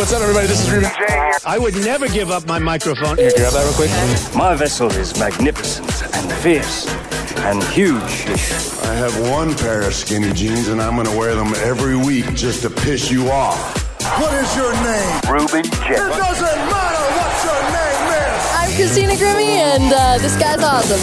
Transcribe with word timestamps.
what's 0.00 0.14
up, 0.14 0.22
everybody? 0.22 0.46
This 0.46 0.66
is 0.66 0.72
Ruben 0.72 0.88
J 0.96 1.12
here. 1.12 1.32
I 1.44 1.58
would 1.58 1.74
never 1.74 2.08
give 2.08 2.30
up 2.30 2.46
my 2.46 2.58
microphone. 2.58 3.18
Here, 3.18 3.30
grab 3.36 3.52
that 3.52 3.64
real 3.64 3.74
quick. 3.76 4.34
My 4.34 4.56
vessel 4.56 4.90
is 4.92 5.18
magnificent 5.18 5.86
and 6.16 6.32
fierce 6.40 6.88
and 7.44 7.62
huge. 7.64 8.00
I 8.88 8.94
have 8.96 9.12
one 9.28 9.54
pair 9.54 9.82
of 9.82 9.94
skinny 9.94 10.32
jeans, 10.32 10.68
and 10.68 10.80
I'm 10.80 10.96
gonna 10.96 11.14
wear 11.14 11.34
them 11.34 11.52
every 11.56 11.96
week 11.96 12.24
just 12.34 12.62
to 12.62 12.70
piss 12.70 13.10
you 13.10 13.28
off. 13.28 13.60
What 14.18 14.32
is 14.32 14.56
your 14.56 14.72
name? 14.72 15.20
Ruben 15.28 15.64
J. 15.68 15.92
It 15.92 16.16
doesn't 16.16 16.60
matter 16.72 17.04
what 17.20 17.32
your 17.44 17.60
name 17.68 18.04
is. 18.24 18.40
I'm 18.56 18.70
Christina 18.80 19.16
Grimmie, 19.20 19.60
and 19.60 19.92
uh, 19.92 20.16
this 20.16 20.34
guy's 20.40 20.64
awesome. 20.64 21.02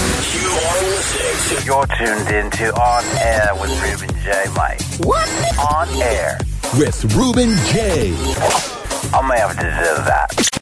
You're 1.64 1.86
tuned 2.02 2.34
into 2.34 2.74
On 2.74 3.06
Air 3.22 3.50
with 3.62 3.70
Ruben 3.78 4.10
J. 4.24 4.46
Mike. 4.56 4.82
What? 5.06 5.30
On 5.60 5.88
Air. 6.02 6.40
with 6.80 7.06
Ruben 7.14 7.56
J. 7.68 8.77
I 9.14 9.28
may 9.28 9.40
have 9.40 9.56
deserved 9.56 10.08
that. 10.08 10.58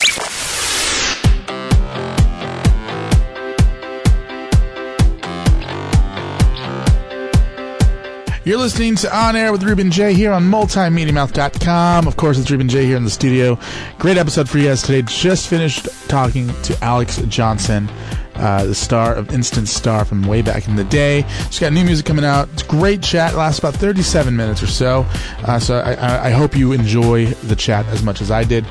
You're 8.46 8.60
listening 8.60 8.96
to 8.98 9.18
On 9.18 9.36
Air 9.36 9.52
with 9.52 9.64
Ruben 9.64 9.90
J 9.90 10.14
here 10.14 10.32
on 10.32 10.44
multimediamouth.com. 10.44 12.06
Of 12.06 12.16
course, 12.16 12.38
it's 12.38 12.52
Ruben 12.52 12.70
J 12.70 12.86
here 12.86 12.96
in 12.96 13.04
the 13.04 13.10
studio. 13.10 13.58
Great 13.98 14.18
episode 14.18 14.48
for 14.48 14.60
you 14.60 14.68
guys 14.68 14.84
today. 14.84 15.02
Just 15.02 15.48
finished 15.48 15.86
talking 16.08 16.50
to 16.50 16.74
Alexz 16.74 17.28
Johnson, 17.28 17.90
uh, 18.36 18.66
the 18.66 18.76
star 18.76 19.16
of 19.16 19.34
Instant 19.34 19.68
Star 19.68 20.06
from 20.06 20.24
way 20.24 20.42
back 20.42 20.68
in 20.68 20.76
the 20.76 20.84
day. 20.84 21.26
She's 21.50 21.60
got 21.60 21.74
new 21.74 21.86
music 21.86 22.06
coming 22.06 22.26
out. 22.26 22.50
It's 22.54 22.64
great 22.64 23.02
chat. 23.02 23.34
It 23.34 23.38
lasts 23.38 23.60
about 23.60 23.76
37 23.76 24.36
minutes 24.36 24.62
or 24.62 24.68
so. 24.68 25.06
Uh, 25.44 25.60
so 25.60 25.80
I, 25.80 26.28
I 26.28 26.30
hope 26.32 26.56
you 26.56 26.72
enjoy 26.72 27.28
the 27.28 27.56
chat 27.56 27.86
as 27.88 28.04
much 28.04 28.22
as 28.22 28.32
I 28.32 28.44
did. 28.44 28.66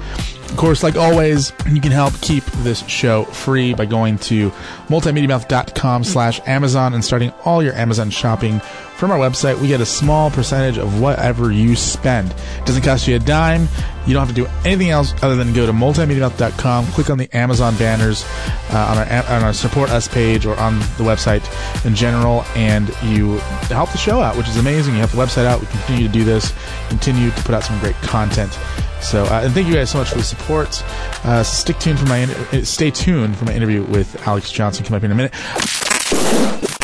Of 0.54 0.60
course, 0.60 0.84
like 0.84 0.94
always, 0.94 1.52
you 1.68 1.80
can 1.80 1.90
help 1.90 2.14
keep 2.20 2.44
this 2.62 2.86
show 2.86 3.24
free 3.24 3.74
by 3.74 3.86
going 3.86 4.18
to 4.18 4.50
multimediamouth.com 4.86 6.04
slash 6.04 6.40
Amazon 6.46 6.94
and 6.94 7.04
starting 7.04 7.32
all 7.44 7.60
your 7.60 7.72
Amazon 7.74 8.08
shopping 8.08 8.60
from 8.60 9.10
our 9.10 9.18
website. 9.18 9.60
We 9.60 9.66
get 9.66 9.80
a 9.80 9.86
small 9.86 10.30
percentage 10.30 10.78
of 10.78 11.00
whatever 11.00 11.50
you 11.50 11.74
spend. 11.74 12.30
It 12.30 12.66
doesn't 12.66 12.84
cost 12.84 13.08
you 13.08 13.16
a 13.16 13.18
dime. 13.18 13.66
You 14.06 14.14
don't 14.14 14.24
have 14.24 14.32
to 14.32 14.42
do 14.42 14.46
anything 14.64 14.90
else 14.90 15.12
other 15.24 15.34
than 15.34 15.52
go 15.54 15.66
to 15.66 15.72
multimediamouth.com, 15.72 16.86
click 16.92 17.10
on 17.10 17.18
the 17.18 17.28
Amazon 17.36 17.76
banners 17.76 18.24
uh, 18.70 18.86
on, 18.90 18.98
our, 18.98 19.36
on 19.36 19.42
our 19.42 19.52
support 19.52 19.90
us 19.90 20.06
page 20.06 20.46
or 20.46 20.56
on 20.60 20.78
the 20.78 21.02
website 21.02 21.44
in 21.84 21.96
general, 21.96 22.44
and 22.54 22.90
you 23.02 23.38
help 23.70 23.90
the 23.90 23.98
show 23.98 24.20
out, 24.20 24.36
which 24.36 24.48
is 24.48 24.56
amazing. 24.56 24.94
You 24.94 25.00
help 25.00 25.10
the 25.10 25.16
website 25.16 25.46
out. 25.46 25.60
We 25.60 25.66
continue 25.66 26.06
to 26.06 26.12
do 26.12 26.22
this, 26.22 26.54
continue 26.90 27.32
to 27.32 27.42
put 27.42 27.56
out 27.56 27.64
some 27.64 27.76
great 27.80 27.96
content. 27.96 28.56
So, 29.00 29.24
uh, 29.24 29.42
and 29.44 29.52
thank 29.52 29.68
you 29.68 29.74
guys 29.74 29.90
so 29.90 29.98
much 29.98 30.08
for 30.10 30.16
the 30.16 30.22
support. 30.22 30.82
Uh, 31.24 31.42
stick 31.42 31.78
tuned 31.78 31.98
for 31.98 32.06
my, 32.06 32.18
inter- 32.18 32.64
stay 32.64 32.90
tuned 32.90 33.36
for 33.36 33.44
my 33.44 33.54
interview 33.54 33.82
with 33.84 34.14
Alexz 34.22 34.52
Johnson 34.52 34.84
coming 34.84 34.98
up 34.98 35.04
in 35.04 35.10
a 35.12 35.14
minute. 35.14 35.32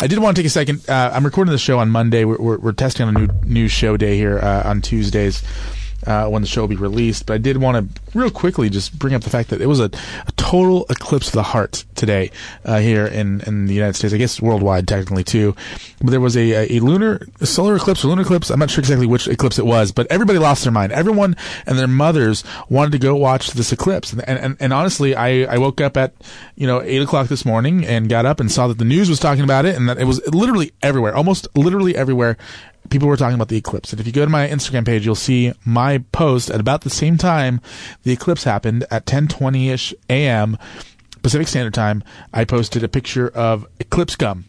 I 0.03 0.06
did 0.06 0.19
want 0.19 0.36
to 0.36 0.42
take 0.42 0.47
a 0.47 0.50
second. 0.50 0.88
Uh, 0.88 1.11
I'm 1.12 1.25
recording 1.25 1.53
the 1.53 1.58
show 1.58 1.78
on 1.78 1.91
Monday. 1.91 2.25
We're, 2.25 2.38
we're, 2.38 2.58
we're 2.58 2.72
testing 2.72 3.06
on 3.06 3.16
a 3.16 3.20
new 3.20 3.28
new 3.44 3.69
show 3.69 3.97
day 3.97 4.16
here 4.16 4.38
uh, 4.38 4.69
on 4.69 4.81
Tuesdays 4.81 5.42
uh, 6.06 6.27
when 6.29 6.43
the 6.43 6.48
show 6.48 6.62
will 6.62 6.69
be 6.69 6.77
released. 6.77 7.27
But 7.27 7.34
I 7.34 7.39
did 7.39 7.59
want 7.59 7.95
to 7.95 8.19
real 8.19 8.31
quickly 8.31 8.70
just 8.70 8.98
bring 8.98 9.15
up 9.15 9.23
the 9.23 9.31
fact 9.31 9.51
that 9.51 9.61
it 9.61 9.67
was 9.67 9.81
a, 9.81 9.91
a 10.27 10.33
total 10.37 10.87
eclipse 10.91 11.29
of 11.29 11.34
the 11.34 11.43
heart 11.43 11.84
today 11.95 12.31
uh, 12.65 12.79
here 12.79 13.06
in, 13.06 13.41
in 13.43 13.67
the 13.67 13.75
United 13.75 13.95
States. 13.95 14.15
I 14.15 14.17
guess 14.17 14.41
worldwide 14.41 14.89
technically 14.89 15.25
too. 15.25 15.55
But 16.01 16.11
there 16.11 16.21
was 16.21 16.37
a, 16.37 16.77
a 16.77 16.81
lunar 16.81 17.27
a 17.41 17.47
solar 17.47 17.77
eclipse 17.77 18.05
or 18.05 18.09
lunar 18.09 18.23
eclipse. 18.23 18.51
I'm 18.51 18.59
not 18.59 18.71
sure 18.71 18.81
exactly 18.81 19.06
which 19.06 19.28
eclipse 19.28 19.59
it 19.59 19.67
was, 19.67 19.93
but 19.93 20.06
everybody 20.11 20.39
lost 20.39 20.65
their 20.65 20.73
mind. 20.73 20.93
Everyone 20.93 21.37
and 21.67 21.78
their 21.78 21.87
mothers 21.87 22.45
wanted 22.69 22.93
to 22.93 22.98
go 22.98 23.15
watch 23.17 23.53
this 23.53 23.72
eclipse. 23.72 24.12
And 24.12 24.22
and, 24.41 24.56
and 24.60 24.72
honestly, 24.72 25.15
I, 25.15 25.55
I 25.55 25.59
woke 25.59 25.81
up 25.81 25.97
at 25.97 26.15
you 26.56 26.66
know 26.66 26.83
eight 26.83 27.03
o'clock 27.03 27.28
this 27.28 27.44
morning 27.44 27.84
and 27.84 28.09
got 28.09 28.27
up 28.27 28.41
and 28.41 28.50
saw 28.50 28.69
that 28.69 28.78
the 28.78 28.84
news 28.84 29.09
was 29.09 29.21
talking 29.21 29.44
about 29.44 29.65
it 29.65 29.77
and 29.77 29.89
that 29.89 29.99
it 29.99 30.05
was 30.05 30.27
literally 30.28 30.72
everywhere, 30.83 31.15
almost 31.15 31.47
literally 31.56 31.97
everywhere 31.97 32.37
people 32.91 33.09
were 33.09 33.17
talking 33.17 33.34
about 33.34 33.49
the 33.49 33.56
eclipse. 33.56 33.93
And 33.93 34.01
if 34.01 34.06
you 34.06 34.12
go 34.12 34.25
to 34.25 34.31
my 34.31 34.47
Instagram 34.49 34.84
page, 34.84 35.05
you'll 35.05 35.15
see 35.15 35.53
my 35.65 35.99
post 36.12 36.51
at 36.51 36.61
about 36.61 36.83
the 36.83 36.91
same 36.91 37.17
time 37.17 37.61
the 38.03 38.12
eclipse 38.12 38.45
happened 38.45 38.84
at 38.91 39.06
10:20ish 39.06 39.95
a.m. 40.09 40.59
Pacific 41.23 41.49
Standard 41.49 41.75
Time. 41.75 42.03
I 42.33 42.45
posted 42.45 42.83
a 42.84 42.89
picture 42.89 43.28
of 43.28 43.67
eclipse 43.78 44.17
gum. 44.17 44.45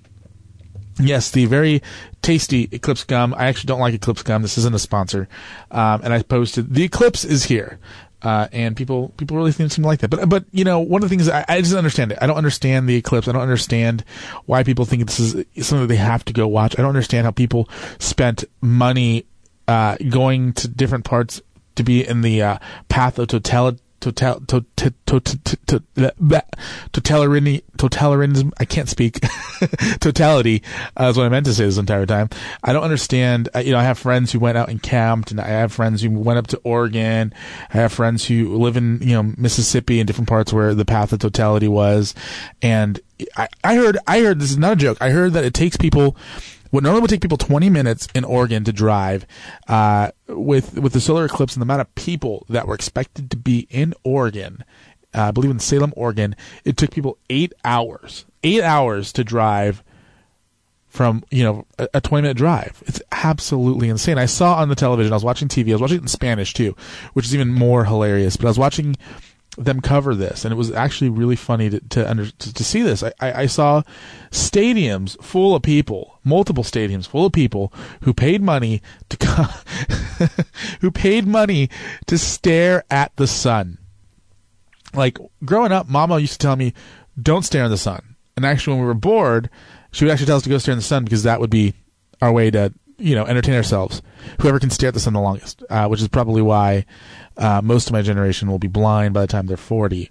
Yes, 0.99 1.31
the 1.31 1.45
very 1.45 1.81
tasty 2.21 2.69
Eclipse 2.71 3.03
gum. 3.03 3.33
I 3.35 3.45
actually 3.47 3.67
don't 3.67 3.79
like 3.79 3.93
Eclipse 3.93 4.23
gum. 4.23 4.41
This 4.41 4.57
isn't 4.57 4.75
a 4.75 4.79
sponsor. 4.79 5.27
Um, 5.71 6.01
and 6.03 6.13
I 6.13 6.21
posted 6.21 6.73
the 6.73 6.83
Eclipse 6.83 7.25
is 7.25 7.45
here. 7.45 7.79
Uh, 8.23 8.47
and 8.51 8.75
people 8.75 9.09
people 9.17 9.35
really 9.35 9.51
seem 9.51 9.67
to 9.67 9.81
like 9.81 9.99
that. 9.99 10.09
But 10.09 10.29
but 10.29 10.45
you 10.51 10.63
know 10.63 10.79
one 10.79 11.01
of 11.03 11.09
the 11.09 11.15
things 11.15 11.27
I, 11.27 11.43
I 11.47 11.61
just 11.61 11.73
understand 11.73 12.11
it. 12.11 12.19
I 12.21 12.27
don't 12.27 12.37
understand 12.37 12.87
the 12.87 12.95
eclipse. 12.95 13.27
I 13.27 13.31
don't 13.31 13.41
understand 13.41 14.03
why 14.45 14.63
people 14.63 14.85
think 14.85 15.07
this 15.07 15.19
is 15.19 15.67
something 15.67 15.87
they 15.87 15.95
have 15.95 16.23
to 16.25 16.33
go 16.33 16.47
watch. 16.47 16.77
I 16.77 16.81
don't 16.81 16.89
understand 16.89 17.25
how 17.25 17.31
people 17.31 17.67
spent 17.99 18.43
money 18.61 19.25
uh, 19.67 19.97
going 20.09 20.53
to 20.53 20.67
different 20.67 21.05
parts 21.05 21.41
to 21.75 21.83
be 21.83 22.05
in 22.05 22.21
the 22.21 22.41
uh, 22.41 22.57
path 22.89 23.17
of 23.17 23.27
total 23.29 23.77
total 24.01 24.41
to, 24.41 24.65
to, 24.75 24.93
to, 25.05 25.19
to, 25.19 25.57
to, 25.67 25.83
totalitarianism. 27.77 28.51
I 28.59 28.65
can't 28.65 28.89
speak. 28.89 29.19
Totality 29.99 30.63
uh, 30.99 31.05
is 31.05 31.17
what 31.17 31.25
I 31.25 31.29
meant 31.29 31.45
to 31.45 31.53
say 31.53 31.65
this 31.65 31.77
entire 31.77 32.05
time. 32.05 32.29
I 32.63 32.73
don't 32.73 32.83
understand. 32.83 33.49
Uh, 33.55 33.59
you 33.59 33.71
know, 33.71 33.79
I 33.79 33.83
have 33.83 33.97
friends 33.97 34.31
who 34.31 34.39
went 34.39 34.57
out 34.57 34.69
and 34.69 34.81
camped, 34.81 35.31
and 35.31 35.39
I 35.39 35.47
have 35.47 35.71
friends 35.71 36.01
who 36.01 36.11
went 36.11 36.39
up 36.39 36.47
to 36.47 36.57
Oregon. 36.63 37.33
I 37.73 37.77
have 37.77 37.93
friends 37.93 38.25
who 38.25 38.57
live 38.57 38.77
in 38.77 38.99
you 39.01 39.13
know 39.13 39.33
Mississippi 39.37 39.99
and 39.99 40.07
different 40.07 40.29
parts 40.29 40.51
where 40.51 40.73
the 40.73 40.85
path 40.85 41.13
of 41.13 41.19
totality 41.19 41.67
was. 41.67 42.13
And 42.61 42.99
I, 43.35 43.47
I 43.63 43.75
heard, 43.75 43.97
I 44.07 44.21
heard 44.21 44.39
this 44.39 44.51
is 44.51 44.57
not 44.57 44.73
a 44.73 44.75
joke. 44.77 44.97
I 45.01 45.11
heard 45.11 45.33
that 45.33 45.43
it 45.43 45.53
takes 45.53 45.77
people 45.77 46.15
what 46.71 46.83
normally 46.83 47.01
would 47.01 47.09
take 47.09 47.21
people 47.21 47.37
20 47.37 47.69
minutes 47.69 48.07
in 48.15 48.23
Oregon 48.23 48.63
to 48.63 48.73
drive, 48.73 49.25
uh, 49.67 50.11
with 50.27 50.79
with 50.79 50.93
the 50.93 51.01
solar 51.01 51.25
eclipse 51.25 51.55
and 51.55 51.61
the 51.61 51.65
amount 51.65 51.81
of 51.81 51.93
people 51.95 52.45
that 52.49 52.67
were 52.67 52.75
expected 52.75 53.29
to 53.31 53.37
be 53.37 53.67
in 53.69 53.93
Oregon, 54.03 54.63
uh, 55.13 55.23
I 55.23 55.31
believe 55.31 55.51
in 55.51 55.59
Salem, 55.59 55.93
Oregon, 55.95 56.35
it 56.65 56.77
took 56.77 56.91
people 56.91 57.17
eight 57.29 57.53
hours, 57.63 58.25
eight 58.43 58.63
hours 58.63 59.11
to 59.13 59.23
drive 59.23 59.83
from 60.87 61.23
you 61.31 61.43
know 61.43 61.65
a, 61.79 61.87
a 61.95 62.01
20 62.01 62.21
minute 62.21 62.37
drive. 62.37 62.83
It's 62.85 63.01
absolutely 63.11 63.89
insane. 63.89 64.17
I 64.17 64.25
saw 64.25 64.55
on 64.55 64.69
the 64.69 64.75
television. 64.75 65.13
I 65.13 65.15
was 65.15 65.23
watching 65.23 65.47
TV. 65.47 65.69
I 65.69 65.73
was 65.73 65.81
watching 65.81 65.97
it 65.97 66.03
in 66.03 66.07
Spanish 66.07 66.53
too, 66.53 66.75
which 67.13 67.25
is 67.25 67.33
even 67.33 67.49
more 67.49 67.85
hilarious. 67.85 68.37
But 68.37 68.45
I 68.47 68.49
was 68.49 68.59
watching 68.59 68.95
them 69.57 69.81
cover 69.81 70.15
this, 70.15 70.45
and 70.45 70.53
it 70.53 70.57
was 70.57 70.71
actually 70.71 71.09
really 71.09 71.35
funny 71.35 71.69
to 71.69 71.79
to, 71.89 72.09
under, 72.09 72.31
to, 72.31 72.53
to 72.53 72.63
see 72.63 72.81
this. 72.81 73.03
I, 73.03 73.11
I, 73.19 73.33
I 73.41 73.45
saw 73.47 73.83
stadiums 74.31 75.21
full 75.21 75.55
of 75.55 75.61
people, 75.61 76.19
multiple 76.23 76.63
stadiums 76.63 77.07
full 77.07 77.25
of 77.25 77.33
people 77.33 77.73
who 78.03 78.13
paid 78.13 78.41
money 78.41 78.81
to 79.09 79.17
who 80.81 80.89
paid 80.89 81.27
money 81.27 81.69
to 82.07 82.17
stare 82.17 82.83
at 82.89 83.15
the 83.17 83.27
sun. 83.27 83.77
Like 84.93 85.17
growing 85.43 85.71
up, 85.71 85.89
Mama 85.89 86.19
used 86.19 86.33
to 86.33 86.39
tell 86.39 86.55
me, 86.55 86.73
"Don't 87.21 87.43
stare 87.43 87.65
in 87.65 87.71
the 87.71 87.77
sun." 87.77 88.15
And 88.37 88.45
actually, 88.45 88.75
when 88.75 88.81
we 88.81 88.87
were 88.87 88.93
bored, 88.93 89.49
she 89.91 90.05
would 90.05 90.11
actually 90.11 90.27
tell 90.27 90.37
us 90.37 90.43
to 90.43 90.49
go 90.49 90.57
stare 90.57 90.73
in 90.73 90.79
the 90.79 90.83
sun 90.83 91.03
because 91.03 91.23
that 91.23 91.41
would 91.41 91.49
be 91.49 91.73
our 92.21 92.31
way 92.31 92.51
to 92.51 92.73
you 93.01 93.15
know 93.15 93.25
entertain 93.25 93.55
ourselves. 93.55 94.01
Whoever 94.41 94.59
can 94.59 94.69
stare 94.69 94.89
at 94.89 94.93
the 94.93 94.99
sun 94.99 95.13
the 95.13 95.21
longest, 95.21 95.63
uh, 95.69 95.87
which 95.87 96.01
is 96.01 96.07
probably 96.07 96.41
why 96.41 96.85
uh, 97.37 97.61
most 97.63 97.87
of 97.87 97.93
my 97.93 98.01
generation 98.01 98.49
will 98.49 98.59
be 98.59 98.67
blind 98.67 99.13
by 99.13 99.21
the 99.21 99.27
time 99.27 99.47
they're 99.47 99.57
40. 99.57 100.09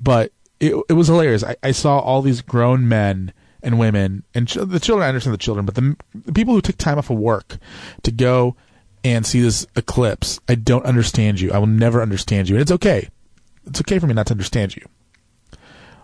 But 0.00 0.32
it, 0.58 0.74
it 0.88 0.94
was 0.94 1.08
hilarious. 1.08 1.44
I, 1.44 1.56
I 1.62 1.72
saw 1.72 1.98
all 1.98 2.22
these 2.22 2.42
grown 2.42 2.88
men 2.88 3.32
and 3.62 3.78
women, 3.78 4.24
and 4.34 4.48
ch- 4.48 4.54
the 4.54 4.80
children, 4.80 5.04
I 5.04 5.08
understand 5.08 5.34
the 5.34 5.38
children, 5.38 5.66
but 5.66 5.74
the, 5.74 5.96
the 6.14 6.32
people 6.32 6.54
who 6.54 6.62
took 6.62 6.78
time 6.78 6.98
off 6.98 7.10
of 7.10 7.18
work 7.18 7.58
to 8.02 8.10
go 8.10 8.56
and 9.04 9.26
see 9.26 9.40
this 9.40 9.66
eclipse, 9.76 10.40
I 10.48 10.54
don't 10.54 10.84
understand 10.84 11.40
you. 11.40 11.52
I 11.52 11.58
will 11.58 11.66
never 11.66 12.00
understand 12.02 12.48
you. 12.48 12.56
And 12.56 12.62
it's 12.62 12.72
okay. 12.72 13.08
It's 13.66 13.80
okay 13.80 13.98
for 13.98 14.06
me 14.06 14.14
not 14.14 14.26
to 14.28 14.34
understand 14.34 14.76
you. 14.76 14.86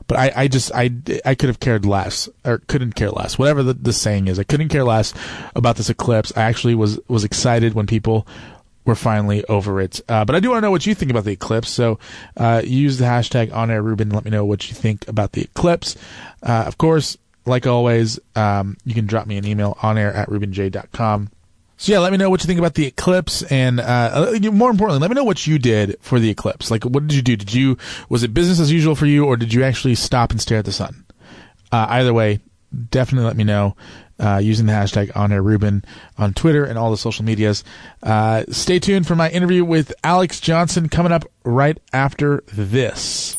But 0.09 0.19
I, 0.19 0.33
I 0.37 0.49
just, 0.49 0.71
I, 0.73 0.91
I 1.25 1.35
could 1.35 1.49
have 1.49 1.59
cared 1.59 1.85
less, 1.85 2.29
or 2.45 2.59
couldn't 2.69 2.95
care 2.95 3.11
less, 3.11 3.39
whatever 3.39 3.63
the, 3.63 3.75
the 3.75 3.93
saying 3.93 4.29
is. 4.29 4.39
I 4.39 4.45
couldn't 4.45 4.69
care 4.69 4.85
less 4.85 5.13
about 5.57 5.77
this 5.77 5.91
eclipse. 5.91 6.33
I 6.37 6.43
actually 6.43 6.77
was, 6.77 7.01
was 7.09 7.25
excited 7.25 7.75
when 7.75 7.87
people 7.87 8.27
we're 8.87 8.95
finally 8.95 9.45
over 9.47 9.81
it. 9.81 10.01
Uh, 10.09 10.25
but 10.25 10.37
I 10.37 10.41
do 10.41 10.51
want 10.51 10.59
to 10.59 10.67
know 10.67 10.71
what 10.71 10.87
you 10.87 10.95
think 10.95 11.11
about 11.11 11.25
the 11.25 11.33
eclipse. 11.33 11.69
So 11.69 11.99
uh, 12.37 12.63
use 12.65 12.99
the 12.99 13.05
hashtag 13.05 13.53
on 13.53 13.71
air 13.71 13.83
Ruben. 13.83 14.11
Let 14.11 14.25
me 14.25 14.31
know 14.31 14.45
what 14.45 14.69
you 14.71 14.77
think 14.77 15.07
about 15.09 15.33
the 15.33 15.43
eclipse. 15.43 15.97
Uh, 16.43 16.65
of 16.67 16.79
course, 16.79 17.19
like 17.45 17.67
always, 17.67 18.19
um, 18.35 18.77
you 18.85 18.95
can 18.95 19.07
drop 19.07 19.27
me 19.27 19.37
an 19.37 19.45
email 19.45 19.77
on 19.83 19.99
air 19.99 20.13
at 20.15 20.29
rubenj.com. 20.29 21.31
So 21.79 21.93
yeah, 21.93 21.99
let 21.99 22.11
me 22.11 22.19
know 22.19 22.31
what 22.31 22.43
you 22.43 22.47
think 22.47 22.59
about 22.59 22.75
the 22.75 22.87
eclipse, 22.87 23.43
and 23.43 23.81
uh, 23.81 24.33
more 24.51 24.71
importantly, 24.71 24.99
let 24.99 25.11
me 25.11 25.15
know 25.15 25.25
what 25.25 25.47
you 25.47 25.59
did 25.59 25.97
for 26.01 26.19
the 26.19 26.31
eclipse. 26.31 26.71
Like, 26.71 26.85
what 26.85 27.07
did 27.07 27.15
you 27.15 27.23
do? 27.23 27.37
Did 27.37 27.53
you 27.53 27.77
was 28.09 28.23
it 28.23 28.33
business 28.33 28.61
as 28.61 28.73
usual 28.73 28.95
for 28.95 29.07
you, 29.07 29.27
or 29.27 29.37
did 29.37 29.53
you 29.53 29.63
actually 29.63 29.95
stop 29.95 30.31
and 30.31 30.41
stare 30.41 30.59
at 30.59 30.65
the 30.65 30.73
sun? 30.73 31.05
Uh, 31.71 31.87
either 31.91 32.15
way, 32.15 32.41
definitely 32.91 33.27
let 33.27 33.37
me 33.37 33.45
know 33.45 33.77
uh, 34.19 34.41
using 34.43 34.67
the 34.67 34.73
hashtag 34.73 35.15
on 35.15 35.33
air 35.33 35.43
Ruben 35.43 35.85
on 36.17 36.33
Twitter 36.33 36.65
and 36.65 36.79
all 36.79 36.91
the 36.91 36.97
social 36.97 37.25
medias. 37.25 37.65
Uh, 38.03 38.45
stay 38.51 38.79
tuned 38.79 39.07
for 39.07 39.15
my 39.15 39.29
interview 39.31 39.65
with 39.65 39.93
Alexz 40.03 40.41
Johnson 40.41 40.89
coming 40.89 41.13
up 41.13 41.25
right 41.45 41.79
after 41.93 42.43
this. 42.53 43.37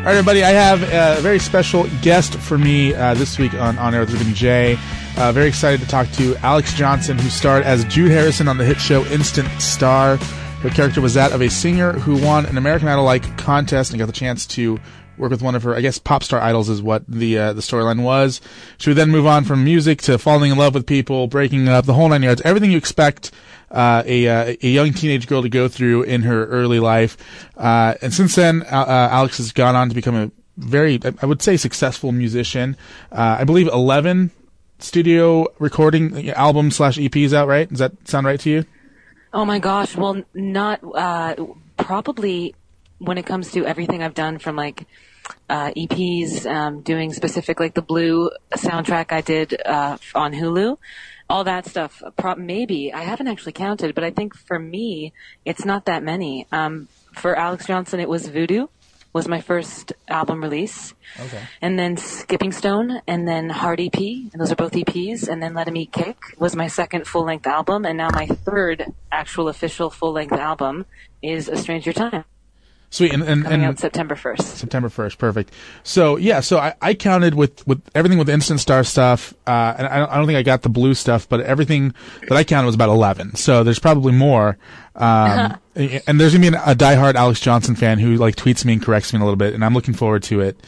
All 0.00 0.06
right, 0.06 0.16
everybody, 0.16 0.42
I 0.42 0.48
have 0.48 0.82
a 0.82 1.20
very 1.20 1.38
special 1.38 1.86
guest 2.00 2.34
for 2.36 2.56
me 2.56 2.94
uh, 2.94 3.12
this 3.12 3.38
week 3.38 3.52
on 3.52 3.76
On 3.76 3.94
Air 3.94 4.00
with 4.00 4.12
Ruben 4.12 4.32
J. 4.32 4.78
Uh, 5.18 5.30
very 5.30 5.46
excited 5.46 5.78
to 5.80 5.86
talk 5.86 6.10
to 6.12 6.32
Alexz 6.36 6.74
Johnson, 6.74 7.18
who 7.18 7.28
starred 7.28 7.64
as 7.64 7.84
Jude 7.84 8.10
Harrison 8.10 8.48
on 8.48 8.56
the 8.56 8.64
hit 8.64 8.80
show 8.80 9.04
Instant 9.08 9.46
Star. 9.60 10.16
Her 10.16 10.70
character 10.70 11.02
was 11.02 11.12
that 11.14 11.32
of 11.32 11.42
a 11.42 11.50
singer 11.50 11.92
who 11.92 12.16
won 12.24 12.46
an 12.46 12.56
American 12.56 12.88
Idol 12.88 13.04
like 13.04 13.36
contest 13.36 13.90
and 13.90 13.98
got 13.98 14.06
the 14.06 14.12
chance 14.12 14.46
to 14.46 14.80
work 15.20 15.30
with 15.30 15.42
one 15.42 15.54
of 15.54 15.62
her, 15.62 15.74
I 15.74 15.80
guess, 15.80 15.98
pop 15.98 16.24
star 16.24 16.40
idols 16.40 16.68
is 16.68 16.82
what 16.82 17.06
the 17.06 17.38
uh, 17.38 17.52
the 17.52 17.60
storyline 17.60 18.02
was. 18.02 18.40
She 18.78 18.90
would 18.90 18.96
then 18.96 19.10
move 19.10 19.26
on 19.26 19.44
from 19.44 19.62
music 19.64 20.02
to 20.02 20.18
falling 20.18 20.50
in 20.50 20.58
love 20.58 20.74
with 20.74 20.86
people, 20.86 21.26
breaking 21.26 21.68
up, 21.68 21.84
the 21.84 21.94
whole 21.94 22.08
nine 22.08 22.22
yards, 22.22 22.40
everything 22.42 22.70
you 22.70 22.78
expect 22.78 23.30
uh, 23.70 24.02
a 24.06 24.28
uh, 24.28 24.56
a 24.62 24.68
young 24.68 24.92
teenage 24.92 25.26
girl 25.26 25.42
to 25.42 25.48
go 25.48 25.68
through 25.68 26.02
in 26.02 26.22
her 26.22 26.46
early 26.46 26.80
life. 26.80 27.16
Uh, 27.56 27.94
and 28.02 28.12
since 28.12 28.34
then, 28.34 28.62
uh, 28.68 29.08
Alexz 29.10 29.36
has 29.36 29.52
gone 29.52 29.76
on 29.76 29.88
to 29.88 29.94
become 29.94 30.14
a 30.14 30.30
very, 30.56 31.00
I 31.22 31.26
would 31.26 31.42
say, 31.42 31.56
successful 31.56 32.12
musician. 32.12 32.76
Uh, 33.12 33.38
I 33.40 33.44
believe 33.44 33.68
eleven 33.68 34.30
studio 34.78 35.46
recording 35.58 36.30
albums 36.30 36.76
slash 36.76 36.96
EPs 36.96 37.32
out. 37.32 37.46
Right? 37.46 37.68
Does 37.68 37.78
that 37.78 38.08
sound 38.08 38.26
right 38.26 38.40
to 38.40 38.50
you? 38.50 38.64
Oh 39.32 39.44
my 39.44 39.58
gosh! 39.60 39.94
Well, 39.96 40.22
not 40.34 40.80
probably 41.76 42.54
when 42.98 43.16
it 43.18 43.24
comes 43.24 43.52
to 43.52 43.64
everything 43.64 44.02
I've 44.02 44.14
done 44.14 44.38
from 44.38 44.56
like 44.56 44.86
uh, 45.48 45.70
EPs, 45.76 46.46
um, 46.46 46.80
doing 46.82 47.12
specific 47.12 47.60
like 47.60 47.74
the 47.74 47.82
Blue 47.82 48.30
soundtrack 48.52 49.12
I 49.12 49.20
did 49.20 49.60
uh, 49.64 49.96
on 50.14 50.32
Hulu 50.32 50.76
all 51.30 51.44
that 51.44 51.64
stuff. 51.64 52.02
Pro- 52.16 52.34
maybe 52.34 52.92
I 52.92 53.02
haven't 53.02 53.28
actually 53.28 53.52
counted, 53.52 53.94
but 53.94 54.02
I 54.02 54.10
think 54.10 54.36
for 54.36 54.58
me, 54.58 55.12
it's 55.44 55.64
not 55.64 55.84
that 55.84 56.02
many. 56.02 56.46
Um, 56.50 56.88
for 57.12 57.36
Alexz 57.36 57.68
Johnson, 57.68 58.00
it 58.00 58.08
was 58.08 58.26
Voodoo 58.26 58.66
was 59.12 59.26
my 59.26 59.40
first 59.40 59.92
album 60.08 60.42
release. 60.42 60.94
Okay. 61.18 61.42
And 61.60 61.78
then 61.78 61.96
Skipping 61.96 62.52
Stone, 62.52 63.02
and 63.08 63.26
then 63.26 63.50
Heart 63.50 63.80
EP, 63.80 63.98
and 63.98 64.40
those 64.40 64.52
are 64.52 64.56
both 64.56 64.72
EPs, 64.72 65.28
and 65.28 65.42
then 65.42 65.54
Let 65.54 65.66
Him 65.66 65.76
Eat 65.76 65.92
Cake 65.92 66.22
was 66.38 66.54
my 66.54 66.68
second 66.68 67.06
full 67.06 67.24
length 67.24 67.46
album, 67.46 67.84
and 67.84 67.98
now 67.98 68.10
my 68.12 68.26
third 68.26 68.92
actual 69.10 69.48
official 69.48 69.90
full 69.90 70.12
length 70.12 70.32
album 70.32 70.86
is 71.22 71.48
A 71.48 71.56
Stranger 71.56 71.92
Time. 71.92 72.24
Sweet, 72.92 73.12
and, 73.12 73.22
and, 73.22 73.44
coming 73.44 73.60
and 73.60 73.70
out 73.70 73.78
September 73.78 74.16
first. 74.16 74.56
September 74.56 74.88
first, 74.88 75.18
perfect. 75.18 75.52
So 75.84 76.16
yeah, 76.16 76.40
so 76.40 76.58
I, 76.58 76.74
I 76.82 76.94
counted 76.94 77.34
with 77.34 77.64
with 77.64 77.80
everything 77.94 78.18
with 78.18 78.28
Instant 78.28 78.58
Star 78.58 78.82
stuff, 78.82 79.32
uh, 79.46 79.74
and 79.78 79.86
I 79.86 79.98
don't, 79.98 80.10
I 80.10 80.16
don't 80.16 80.26
think 80.26 80.38
I 80.38 80.42
got 80.42 80.62
the 80.62 80.70
blue 80.70 80.94
stuff, 80.94 81.28
but 81.28 81.40
everything 81.40 81.94
that 82.28 82.34
I 82.36 82.42
counted 82.42 82.66
was 82.66 82.74
about 82.74 82.88
eleven. 82.88 83.36
So 83.36 83.62
there's 83.62 83.78
probably 83.78 84.12
more. 84.12 84.58
Um, 84.96 85.56
and 85.76 86.20
there's 86.20 86.34
gonna 86.34 86.50
be 86.50 86.56
a 86.56 86.74
diehard 86.74 87.14
Alexz 87.14 87.40
Johnson 87.40 87.76
fan 87.76 88.00
who 88.00 88.16
like 88.16 88.34
tweets 88.34 88.64
me 88.64 88.72
and 88.72 88.82
corrects 88.82 89.12
me 89.12 89.20
a 89.20 89.22
little 89.22 89.36
bit, 89.36 89.54
and 89.54 89.64
I'm 89.64 89.72
looking 89.72 89.94
forward 89.94 90.24
to 90.24 90.40
it. 90.40 90.58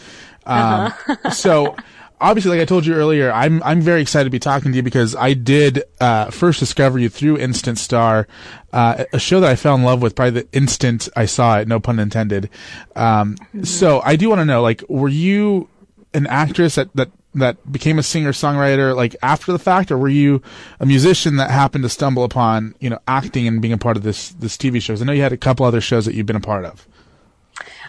Um, 0.47 0.93
so 1.33 1.75
obviously, 2.23 2.53
like 2.53 2.61
I 2.61 2.65
told 2.65 2.87
you 2.87 2.95
earlier, 2.95 3.31
I'm 3.33 3.63
I'm 3.63 3.81
very 3.81 4.01
excited 4.01 4.25
to 4.25 4.31
be 4.31 4.39
talking 4.39 4.73
to 4.73 4.77
you 4.77 4.83
because 4.83 5.15
I 5.17 5.35
did 5.35 5.83
uh, 6.01 6.31
first 6.31 6.61
discover 6.61 6.99
you 6.99 7.09
through 7.09 7.39
Instant 7.39 7.79
Star, 7.79 8.27
uh, 8.73 9.05
a 9.13 9.19
show 9.19 9.41
that 9.41 9.51
I 9.51 9.57
fell 9.57 9.75
in 9.75 9.83
love 9.83 10.01
with 10.01 10.15
probably 10.15 10.43
the 10.43 10.49
instant 10.53 11.09
I 11.17 11.27
saw 11.27 11.59
it. 11.59 11.69
No 11.69 11.81
pun 11.81 11.99
intended. 11.99 12.49
Um, 12.97 13.37
Mm-hmm. 13.53 13.65
So 13.65 14.01
I 14.05 14.17
do 14.17 14.29
want 14.29 14.41
to 14.41 14.45
know, 14.45 14.63
like, 14.63 14.83
were 14.89 15.09
you 15.09 15.69
an 16.15 16.27
actress 16.27 16.77
that 16.77 16.95
that 16.95 17.11
that 17.35 17.71
became 17.71 17.99
a 17.99 18.03
singer 18.03 18.33
songwriter 18.33 18.95
like 18.95 19.17
after 19.23 19.53
the 19.53 19.59
fact, 19.59 19.91
or 19.91 19.99
were 19.99 20.09
you 20.09 20.43
a 20.81 20.87
musician 20.87 21.37
that 21.37 21.51
happened 21.51 21.83
to 21.85 21.89
stumble 21.89 22.25
upon 22.25 22.75
you 22.81 22.91
know 22.91 22.99
acting 23.09 23.47
and 23.47 23.61
being 23.61 23.73
a 23.73 23.79
part 23.79 23.97
of 23.97 24.03
this 24.03 24.31
this 24.31 24.57
TV 24.57 24.81
shows? 24.81 25.03
I 25.03 25.05
know 25.05 25.13
you 25.13 25.23
had 25.23 25.33
a 25.33 25.37
couple 25.37 25.67
other 25.67 25.81
shows 25.81 26.05
that 26.07 26.15
you've 26.15 26.27
been 26.27 26.37
a 26.37 26.41
part 26.41 26.65
of. 26.65 26.87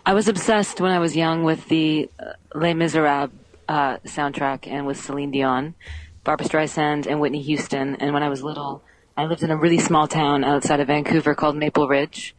I 0.06 0.14
was 0.14 0.28
obsessed 0.28 0.82
when 0.82 0.92
I 0.92 1.00
was 1.00 1.16
young 1.16 1.44
with 1.44 1.68
the 1.70 2.10
uh, 2.20 2.34
Les 2.56 2.74
Miserables 2.74 3.32
uh, 3.68 3.98
soundtrack 4.00 4.68
and 4.68 4.86
with 4.86 5.00
Celine 5.00 5.32
Dion, 5.32 5.76
Barbra 6.24 6.48
Streisand, 6.48 7.08
and 7.08 7.20
Whitney 7.20 7.42
Houston. 7.42 7.96
And 7.96 8.14
when 8.14 8.24
I 8.24 8.30
was 8.30 8.44
little, 8.44 8.84
I 9.16 9.26
lived 9.26 9.44
in 9.44 9.52
a 9.52 9.58
really 9.58 9.80
small 9.80 10.08
town 10.08 10.44
outside 10.44 10.80
of 10.80 10.88
Vancouver 10.88 11.36
called 11.36 11.56
Maple 11.56 11.88
Ridge. 11.88 12.36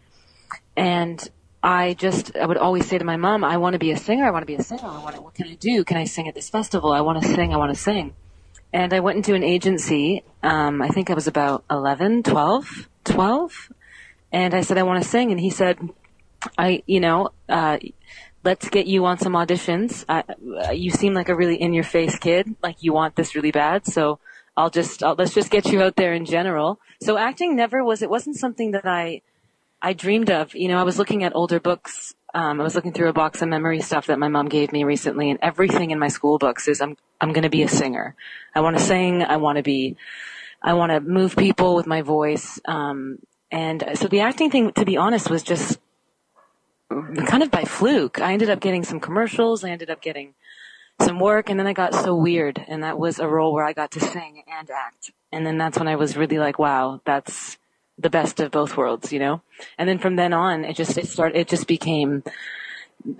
And 0.76 1.26
I 1.62 1.94
just, 1.94 2.36
I 2.36 2.44
would 2.44 2.56
always 2.56 2.86
say 2.86 2.98
to 2.98 3.04
my 3.04 3.16
mom, 3.16 3.44
I 3.44 3.56
want 3.56 3.74
to 3.74 3.78
be 3.78 3.90
a 3.90 3.96
singer. 3.96 4.26
I 4.26 4.30
want 4.30 4.42
to 4.42 4.46
be 4.46 4.56
a 4.56 4.62
singer. 4.62 4.84
I 4.84 5.02
want 5.02 5.16
to, 5.16 5.22
what 5.22 5.34
can 5.34 5.48
I 5.48 5.54
do? 5.54 5.84
Can 5.84 5.96
I 5.96 6.04
sing 6.04 6.28
at 6.28 6.34
this 6.34 6.50
festival? 6.50 6.92
I 6.92 7.00
want 7.00 7.22
to 7.22 7.28
sing. 7.28 7.54
I 7.54 7.56
want 7.56 7.74
to 7.74 7.80
sing. 7.80 8.14
And 8.72 8.92
I 8.92 9.00
went 9.00 9.16
into 9.16 9.34
an 9.34 9.44
agency. 9.44 10.24
Um, 10.42 10.82
I 10.82 10.88
think 10.88 11.10
I 11.10 11.14
was 11.14 11.26
about 11.26 11.64
11, 11.70 12.24
12, 12.24 12.88
12. 13.04 13.72
And 14.32 14.52
I 14.52 14.62
said, 14.62 14.78
I 14.78 14.82
want 14.82 15.02
to 15.02 15.08
sing. 15.08 15.30
And 15.30 15.38
he 15.38 15.50
said, 15.50 15.78
I, 16.58 16.82
you 16.86 17.00
know, 17.00 17.30
uh, 17.48 17.78
let's 18.44 18.68
get 18.68 18.86
you 18.86 19.06
on 19.06 19.18
some 19.18 19.32
auditions. 19.32 20.04
Uh, 20.08 20.70
you 20.70 20.90
seem 20.90 21.14
like 21.14 21.28
a 21.28 21.34
really 21.34 21.60
in 21.60 21.72
your 21.72 21.84
face 21.84 22.18
kid. 22.18 22.54
Like 22.62 22.82
you 22.82 22.92
want 22.92 23.16
this 23.16 23.34
really 23.34 23.50
bad. 23.50 23.86
So 23.86 24.18
I'll 24.56 24.70
just, 24.70 25.02
I'll, 25.02 25.14
let's 25.14 25.34
just 25.34 25.50
get 25.50 25.66
you 25.66 25.82
out 25.82 25.96
there 25.96 26.12
in 26.12 26.24
general. 26.26 26.78
So 27.02 27.16
acting 27.16 27.56
never 27.56 27.82
was, 27.82 28.02
it 28.02 28.10
wasn't 28.10 28.36
something 28.36 28.72
that 28.72 28.86
I, 28.86 29.22
I 29.80 29.92
dreamed 29.94 30.30
of. 30.30 30.54
You 30.54 30.68
know, 30.68 30.78
I 30.78 30.84
was 30.84 30.98
looking 30.98 31.24
at 31.24 31.34
older 31.34 31.58
books. 31.58 32.14
Um, 32.34 32.60
I 32.60 32.64
was 32.64 32.74
looking 32.74 32.92
through 32.92 33.08
a 33.08 33.12
box 33.12 33.42
of 33.42 33.48
memory 33.48 33.80
stuff 33.80 34.06
that 34.06 34.18
my 34.18 34.28
mom 34.28 34.48
gave 34.48 34.72
me 34.72 34.84
recently 34.84 35.30
and 35.30 35.38
everything 35.40 35.90
in 35.90 35.98
my 35.98 36.08
school 36.08 36.38
books 36.38 36.68
is 36.68 36.80
I'm, 36.80 36.96
I'm 37.20 37.32
going 37.32 37.44
to 37.44 37.50
be 37.50 37.62
a 37.62 37.68
singer. 37.68 38.16
I 38.54 38.60
want 38.60 38.76
to 38.76 38.82
sing. 38.82 39.22
I 39.22 39.36
want 39.36 39.56
to 39.56 39.62
be, 39.62 39.96
I 40.62 40.74
want 40.74 40.90
to 40.90 41.00
move 41.00 41.36
people 41.36 41.76
with 41.76 41.86
my 41.86 42.02
voice. 42.02 42.60
Um, 42.64 43.18
and 43.50 43.84
so 43.94 44.08
the 44.08 44.20
acting 44.20 44.50
thing, 44.50 44.72
to 44.72 44.84
be 44.84 44.96
honest, 44.96 45.30
was 45.30 45.44
just 45.44 45.78
kind 47.26 47.42
of 47.42 47.50
by 47.50 47.64
fluke. 47.64 48.20
I 48.20 48.32
ended 48.32 48.50
up 48.50 48.60
getting 48.60 48.84
some 48.84 49.00
commercials. 49.00 49.64
I 49.64 49.70
ended 49.70 49.90
up 49.90 50.00
getting 50.00 50.34
some 51.00 51.18
work 51.18 51.50
and 51.50 51.58
then 51.58 51.66
I 51.66 51.72
got 51.72 51.94
so 51.94 52.14
weird 52.14 52.64
and 52.68 52.82
that 52.82 52.98
was 52.98 53.18
a 53.18 53.26
role 53.26 53.52
where 53.52 53.64
I 53.64 53.72
got 53.72 53.90
to 53.92 54.00
sing 54.00 54.42
and 54.46 54.70
act. 54.70 55.10
And 55.32 55.44
then 55.44 55.58
that's 55.58 55.78
when 55.78 55.88
I 55.88 55.96
was 55.96 56.16
really 56.16 56.38
like, 56.38 56.58
wow, 56.58 57.00
that's 57.04 57.58
the 57.98 58.10
best 58.10 58.40
of 58.40 58.50
both 58.50 58.76
worlds, 58.76 59.12
you 59.12 59.18
know? 59.18 59.42
And 59.78 59.88
then 59.88 59.98
from 59.98 60.16
then 60.16 60.32
on, 60.32 60.64
it 60.64 60.76
just, 60.76 60.96
it 60.96 61.06
started, 61.06 61.38
it 61.38 61.48
just 61.48 61.66
became, 61.66 62.22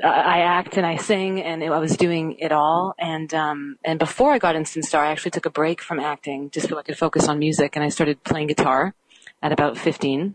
I 0.02 0.40
act 0.40 0.76
and 0.76 0.86
I 0.86 0.96
sing 0.96 1.42
and 1.42 1.62
I 1.62 1.78
was 1.78 1.96
doing 1.96 2.36
it 2.38 2.52
all. 2.52 2.94
And, 2.98 3.32
um, 3.34 3.78
and 3.84 3.98
before 3.98 4.32
I 4.32 4.38
got 4.38 4.56
Instant 4.56 4.84
Star, 4.84 5.04
I 5.04 5.10
actually 5.10 5.32
took 5.32 5.46
a 5.46 5.50
break 5.50 5.80
from 5.80 6.00
acting 6.00 6.50
just 6.50 6.68
so 6.68 6.78
I 6.78 6.82
could 6.82 6.98
focus 6.98 7.28
on 7.28 7.38
music 7.38 7.74
and 7.74 7.84
I 7.84 7.88
started 7.88 8.22
playing 8.24 8.48
guitar 8.48 8.94
at 9.42 9.52
about 9.52 9.76
15 9.76 10.34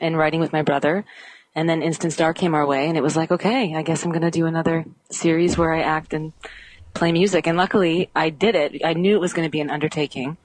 and 0.00 0.16
writing 0.16 0.40
with 0.40 0.52
my 0.52 0.62
brother. 0.62 1.04
And 1.60 1.68
then 1.68 1.82
Instant 1.82 2.14
Star 2.14 2.32
came 2.32 2.54
our 2.54 2.64
way 2.64 2.88
and 2.88 2.96
it 2.96 3.02
was 3.02 3.18
like, 3.18 3.30
okay, 3.30 3.74
I 3.76 3.82
guess 3.82 4.02
I'm 4.02 4.12
going 4.12 4.22
to 4.22 4.30
do 4.30 4.46
another 4.46 4.86
series 5.10 5.58
where 5.58 5.74
I 5.74 5.82
act 5.82 6.14
and 6.14 6.32
play 6.94 7.12
music. 7.12 7.46
And 7.46 7.58
luckily 7.58 8.08
I 8.16 8.30
did 8.30 8.54
it. 8.54 8.80
I 8.82 8.94
knew 8.94 9.14
it 9.14 9.20
was 9.20 9.34
going 9.34 9.46
to 9.46 9.50
be 9.50 9.60
an 9.60 9.68
undertaking 9.68 10.38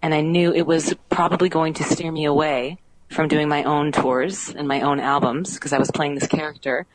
and 0.00 0.14
I 0.14 0.22
knew 0.22 0.54
it 0.54 0.66
was 0.66 0.94
probably 1.10 1.50
going 1.50 1.74
to 1.74 1.84
steer 1.84 2.10
me 2.10 2.24
away 2.24 2.78
from 3.10 3.28
doing 3.28 3.46
my 3.46 3.64
own 3.64 3.92
tours 3.92 4.48
and 4.48 4.66
my 4.66 4.80
own 4.80 5.00
albums 5.00 5.52
because 5.52 5.74
I 5.74 5.78
was 5.78 5.90
playing 5.90 6.14
this 6.14 6.26
character. 6.26 6.86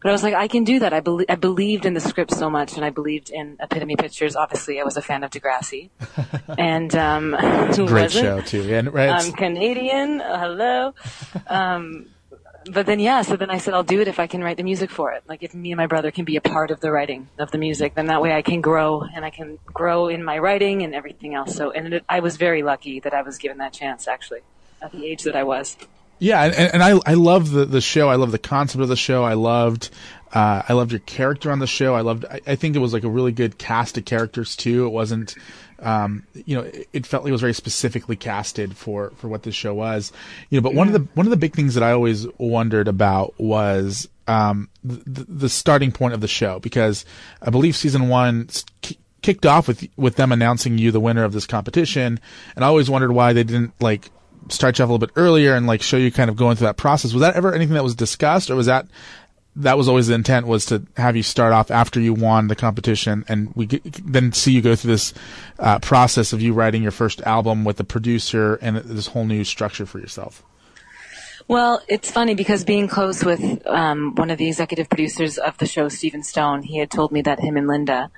But 0.00 0.10
I 0.10 0.12
was 0.12 0.22
like, 0.22 0.34
I 0.34 0.46
can 0.46 0.62
do 0.62 0.78
that. 0.78 0.92
I, 0.92 1.00
be- 1.00 1.28
I 1.28 1.34
believed 1.34 1.86
in 1.86 1.94
the 1.94 2.00
script 2.00 2.32
so 2.32 2.48
much, 2.48 2.76
and 2.76 2.84
I 2.84 2.90
believed 2.90 3.28
in 3.28 3.58
Epitome 3.60 3.96
Pictures. 3.96 4.34
Obviously, 4.34 4.80
I 4.80 4.84
was 4.84 4.96
a 4.96 5.02
fan 5.02 5.24
of 5.24 5.30
Degrassi, 5.30 5.90
and 6.58 6.94
um, 6.94 7.32
Great 7.86 8.10
show 8.12 8.40
too. 8.40 8.62
And- 8.72 8.94
right. 8.94 9.10
I'm 9.10 9.32
Canadian. 9.32 10.20
Hello. 10.20 10.94
Um, 11.48 12.06
but 12.66 12.86
then 12.86 12.98
yeah, 12.98 13.22
so 13.22 13.36
then 13.36 13.50
I 13.50 13.58
said 13.58 13.74
I'll 13.74 13.82
do 13.82 14.00
it 14.00 14.08
if 14.08 14.18
I 14.18 14.26
can 14.26 14.42
write 14.42 14.56
the 14.56 14.62
music 14.62 14.90
for 14.90 15.12
it. 15.12 15.22
Like 15.28 15.42
if 15.42 15.54
me 15.54 15.72
and 15.72 15.76
my 15.78 15.86
brother 15.86 16.10
can 16.10 16.24
be 16.24 16.36
a 16.36 16.40
part 16.40 16.70
of 16.70 16.80
the 16.80 16.90
writing 16.90 17.28
of 17.38 17.50
the 17.50 17.58
music, 17.58 17.94
then 17.94 18.06
that 18.06 18.22
way 18.22 18.32
I 18.32 18.42
can 18.42 18.60
grow 18.60 19.02
and 19.02 19.24
I 19.24 19.30
can 19.30 19.58
grow 19.66 20.08
in 20.08 20.22
my 20.22 20.38
writing 20.38 20.82
and 20.82 20.94
everything 20.94 21.34
else. 21.34 21.54
So 21.54 21.70
and 21.70 21.94
it, 21.94 22.04
I 22.08 22.20
was 22.20 22.36
very 22.36 22.62
lucky 22.62 23.00
that 23.00 23.14
I 23.14 23.22
was 23.22 23.38
given 23.38 23.58
that 23.58 23.72
chance 23.72 24.08
actually 24.08 24.40
at 24.82 24.92
the 24.92 25.06
age 25.06 25.22
that 25.24 25.36
I 25.36 25.44
was. 25.44 25.76
Yeah, 26.18 26.44
and, 26.44 26.74
and 26.74 26.82
I 26.82 27.00
I 27.06 27.14
love 27.14 27.50
the 27.50 27.64
the 27.64 27.80
show. 27.80 28.10
I 28.10 28.16
love 28.16 28.30
the 28.30 28.38
concept 28.38 28.82
of 28.82 28.88
the 28.88 28.96
show. 28.96 29.24
I 29.24 29.34
loved 29.34 29.88
uh, 30.32 30.62
I 30.68 30.74
loved 30.74 30.92
your 30.92 31.00
character 31.00 31.50
on 31.50 31.58
the 31.58 31.66
show. 31.66 31.94
I 31.94 32.02
loved. 32.02 32.24
I, 32.24 32.40
I 32.46 32.54
think 32.54 32.76
it 32.76 32.78
was 32.78 32.92
like 32.92 33.02
a 33.02 33.08
really 33.08 33.32
good 33.32 33.58
cast 33.58 33.98
of 33.98 34.04
characters 34.04 34.54
too. 34.54 34.86
It 34.86 34.90
wasn't, 34.90 35.34
um, 35.80 36.26
you 36.34 36.56
know, 36.56 36.62
it, 36.62 36.88
it 36.92 37.06
felt 37.06 37.24
like 37.24 37.30
it 37.30 37.32
was 37.32 37.40
very 37.40 37.54
specifically 37.54 38.16
casted 38.16 38.76
for 38.76 39.10
for 39.16 39.28
what 39.28 39.42
this 39.42 39.54
show 39.54 39.74
was. 39.74 40.12
You 40.50 40.58
know, 40.58 40.62
but 40.62 40.74
one 40.74 40.86
of 40.86 40.92
the 40.92 41.06
one 41.14 41.26
of 41.26 41.30
the 41.30 41.36
big 41.36 41.54
things 41.54 41.74
that 41.74 41.82
I 41.82 41.92
always 41.92 42.26
wondered 42.38 42.88
about 42.88 43.34
was 43.38 44.08
um, 44.28 44.68
the, 44.84 45.24
the 45.28 45.48
starting 45.48 45.92
point 45.92 46.14
of 46.14 46.20
the 46.20 46.28
show 46.28 46.58
because 46.60 47.04
I 47.42 47.50
believe 47.50 47.76
season 47.76 48.08
one. 48.08 48.48
kicked 49.22 49.44
off 49.44 49.68
with 49.68 49.86
with 49.98 50.16
them 50.16 50.32
announcing 50.32 50.78
you 50.78 50.90
the 50.90 50.98
winner 50.98 51.24
of 51.24 51.34
this 51.34 51.46
competition 51.46 52.18
and 52.56 52.64
I 52.64 52.68
always 52.68 52.88
wondered 52.88 53.12
why 53.12 53.34
they 53.34 53.44
didn't 53.44 53.74
like 53.78 54.10
start 54.48 54.78
you 54.78 54.82
off 54.82 54.88
a 54.88 54.92
little 54.92 55.06
bit 55.06 55.12
earlier 55.16 55.54
and 55.54 55.66
like 55.66 55.82
show 55.82 55.96
you 55.96 56.10
kind 56.10 56.30
of 56.30 56.36
going 56.36 56.56
through 56.56 56.66
that 56.66 56.76
process. 56.76 57.12
Was 57.12 57.20
that 57.20 57.34
ever 57.34 57.54
anything 57.54 57.74
that 57.74 57.84
was 57.84 57.94
discussed, 57.94 58.50
or 58.50 58.56
was 58.56 58.66
that 58.66 58.86
that 59.56 59.76
was 59.76 59.88
always 59.88 60.06
the 60.06 60.14
intent 60.14 60.46
was 60.46 60.66
to 60.66 60.82
have 60.96 61.16
you 61.16 61.22
start 61.22 61.52
off 61.52 61.70
after 61.70 62.00
you 62.00 62.14
won 62.14 62.48
the 62.48 62.56
competition 62.56 63.24
and 63.28 63.52
we 63.54 63.66
get, 63.66 63.82
then 64.04 64.32
see 64.32 64.52
you 64.52 64.62
go 64.62 64.76
through 64.76 64.92
this 64.92 65.12
uh, 65.58 65.78
process 65.80 66.32
of 66.32 66.40
you 66.40 66.52
writing 66.52 66.82
your 66.82 66.92
first 66.92 67.20
album 67.22 67.64
with 67.64 67.76
the 67.76 67.84
producer 67.84 68.54
and 68.56 68.76
this 68.76 69.08
whole 69.08 69.24
new 69.24 69.42
structure 69.42 69.86
for 69.86 69.98
yourself. 69.98 70.44
Well, 71.48 71.82
it's 71.88 72.08
funny 72.08 72.36
because 72.36 72.64
being 72.64 72.86
close 72.86 73.24
with 73.24 73.66
um, 73.66 74.14
one 74.14 74.30
of 74.30 74.38
the 74.38 74.46
executive 74.46 74.88
producers 74.88 75.36
of 75.36 75.58
the 75.58 75.66
show, 75.66 75.88
Stephen 75.88 76.22
Stohn, 76.22 76.62
he 76.62 76.78
had 76.78 76.92
told 76.92 77.10
me 77.10 77.22
that 77.22 77.40
him 77.40 77.56
and 77.56 77.66
Linda 77.66 78.10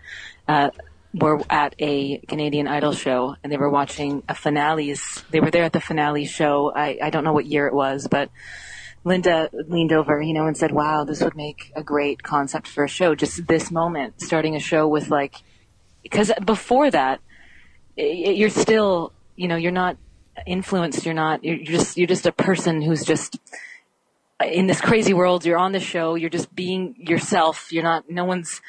uh, 0.47 0.69
were 1.15 1.41
at 1.49 1.75
a 1.79 2.19
Canadian 2.19 2.69
Idol 2.69 2.93
show 2.93 3.37
and 3.43 3.51
they 3.51 3.57
were 3.57 3.71
watching 3.71 4.23
a 4.29 4.35
finales. 4.35 5.25
They 5.31 5.41
were 5.41 5.51
there 5.51 5.65
at 5.65 5.73
the 5.73 5.81
finale 5.81 6.27
show. 6.27 6.73
I, 6.75 6.99
I 7.03 7.09
don't 7.09 7.25
know 7.25 7.33
what 7.33 7.47
year 7.47 7.67
it 7.67 7.73
was, 7.73 8.07
but 8.07 8.29
Linda 9.05 9.51
leaned 9.53 9.93
over, 9.93 10.23
you 10.23 10.33
know, 10.33 10.47
and 10.47 10.57
said, 10.57 10.71
wow, 10.73 11.05
this 11.05 11.21
would 11.23 11.37
make 11.37 11.73
a 11.75 11.83
great 11.83 12.23
concept 12.23 12.69
for 12.69 12.85
a 12.85 12.89
show. 12.89 13.15
Just 13.15 13.47
this 13.47 13.71
moment, 13.71 14.21
starting 14.21 14.55
a 14.55 14.61
show 14.61 14.87
with 14.87 15.11
like, 15.11 15.43
because 16.03 16.31
before 16.45 16.91
that, 16.91 17.21
you're 17.97 18.51
still, 18.51 19.13
you 19.37 19.49
know, 19.49 19.57
you're 19.57 19.73
not 19.73 19.97
influenced. 20.47 21.05
You're 21.05 21.15
not, 21.15 21.43
you're 21.45 21.59
just, 21.59 21.97
you're 21.97 22.07
just 22.07 22.27
a 22.27 22.33
person 22.33 22.81
who's 22.81 23.05
just 23.05 23.39
in 24.45 24.67
this 24.67 24.81
crazy 24.81 25.13
world. 25.13 25.45
You're 25.45 25.59
on 25.59 25.73
the 25.73 25.81
show. 25.81 26.15
You're 26.15 26.31
just 26.31 26.55
being 26.55 26.95
yourself. 26.99 27.73
You're 27.73 27.83
not, 27.83 28.09
no 28.09 28.25
one's, 28.25 28.61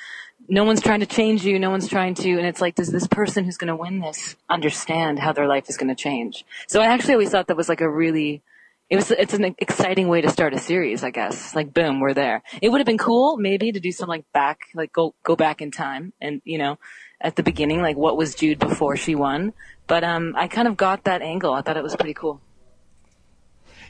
no 0.49 0.63
one's 0.63 0.81
trying 0.81 0.99
to 0.99 1.05
change 1.05 1.45
you. 1.45 1.59
No 1.59 1.69
one's 1.69 1.87
trying 1.87 2.15
to, 2.15 2.29
and 2.31 2.45
it's 2.45 2.59
like, 2.59 2.75
does 2.75 2.91
this 2.91 3.07
person 3.07 3.45
who's 3.45 3.57
going 3.57 3.69
to 3.69 3.75
win 3.75 3.99
this 3.99 4.35
understand 4.49 5.19
how 5.19 5.31
their 5.31 5.47
life 5.47 5.69
is 5.69 5.77
going 5.77 5.89
to 5.89 5.95
change? 5.95 6.43
So 6.67 6.81
I 6.81 6.87
actually 6.87 7.13
always 7.13 7.29
thought 7.29 7.47
that 7.47 7.57
was 7.57 7.69
like 7.69 7.81
a 7.81 7.89
really, 7.89 8.41
it 8.93 8.97
was 8.97 9.09
it's 9.09 9.33
an 9.33 9.55
exciting 9.57 10.07
way 10.07 10.21
to 10.21 10.29
start 10.29 10.53
a 10.53 10.59
series, 10.59 11.03
I 11.03 11.09
guess. 11.09 11.55
Like 11.55 11.73
boom, 11.73 11.99
we're 11.99 12.13
there. 12.13 12.43
It 12.61 12.69
would 12.69 12.77
have 12.77 12.85
been 12.85 12.99
cool 12.99 13.37
maybe 13.37 13.71
to 13.71 13.79
do 13.79 13.91
some 13.91 14.07
like 14.07 14.23
back 14.33 14.67
like 14.75 14.93
go 14.93 15.15
go 15.23 15.35
back 15.35 15.63
in 15.63 15.71
time 15.71 16.13
and 16.21 16.43
you 16.45 16.59
know 16.59 16.77
at 17.19 17.35
the 17.35 17.41
beginning 17.41 17.81
like 17.81 17.97
what 17.97 18.17
was 18.17 18.35
Jude 18.35 18.59
before 18.59 18.95
she 18.95 19.15
won. 19.15 19.53
But 19.87 20.03
um 20.03 20.35
I 20.37 20.47
kind 20.47 20.67
of 20.67 20.77
got 20.77 21.05
that 21.05 21.23
angle. 21.23 21.53
I 21.53 21.63
thought 21.63 21.75
it 21.75 21.81
was 21.81 21.95
pretty 21.95 22.13
cool. 22.13 22.39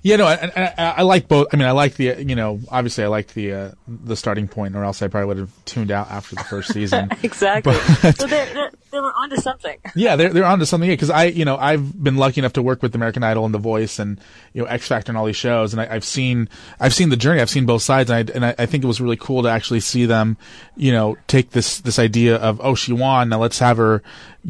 Yeah, 0.03 0.17
no, 0.17 0.25
I, 0.25 0.51
I, 0.55 0.73
I, 0.97 1.01
like 1.03 1.29
both. 1.29 1.47
I 1.53 1.55
mean, 1.55 1.65
I 1.65 1.71
like 1.71 1.95
the, 1.95 2.21
you 2.21 2.35
know, 2.35 2.59
obviously 2.69 3.05
I 3.05 3.07
like 3.07 3.27
the 3.27 3.53
uh, 3.53 3.71
the 3.87 4.17
starting 4.17 4.49
point, 4.49 4.75
or 4.75 4.83
else 4.83 5.01
I 5.01 5.07
probably 5.07 5.27
would 5.27 5.37
have 5.37 5.51
tuned 5.63 5.91
out 5.91 6.11
after 6.11 6.35
the 6.35 6.43
first 6.43 6.73
season. 6.73 7.09
exactly. 7.23 7.73
But, 8.01 8.17
so 8.17 8.27
they're, 8.27 8.53
they're, 8.53 8.71
they 8.93 8.99
were 8.99 9.11
onto 9.13 9.35
something. 9.37 9.79
Yeah, 9.95 10.15
they're 10.15 10.29
they're 10.29 10.45
onto 10.45 10.65
something. 10.65 10.89
Because 10.89 11.09
I, 11.09 11.25
you 11.25 11.45
know, 11.45 11.57
I've 11.57 12.01
been 12.01 12.15
lucky 12.15 12.41
enough 12.41 12.53
to 12.53 12.61
work 12.61 12.81
with 12.81 12.95
American 12.95 13.23
Idol 13.23 13.45
and 13.45 13.53
The 13.53 13.59
Voice 13.59 13.99
and 13.99 14.19
you 14.53 14.61
know 14.61 14.67
X 14.67 14.87
Factor 14.87 15.11
and 15.11 15.17
all 15.17 15.25
these 15.25 15.35
shows, 15.35 15.73
and 15.73 15.81
I, 15.81 15.85
have 15.85 16.03
seen 16.03 16.49
I've 16.79 16.93
seen 16.93 17.09
the 17.09 17.17
journey. 17.17 17.41
I've 17.41 17.49
seen 17.49 17.65
both 17.65 17.81
sides, 17.81 18.09
and 18.09 18.29
I 18.29 18.33
and 18.33 18.45
I, 18.45 18.55
I 18.57 18.65
think 18.65 18.83
it 18.83 18.87
was 18.87 19.01
really 19.01 19.17
cool 19.17 19.43
to 19.43 19.49
actually 19.49 19.81
see 19.81 20.05
them, 20.05 20.37
you 20.75 20.91
know, 20.91 21.17
take 21.27 21.51
this 21.51 21.79
this 21.79 21.99
idea 21.99 22.37
of 22.37 22.59
oh 22.63 22.75
she 22.75 22.93
won, 22.93 23.29
now 23.29 23.39
let's 23.39 23.59
have 23.59 23.77
her 23.77 24.01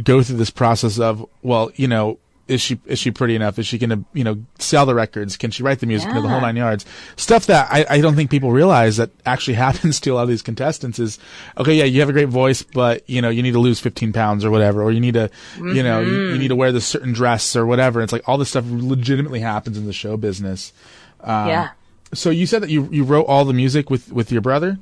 go 0.03 0.21
through 0.21 0.37
this 0.37 0.49
process 0.49 0.99
of 0.99 1.25
well, 1.41 1.71
you 1.75 1.87
know 1.87 2.19
is 2.47 2.61
she 2.61 2.79
is 2.85 2.99
she 2.99 3.11
pretty 3.11 3.35
enough? 3.35 3.57
Is 3.57 3.65
she 3.65 3.77
going 3.77 3.89
to 3.89 4.03
you 4.13 4.23
know 4.23 4.43
sell 4.59 4.85
the 4.85 4.93
records? 4.93 5.37
Can 5.37 5.51
she 5.51 5.63
write 5.63 5.79
the 5.79 5.85
music? 5.85 6.09
Yeah. 6.09 6.19
the 6.19 6.27
whole 6.27 6.41
nine 6.41 6.55
yards. 6.55 6.85
Stuff 7.15 7.45
that 7.45 7.67
I, 7.71 7.85
I 7.89 8.01
don't 8.01 8.15
think 8.15 8.29
people 8.29 8.51
realize 8.51 8.97
that 8.97 9.11
actually 9.25 9.53
happens 9.67 9.99
to 10.01 10.11
a 10.11 10.15
lot 10.15 10.23
of 10.23 10.29
these 10.29 10.41
contestants 10.41 10.99
is 10.99 11.19
okay. 11.57 11.73
Yeah, 11.73 11.85
you 11.85 12.01
have 12.01 12.09
a 12.09 12.13
great 12.13 12.29
voice, 12.29 12.61
but 12.61 13.09
you 13.09 13.21
know 13.21 13.29
you 13.29 13.41
need 13.41 13.53
to 13.53 13.59
lose 13.59 13.79
fifteen 13.79 14.11
pounds 14.11 14.43
or 14.43 14.51
whatever, 14.51 14.83
or 14.83 14.91
you 14.91 14.99
need 14.99 15.13
to 15.13 15.29
mm-hmm. 15.55 15.69
you 15.69 15.83
know 15.83 16.01
you, 16.01 16.31
you, 16.31 16.37
need 16.37 16.49
to 16.49 16.55
wear 16.55 16.71
this 16.71 16.85
certain 16.85 17.13
dress 17.13 17.55
or 17.55 17.65
whatever. 17.65 18.01
It's 18.01 18.13
like 18.13 18.27
all 18.27 18.37
this 18.37 18.49
stuff 18.49 18.65
legitimately 18.67 19.39
happens 19.39 19.77
in 19.77 19.85
the 19.85 19.93
show 19.93 20.17
business. 20.17 20.73
Um, 21.21 21.47
yeah. 21.47 21.69
So 22.13 22.29
you 22.29 22.45
said 22.45 22.61
that 22.61 22.69
you 22.69 22.89
you 22.91 23.05
wrote 23.05 23.23
all 23.23 23.45
the 23.45 23.53
music 23.53 23.89
with 23.89 24.11
with 24.11 24.31
your 24.31 24.41
brother. 24.41 24.79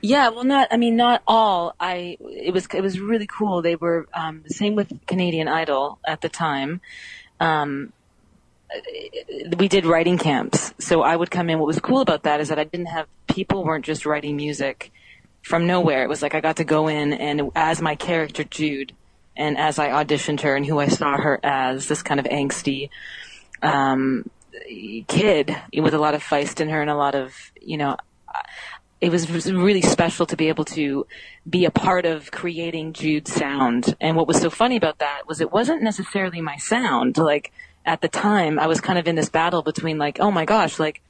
Yeah, 0.00 0.28
well, 0.30 0.44
not. 0.44 0.68
I 0.70 0.76
mean, 0.76 0.96
not 0.96 1.22
all. 1.26 1.74
I. 1.78 2.16
It 2.20 2.52
was. 2.52 2.66
It 2.74 2.80
was 2.80 3.00
really 3.00 3.26
cool. 3.26 3.62
They 3.62 3.76
were 3.76 4.06
um, 4.14 4.44
same 4.46 4.74
with 4.74 4.92
Canadian 5.06 5.48
Idol 5.48 5.98
at 6.06 6.20
the 6.20 6.28
time. 6.28 6.80
Um, 7.40 7.92
we 9.56 9.68
did 9.68 9.84
writing 9.84 10.18
camps, 10.18 10.72
so 10.78 11.02
I 11.02 11.16
would 11.16 11.30
come 11.30 11.50
in. 11.50 11.58
What 11.58 11.66
was 11.66 11.78
cool 11.80 12.00
about 12.00 12.22
that 12.24 12.40
is 12.40 12.48
that 12.48 12.58
I 12.58 12.64
didn't 12.64 12.86
have 12.86 13.06
people 13.26 13.64
weren't 13.64 13.84
just 13.84 14.06
writing 14.06 14.36
music 14.36 14.92
from 15.42 15.66
nowhere. 15.66 16.04
It 16.04 16.08
was 16.08 16.22
like 16.22 16.34
I 16.34 16.40
got 16.40 16.56
to 16.56 16.64
go 16.64 16.88
in 16.88 17.12
and 17.12 17.50
as 17.54 17.82
my 17.82 17.96
character 17.96 18.44
Jude, 18.44 18.92
and 19.36 19.58
as 19.58 19.78
I 19.78 19.88
auditioned 19.88 20.40
her 20.42 20.56
and 20.56 20.64
who 20.64 20.78
I 20.78 20.88
saw 20.88 21.16
her 21.16 21.40
as 21.42 21.88
this 21.88 22.02
kind 22.02 22.20
of 22.20 22.26
angsty 22.26 22.90
um, 23.62 24.28
kid 25.08 25.54
with 25.76 25.94
a 25.94 25.98
lot 25.98 26.14
of 26.14 26.22
feist 26.22 26.60
in 26.60 26.68
her 26.68 26.80
and 26.80 26.90
a 26.90 26.96
lot 26.96 27.14
of 27.14 27.34
you 27.60 27.76
know 27.76 27.96
it 29.02 29.10
was 29.10 29.52
really 29.52 29.82
special 29.82 30.26
to 30.26 30.36
be 30.36 30.48
able 30.48 30.64
to 30.64 31.08
be 31.50 31.64
a 31.64 31.72
part 31.72 32.06
of 32.06 32.30
creating 32.30 32.92
Jude's 32.92 33.32
sound. 33.32 33.96
And 34.00 34.16
what 34.16 34.28
was 34.28 34.40
so 34.40 34.48
funny 34.48 34.76
about 34.76 35.00
that 35.00 35.26
was 35.26 35.40
it 35.40 35.50
wasn't 35.50 35.82
necessarily 35.82 36.40
my 36.40 36.56
sound. 36.56 37.18
Like 37.18 37.50
at 37.84 38.00
the 38.00 38.06
time, 38.06 38.60
I 38.60 38.68
was 38.68 38.80
kind 38.80 39.00
of 39.00 39.08
in 39.08 39.16
this 39.16 39.28
battle 39.28 39.62
between 39.62 39.98
like, 39.98 40.20
oh 40.20 40.30
my 40.30 40.44
gosh, 40.44 40.78
like 40.78 41.02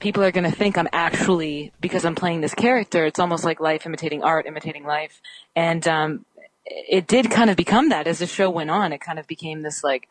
people 0.00 0.24
are 0.24 0.32
going 0.32 0.50
to 0.50 0.56
think 0.56 0.76
I'm 0.76 0.88
actually 0.92 1.72
because 1.80 2.04
I'm 2.04 2.16
playing 2.16 2.40
this 2.40 2.54
character. 2.54 3.06
It's 3.06 3.20
almost 3.20 3.44
like 3.44 3.60
life 3.60 3.86
imitating 3.86 4.24
art, 4.24 4.44
imitating 4.44 4.84
life. 4.84 5.22
And 5.54 5.86
um, 5.86 6.24
it 6.64 7.06
did 7.06 7.30
kind 7.30 7.50
of 7.50 7.56
become 7.56 7.90
that 7.90 8.08
as 8.08 8.18
the 8.18 8.26
show 8.26 8.50
went 8.50 8.70
on. 8.70 8.92
It 8.92 9.00
kind 9.00 9.20
of 9.20 9.28
became 9.28 9.62
this 9.62 9.84
like 9.84 10.08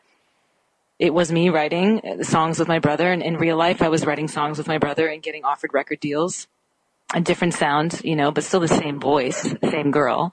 it 0.98 1.12
was 1.12 1.30
me 1.30 1.50
writing 1.50 2.22
songs 2.22 2.58
with 2.58 2.68
my 2.68 2.78
brother, 2.78 3.12
and 3.12 3.22
in 3.22 3.36
real 3.36 3.58
life, 3.58 3.82
I 3.82 3.90
was 3.90 4.06
writing 4.06 4.28
songs 4.28 4.56
with 4.56 4.66
my 4.66 4.78
brother 4.78 5.08
and 5.08 5.22
getting 5.22 5.44
offered 5.44 5.74
record 5.74 6.00
deals 6.00 6.46
a 7.14 7.20
different 7.20 7.54
sound, 7.54 8.00
you 8.04 8.16
know, 8.16 8.30
but 8.30 8.44
still 8.44 8.60
the 8.60 8.68
same 8.68 9.00
voice, 9.00 9.54
same 9.70 9.90
girl. 9.90 10.32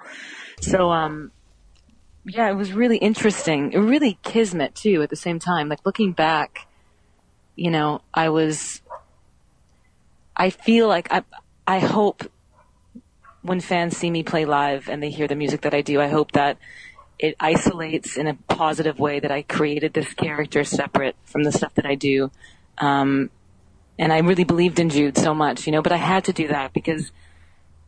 So, 0.60 0.92
um, 0.92 1.32
yeah, 2.26 2.50
it 2.50 2.56
was 2.56 2.74
really 2.74 2.98
interesting. 2.98 3.74
It 3.74 3.80
really 3.80 4.18
kismet 4.24 4.76
too 4.76 5.02
at 5.02 5.10
the 5.10 5.16
same 5.16 5.40
time. 5.40 5.70
Like 5.70 5.86
looking 5.86 6.14
back, 6.14 6.68
you 7.56 7.70
know, 7.70 8.02
I 8.14 8.30
was, 8.30 8.82
I 10.36 10.50
feel 10.50 10.88
like 10.88 11.12
I, 11.12 11.24
I 11.68 11.80
hope 11.80 12.24
when 13.42 13.60
fans 13.60 13.98
see 13.98 14.10
me 14.10 14.24
play 14.24 14.46
live 14.46 14.90
and 14.90 15.04
they 15.04 15.10
hear 15.10 15.28
the 15.28 15.36
music 15.36 15.62
that 15.62 15.74
I 15.74 15.82
do, 15.82 16.02
I 16.02 16.08
hope 16.08 16.32
that 16.32 16.58
it 17.20 17.36
isolates 17.40 18.18
in 18.18 18.28
a 18.28 18.34
positive 18.34 19.00
way 19.00 19.20
that 19.20 19.32
I 19.32 19.44
created 19.44 19.94
this 19.94 20.14
character 20.14 20.64
separate 20.64 21.16
from 21.26 21.44
the 21.44 21.52
stuff 21.52 21.76
that 21.76 21.86
I 21.86 21.96
do. 21.96 22.32
Um, 22.78 23.30
and 23.98 24.12
I 24.12 24.20
really 24.20 24.44
believed 24.44 24.80
in 24.80 24.90
Jude 24.90 25.18
so 25.18 25.34
much, 25.34 25.66
you 25.66 25.72
know, 25.72 25.82
but 25.82 25.92
I 25.92 25.98
had 25.98 26.26
to 26.26 26.34
do 26.34 26.48
that 26.48 26.74
because 26.74 27.12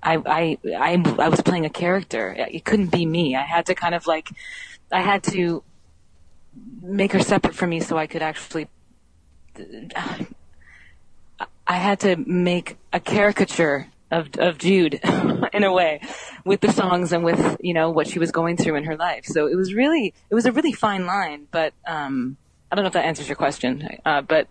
I, 0.04 0.18
I, 0.26 0.58
I, 0.78 1.16
I 1.20 1.30
was 1.30 1.42
playing 1.42 1.66
a 1.66 1.70
character. 1.70 2.36
It 2.38 2.64
couldn't 2.64 2.92
be 2.92 3.06
me. 3.06 3.36
I 3.36 3.42
had 3.42 3.66
to 3.68 3.76
kind 3.76 3.96
of 3.96 4.06
like, 4.06 4.30
I 4.92 5.02
had 5.02 5.24
to 5.24 5.64
make 6.82 7.12
her 7.14 7.20
separate 7.20 7.56
from 7.56 7.72
me 7.72 7.80
so 7.80 7.98
I 7.98 8.06
could 8.06 8.22
actually, 8.22 8.68
I 11.68 11.78
had 11.78 12.02
to 12.02 12.16
make 12.18 12.78
a 12.94 13.00
caricature 13.00 13.88
of, 14.12 14.30
of 14.38 14.60
Jude 14.60 15.00
in 15.54 15.64
a 15.64 15.74
way 15.74 16.02
with 16.46 16.62
the 16.62 16.72
songs 16.72 17.12
and 17.12 17.26
with, 17.26 17.58
you 17.60 17.74
know, 17.74 17.90
what 17.90 18.08
she 18.08 18.20
was 18.20 18.32
going 18.32 18.58
through 18.58 18.76
in 18.76 18.84
her 18.84 18.96
life. 18.96 19.26
So 19.26 19.48
it 19.48 19.56
was 19.56 19.74
really, 19.74 20.14
it 20.30 20.36
was 20.36 20.46
a 20.46 20.52
really 20.52 20.72
fine 20.72 21.08
line, 21.08 21.48
but, 21.50 21.74
um, 21.88 22.38
I 22.72 22.76
don't 22.76 22.84
know 22.84 22.88
if 22.88 22.94
that 22.94 23.06
answers 23.06 23.28
your 23.28 23.36
question, 23.36 23.88
uh, 24.06 24.22
but 24.22 24.48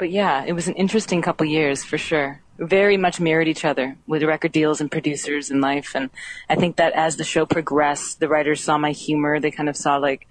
but 0.00 0.10
yeah, 0.10 0.44
it 0.46 0.54
was 0.54 0.66
an 0.66 0.74
interesting 0.76 1.20
couple 1.20 1.46
years 1.46 1.84
for 1.84 1.98
sure. 1.98 2.40
Very 2.56 2.96
much 2.96 3.20
mirrored 3.20 3.48
each 3.48 3.66
other 3.66 3.98
with 4.06 4.22
record 4.22 4.50
deals 4.50 4.80
and 4.80 4.90
producers 4.90 5.50
and 5.50 5.60
life. 5.60 5.94
And 5.94 6.08
I 6.48 6.56
think 6.56 6.76
that 6.76 6.94
as 6.94 7.16
the 7.16 7.24
show 7.24 7.44
progressed, 7.44 8.18
the 8.18 8.26
writers 8.26 8.64
saw 8.64 8.78
my 8.78 8.92
humor. 8.92 9.38
They 9.38 9.50
kind 9.50 9.68
of 9.68 9.76
saw 9.76 9.98
like, 9.98 10.26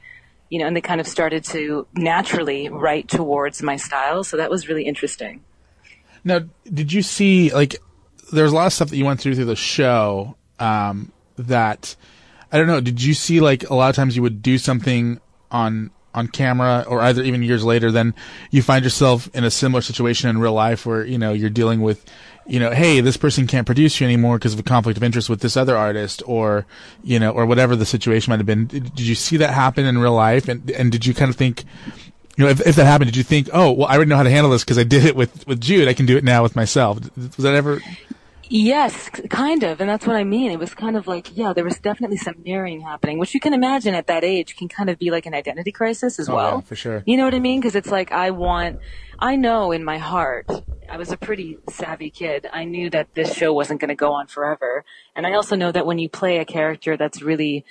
you 0.49 0.57
know, 0.57 0.65
and 0.65 0.75
they 0.75 0.81
kind 0.81 0.99
of 0.99 1.07
started 1.07 1.43
to 1.45 1.85
naturally 1.93 2.67
write 2.67 3.09
towards 3.09 3.61
my 3.61 3.75
style. 3.75 4.23
So 4.23 4.37
that 4.37 4.49
was 4.49 4.67
really 4.67 4.85
interesting. 4.85 5.43
Now, 6.23 6.41
did 6.65 6.91
you 6.91 7.03
see 7.03 7.53
like 7.53 7.75
there 8.33 8.43
was 8.45 8.51
a 8.51 8.55
lot 8.55 8.65
of 8.65 8.73
stuff 8.73 8.89
that 8.89 8.97
you 8.97 9.05
went 9.05 9.19
through 9.19 9.35
through 9.35 9.45
the 9.45 9.55
show 9.55 10.35
um, 10.57 11.11
that 11.37 11.95
I 12.51 12.57
don't 12.57 12.65
know. 12.65 12.81
Did 12.81 13.03
you 13.03 13.13
see 13.13 13.39
like 13.39 13.69
a 13.69 13.75
lot 13.75 13.91
of 13.91 13.95
times 13.95 14.15
you 14.15 14.23
would 14.23 14.41
do 14.41 14.57
something 14.57 15.21
on 15.51 15.91
on 16.13 16.27
camera 16.27 16.85
or 16.87 17.01
either 17.01 17.23
even 17.23 17.43
years 17.43 17.63
later, 17.63 17.91
then 17.91 18.13
you 18.51 18.61
find 18.61 18.83
yourself 18.83 19.29
in 19.33 19.43
a 19.43 19.51
similar 19.51 19.81
situation 19.81 20.29
in 20.29 20.39
real 20.39 20.53
life 20.53 20.85
where, 20.85 21.05
you 21.05 21.17
know, 21.17 21.33
you're 21.33 21.49
dealing 21.49 21.81
with, 21.81 22.05
you 22.47 22.59
know, 22.59 22.71
hey, 22.71 22.99
this 22.99 23.17
person 23.17 23.45
can't 23.45 23.65
produce 23.65 23.99
you 24.01 24.07
anymore 24.07 24.37
because 24.37 24.53
of 24.53 24.59
a 24.59 24.63
conflict 24.63 24.97
of 24.97 25.03
interest 25.03 25.29
with 25.29 25.41
this 25.41 25.55
other 25.55 25.77
artist 25.77 26.23
or, 26.25 26.65
you 27.03 27.19
know, 27.19 27.31
or 27.31 27.45
whatever 27.45 27.75
the 27.75 27.85
situation 27.85 28.31
might 28.31 28.39
have 28.39 28.45
been. 28.45 28.65
Did 28.65 28.99
you 28.99 29.15
see 29.15 29.37
that 29.37 29.53
happen 29.53 29.85
in 29.85 29.97
real 29.97 30.13
life? 30.13 30.47
And, 30.47 30.69
and 30.71 30.91
did 30.91 31.05
you 31.05 31.13
kind 31.13 31.29
of 31.29 31.35
think, 31.35 31.63
you 32.37 32.45
know, 32.45 32.49
if, 32.49 32.65
if 32.65 32.75
that 32.77 32.85
happened, 32.85 33.11
did 33.11 33.17
you 33.17 33.23
think, 33.23 33.49
oh, 33.53 33.71
well, 33.71 33.87
I 33.87 33.95
already 33.95 34.09
know 34.09 34.17
how 34.17 34.23
to 34.23 34.31
handle 34.31 34.51
this 34.51 34.63
because 34.63 34.79
I 34.79 34.83
did 34.83 35.05
it 35.05 35.15
with, 35.15 35.45
with 35.45 35.61
Jude. 35.61 35.87
I 35.87 35.93
can 35.93 36.07
do 36.07 36.17
it 36.17 36.23
now 36.23 36.41
with 36.41 36.55
myself. 36.55 36.99
Was 37.17 37.35
that 37.37 37.53
ever? 37.53 37.81
Yes, 38.51 39.09
kind 39.29 39.61
of, 39.61 39.79
and 39.79 39.87
that's 39.87 40.07
what 40.07 40.15
I 40.15 40.23
mean. 40.23 40.51
It 40.51 40.57
was 40.57 40.73
kind 40.73 40.97
of 40.97 41.05
like, 41.05 41.37
yeah, 41.37 41.53
there 41.53 41.63
was 41.63 41.77
definitely 41.77 42.17
some 42.17 42.33
mirroring 42.43 42.81
happening, 42.81 43.19
which 43.19 43.35
you 43.35 43.39
can 43.39 43.53
imagine 43.53 43.93
at 43.93 44.07
that 44.07 44.23
age 44.23 44.55
can 44.57 44.67
kind 44.67 44.89
of 44.89 44.97
be 44.97 45.11
like 45.11 45.27
an 45.27 45.35
identity 45.35 45.71
crisis 45.71 46.17
as 46.19 46.27
Oh, 46.29 46.35
well. 46.35 46.55
yeah, 46.55 46.61
for 46.61 46.75
sure. 46.75 47.03
You 47.05 47.15
know 47.15 47.25
what 47.25 47.35
I 47.35 47.39
mean? 47.39 47.59
Because 47.59 47.75
it's 47.75 47.91
like 47.91 48.11
I 48.11 48.31
want, 48.31 48.79
I 49.19 49.35
know 49.35 49.71
in 49.71 49.83
my 49.83 49.99
heart, 49.99 50.47
I 50.89 50.97
was 50.97 51.11
a 51.11 51.17
pretty 51.17 51.59
savvy 51.69 52.09
kid. 52.09 52.47
I 52.51 52.63
knew 52.63 52.89
that 52.89 53.13
this 53.13 53.31
show 53.35 53.53
wasn't 53.53 53.81
going 53.81 53.89
to 53.89 53.95
go 53.95 54.13
on 54.13 54.25
forever, 54.25 54.83
and 55.15 55.27
I 55.27 55.33
also 55.33 55.55
know 55.55 55.71
that 55.71 55.85
when 55.85 55.99
you 55.99 56.09
play 56.09 56.39
a 56.39 56.45
character 56.45 56.97
that's 56.97 57.21
really 57.21 57.65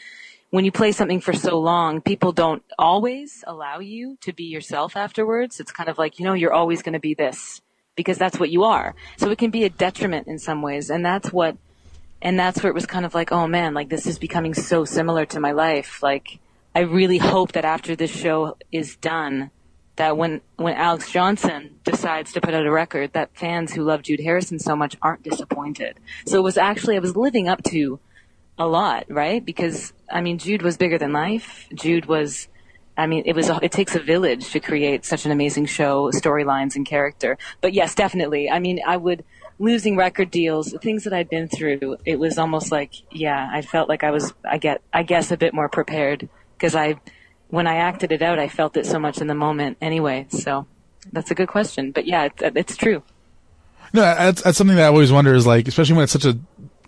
when 0.50 0.64
you 0.64 0.72
play 0.72 0.92
something 0.92 1.20
for 1.20 1.32
so 1.34 1.58
long, 1.58 2.00
people 2.00 2.32
don't 2.32 2.62
always 2.78 3.44
allow 3.46 3.80
you 3.80 4.16
to 4.22 4.32
be 4.32 4.44
yourself 4.44 4.96
afterwards. 4.96 5.60
It's 5.60 5.72
kind 5.72 5.90
of 5.90 5.98
like, 5.98 6.18
you 6.18 6.24
know, 6.24 6.32
you're 6.32 6.54
always 6.54 6.80
going 6.82 6.94
to 6.94 6.98
be 7.00 7.12
this 7.12 7.60
because 7.98 8.16
that's 8.16 8.38
what 8.38 8.48
you 8.48 8.62
are. 8.62 8.94
So 9.16 9.28
it 9.32 9.38
can 9.38 9.50
be 9.50 9.64
a 9.64 9.68
detriment 9.68 10.28
in 10.28 10.38
some 10.38 10.62
ways. 10.62 10.88
And 10.88 11.04
that's 11.04 11.32
what, 11.32 11.56
and 12.22 12.38
that's 12.38 12.62
where 12.62 12.70
it 12.70 12.74
was 12.74 12.86
kind 12.86 13.04
of 13.04 13.12
like, 13.12 13.32
oh 13.32 13.48
man, 13.48 13.74
like 13.74 13.88
this 13.88 14.06
is 14.06 14.20
becoming 14.20 14.54
so 14.54 14.84
similar 14.84 15.26
to 15.26 15.40
my 15.40 15.50
life. 15.50 16.00
Like 16.00 16.38
I 16.76 16.82
really 16.82 17.18
hope 17.18 17.52
that 17.52 17.64
after 17.64 17.96
this 17.96 18.12
show 18.12 18.56
is 18.70 18.94
done, 18.94 19.50
that 19.96 20.16
when, 20.16 20.42
when 20.54 20.76
Alexz 20.76 21.10
Johnson 21.10 21.80
decides 21.82 22.32
to 22.34 22.40
put 22.40 22.54
out 22.54 22.64
a 22.64 22.70
record, 22.70 23.14
that 23.14 23.36
fans 23.36 23.72
who 23.72 23.82
love 23.82 24.02
Jude 24.02 24.20
Harrison 24.20 24.60
so 24.60 24.76
much 24.76 24.96
aren't 25.02 25.24
disappointed. 25.24 25.98
So 26.24 26.38
it 26.38 26.42
was 26.42 26.56
actually, 26.56 26.94
I 26.94 27.00
was 27.00 27.16
living 27.16 27.48
up 27.48 27.64
to 27.64 27.98
a 28.60 28.68
lot, 28.68 29.06
right? 29.08 29.44
Because 29.44 29.92
I 30.08 30.20
mean, 30.20 30.38
Jude 30.38 30.62
was 30.62 30.76
bigger 30.76 30.98
than 30.98 31.12
life. 31.12 31.66
Jude 31.74 32.06
was, 32.06 32.46
I 32.98 33.06
mean, 33.06 33.22
it 33.24 33.34
was. 33.34 33.48
A, 33.48 33.60
it 33.62 33.72
takes 33.72 33.94
a 33.94 34.00
village 34.00 34.50
to 34.50 34.60
create 34.60 35.04
such 35.04 35.24
an 35.24 35.30
amazing 35.30 35.66
show, 35.66 36.10
storylines, 36.10 36.74
and 36.76 36.84
character. 36.84 37.38
But 37.60 37.72
yes, 37.72 37.94
definitely. 37.94 38.50
I 38.50 38.58
mean, 38.58 38.80
I 38.86 38.96
would 38.96 39.24
losing 39.60 39.96
record 39.96 40.30
deals, 40.30 40.74
things 40.82 41.04
that 41.04 41.12
I'd 41.12 41.30
been 41.30 41.48
through. 41.48 41.96
It 42.04 42.18
was 42.18 42.38
almost 42.38 42.70
like, 42.72 42.92
yeah, 43.10 43.48
I 43.50 43.62
felt 43.62 43.88
like 43.88 44.02
I 44.02 44.10
was. 44.10 44.34
I 44.44 44.58
get, 44.58 44.82
I 44.92 45.04
guess, 45.04 45.30
a 45.30 45.36
bit 45.36 45.54
more 45.54 45.68
prepared 45.68 46.28
because 46.56 46.74
I, 46.74 47.00
when 47.48 47.68
I 47.68 47.76
acted 47.76 48.10
it 48.10 48.20
out, 48.20 48.38
I 48.38 48.48
felt 48.48 48.76
it 48.76 48.84
so 48.84 48.98
much 48.98 49.20
in 49.20 49.28
the 49.28 49.34
moment. 49.34 49.78
Anyway, 49.80 50.26
so 50.30 50.66
that's 51.12 51.30
a 51.30 51.34
good 51.36 51.48
question. 51.48 51.92
But 51.92 52.06
yeah, 52.06 52.24
it's, 52.24 52.42
it's 52.42 52.76
true. 52.76 53.02
No, 53.94 54.02
that's, 54.02 54.42
that's 54.42 54.58
something 54.58 54.76
that 54.76 54.84
I 54.84 54.88
always 54.88 55.12
wonder 55.12 55.34
is 55.34 55.46
like, 55.46 55.66
especially 55.68 55.94
when 55.94 56.02
it's 56.02 56.12
such 56.12 56.26
a, 56.26 56.36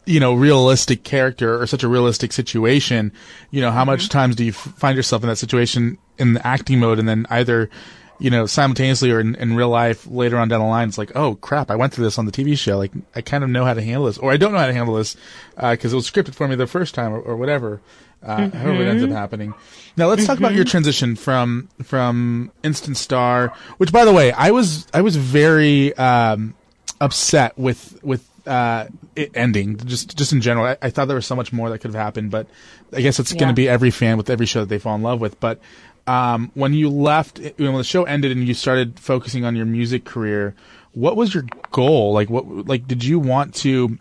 you 0.07 0.21
know, 0.21 0.35
realistic 0.35 1.05
character 1.05 1.61
or 1.61 1.67
such 1.67 1.83
a 1.83 1.89
realistic 1.89 2.33
situation, 2.33 3.13
you 3.51 3.61
know, 3.61 3.71
how 3.71 3.85
much 3.85 4.09
times 4.09 4.37
do 4.37 4.45
you 4.45 4.53
f- 4.53 4.57
find 4.77 4.97
yourself 4.97 5.23
in 5.23 5.29
that 5.29 5.37
situation 5.37 5.99
in 6.19 6.35
the 6.35 6.47
acting 6.47 6.81
mode 6.81 6.99
and 6.99 7.09
then 7.09 7.27
either, 7.31 7.71
you 8.19 8.31
know, 8.31 8.47
simultaneously 8.47 9.11
or 9.11 9.21
in, 9.21 9.35
in 9.37 9.55
real 9.55 9.69
life 9.69 10.07
later 10.07 10.39
on 10.39 10.49
down 10.49 10.61
the 10.61 10.67
line, 10.67 10.89
it's 10.89 10.99
like, 10.99 11.13
oh 11.15 11.35
crap, 11.37 11.71
I 11.71 11.77
went 11.77 11.93
through 11.93 12.05
this 12.05 12.19
on 12.19 12.27
the 12.27 12.33
TV 12.33 12.57
show. 12.59 12.79
Like, 12.79 12.93
I 13.15 13.21
kind 13.21 13.45
of 13.45 13.51
know 13.51 13.65
how 13.65 13.75
to 13.75 13.83
handle 13.83 14.07
this 14.07 14.19
or 14.19 14.33
I 14.33 14.37
don't 14.37 14.53
know 14.53 14.59
how 14.59 14.67
to 14.67 14.75
handle 14.75 14.95
this, 14.95 15.17
uh, 15.57 15.77
cause 15.81 15.93
it 15.93 15.97
was 15.97 16.11
scripted 16.11 16.35
for 16.35 16.49
me 16.49 16.57
the 16.57 16.67
first 16.67 16.95
time 16.95 17.13
or, 17.13 17.21
or 17.21 17.37
whatever. 17.37 17.81
Uh, 18.23 18.51
however 18.51 18.83
it 18.83 18.87
ends 18.87 19.03
up 19.03 19.09
happening. 19.09 19.55
Now 19.97 20.09
let's 20.09 20.27
talk 20.27 20.37
about 20.39 20.53
your 20.53 20.65
transition 20.65 21.17
from, 21.17 21.71
from 21.83 22.53
Instant 22.63 22.99
Star, 22.99 23.55
which 23.79 23.93
by 23.93 24.05
the 24.05 24.13
way, 24.13 24.31
I 24.33 24.51
was, 24.51 24.87
I 24.93 25.01
was 25.01 25.17
very, 25.17 25.97
um, 25.97 26.55
upset 27.01 27.57
with 27.59 27.99
with 28.05 28.29
uh, 28.51 28.89
it 29.15 29.31
ending. 29.35 29.77
Just 29.77 30.17
just 30.19 30.33
in 30.33 30.41
general, 30.41 30.67
I, 30.67 30.77
I 30.83 30.91
thought 30.91 31.07
there 31.07 31.15
was 31.15 31.27
so 31.27 31.37
much 31.37 31.53
more 31.53 31.71
that 31.71 31.79
could 31.79 31.93
have 31.93 32.03
happened, 32.03 32.33
but 32.33 32.49
I 32.93 33.01
guess 33.01 33.21
it's 33.21 33.33
going 33.33 33.49
to 33.49 33.55
be 33.55 33.69
every 33.69 33.93
fan 33.93 34.17
with 34.17 34.29
every 34.29 34.47
show 34.47 34.61
that 34.61 34.69
they 34.69 34.79
fall 34.79 34.97
in 34.97 35.03
love 35.03 35.21
with. 35.21 35.39
But 35.39 35.61
um, 36.09 36.51
when 36.55 36.75
you 36.75 36.91
left, 36.91 37.39
when 37.57 37.75
the 37.75 37.85
show 37.85 38.05
ended 38.05 38.33
and 38.33 38.47
you 38.47 38.55
started 38.55 38.99
focusing 38.99 39.45
on 39.45 39.55
your 39.55 39.67
music 39.67 40.05
career, 40.05 40.57
what 40.93 41.17
was 41.17 41.33
your 41.33 41.45
goal? 41.71 42.13
Like 42.13 42.29
what 42.29 42.67
like 42.67 42.89
did 42.89 43.05
you 43.05 43.21
want 43.21 43.55
to? 43.57 43.99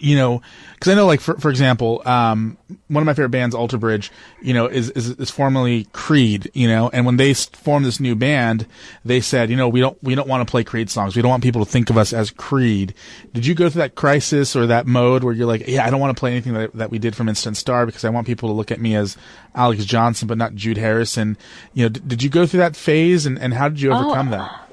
You 0.00 0.16
know, 0.16 0.40
because 0.72 0.90
I 0.90 0.94
know, 0.94 1.04
like 1.04 1.20
for 1.20 1.34
for 1.34 1.50
example, 1.50 2.00
um, 2.06 2.56
one 2.88 3.02
of 3.02 3.06
my 3.06 3.12
favorite 3.12 3.28
bands, 3.28 3.54
Alter 3.54 3.76
Bridge, 3.76 4.10
you 4.40 4.54
know, 4.54 4.66
is, 4.66 4.88
is 4.90 5.10
is 5.10 5.30
formerly 5.30 5.84
Creed, 5.92 6.50
you 6.54 6.66
know, 6.66 6.88
and 6.94 7.04
when 7.04 7.18
they 7.18 7.34
formed 7.34 7.84
this 7.84 8.00
new 8.00 8.14
band, 8.14 8.66
they 9.04 9.20
said, 9.20 9.50
you 9.50 9.56
know, 9.56 9.68
we 9.68 9.80
don't 9.80 10.02
we 10.02 10.14
don't 10.14 10.26
want 10.28 10.46
to 10.46 10.50
play 10.50 10.64
Creed 10.64 10.88
songs. 10.88 11.14
We 11.14 11.20
don't 11.20 11.30
want 11.30 11.42
people 11.42 11.62
to 11.62 11.70
think 11.70 11.90
of 11.90 11.98
us 11.98 12.14
as 12.14 12.30
Creed. 12.30 12.94
Did 13.34 13.44
you 13.44 13.54
go 13.54 13.68
through 13.68 13.82
that 13.82 13.94
crisis 13.94 14.56
or 14.56 14.66
that 14.66 14.86
mode 14.86 15.24
where 15.24 15.34
you're 15.34 15.46
like, 15.46 15.68
yeah, 15.68 15.86
I 15.86 15.90
don't 15.90 16.00
want 16.00 16.16
to 16.16 16.18
play 16.18 16.30
anything 16.30 16.54
that 16.54 16.72
that 16.72 16.90
we 16.90 16.98
did 16.98 17.14
from 17.14 17.28
Instant 17.28 17.58
Star 17.58 17.84
because 17.84 18.06
I 18.06 18.08
want 18.08 18.26
people 18.26 18.48
to 18.48 18.54
look 18.54 18.70
at 18.70 18.80
me 18.80 18.96
as 18.96 19.18
Alexz 19.54 19.84
Johnson, 19.84 20.26
but 20.26 20.38
not 20.38 20.54
Jude 20.54 20.78
Harrison. 20.78 21.36
You 21.74 21.84
know, 21.84 21.88
d- 21.90 22.00
did 22.06 22.22
you 22.22 22.30
go 22.30 22.46
through 22.46 22.60
that 22.60 22.76
phase 22.76 23.26
and 23.26 23.38
and 23.38 23.52
how 23.52 23.68
did 23.68 23.82
you 23.82 23.92
overcome 23.92 24.30
that? 24.30 24.68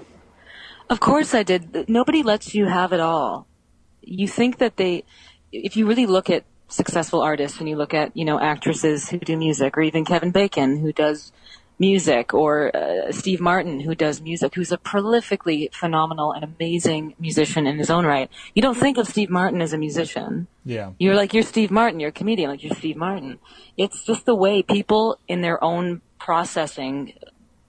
Of 0.89 1.01
course 1.01 1.35
I 1.35 1.43
did. 1.43 1.89
Nobody 1.89 2.23
lets 2.23 2.55
you 2.55 2.67
have 2.67 2.93
it 2.93 3.01
all. 3.01 3.47
You 4.01 4.27
think 4.27 4.57
that 4.57 4.77
they, 4.77 5.03
if 5.51 5.75
you 5.75 5.87
really 5.87 6.05
look 6.05 6.29
at 6.29 6.43
successful 6.67 7.21
artists 7.21 7.59
and 7.59 7.67
you 7.67 7.75
look 7.75 7.93
at, 7.93 8.15
you 8.15 8.25
know, 8.25 8.39
actresses 8.39 9.09
who 9.09 9.17
do 9.17 9.35
music 9.37 9.77
or 9.77 9.81
even 9.81 10.05
Kevin 10.05 10.31
Bacon 10.31 10.77
who 10.77 10.93
does 10.93 11.31
music 11.79 12.33
or 12.33 12.75
uh, 12.75 13.11
Steve 13.11 13.39
Martin 13.39 13.79
who 13.79 13.95
does 13.95 14.21
music, 14.21 14.53
who's 14.53 14.71
a 14.71 14.77
prolifically 14.77 15.73
phenomenal 15.73 16.33
and 16.33 16.43
amazing 16.43 17.15
musician 17.19 17.65
in 17.65 17.77
his 17.77 17.89
own 17.89 18.05
right. 18.05 18.29
You 18.53 18.61
don't 18.61 18.75
think 18.75 18.97
of 18.97 19.07
Steve 19.07 19.29
Martin 19.29 19.61
as 19.61 19.73
a 19.73 19.77
musician. 19.77 20.47
Yeah. 20.65 20.91
You're 20.99 21.15
like, 21.15 21.33
you're 21.33 21.41
Steve 21.41 21.71
Martin, 21.71 21.99
you're 21.99 22.09
a 22.09 22.11
comedian, 22.13 22.51
like 22.51 22.63
you're 22.63 22.75
Steve 22.75 22.97
Martin. 22.97 23.39
It's 23.77 24.03
just 24.03 24.25
the 24.25 24.35
way 24.35 24.61
people 24.61 25.17
in 25.27 25.41
their 25.41 25.63
own 25.63 26.01
processing 26.19 27.13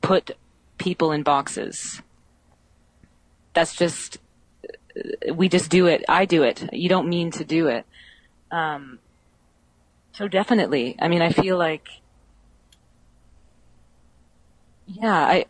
put 0.00 0.32
people 0.76 1.12
in 1.12 1.22
boxes. 1.22 2.02
That's 3.54 3.74
just, 3.74 4.18
we 5.34 5.48
just 5.48 5.70
do 5.70 5.86
it. 5.86 6.04
I 6.08 6.24
do 6.24 6.42
it. 6.42 6.72
You 6.72 6.88
don't 6.88 7.08
mean 7.08 7.30
to 7.32 7.44
do 7.44 7.68
it. 7.68 7.86
Um, 8.50 8.98
so 10.12 10.28
definitely, 10.28 10.96
I 11.00 11.08
mean, 11.08 11.22
I 11.22 11.30
feel 11.30 11.56
like, 11.56 11.88
yeah, 14.86 15.14
I, 15.14 15.46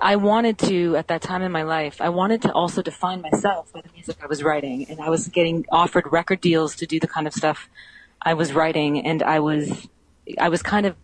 I 0.00 0.16
wanted 0.16 0.58
to, 0.58 0.96
at 0.96 1.08
that 1.08 1.22
time 1.22 1.42
in 1.42 1.50
my 1.50 1.62
life, 1.62 2.00
I 2.00 2.10
wanted 2.10 2.42
to 2.42 2.52
also 2.52 2.82
define 2.82 3.22
myself 3.22 3.72
by 3.72 3.80
the 3.80 3.88
music 3.94 4.18
I 4.22 4.26
was 4.26 4.42
writing. 4.42 4.88
And 4.90 5.00
I 5.00 5.08
was 5.08 5.28
getting 5.28 5.64
offered 5.72 6.04
record 6.12 6.40
deals 6.40 6.76
to 6.76 6.86
do 6.86 7.00
the 7.00 7.08
kind 7.08 7.26
of 7.26 7.32
stuff 7.32 7.68
I 8.20 8.34
was 8.34 8.52
writing. 8.52 9.04
And 9.06 9.22
I 9.22 9.40
was, 9.40 9.88
I 10.38 10.50
was 10.50 10.62
kind 10.62 10.84
of, 10.86 10.96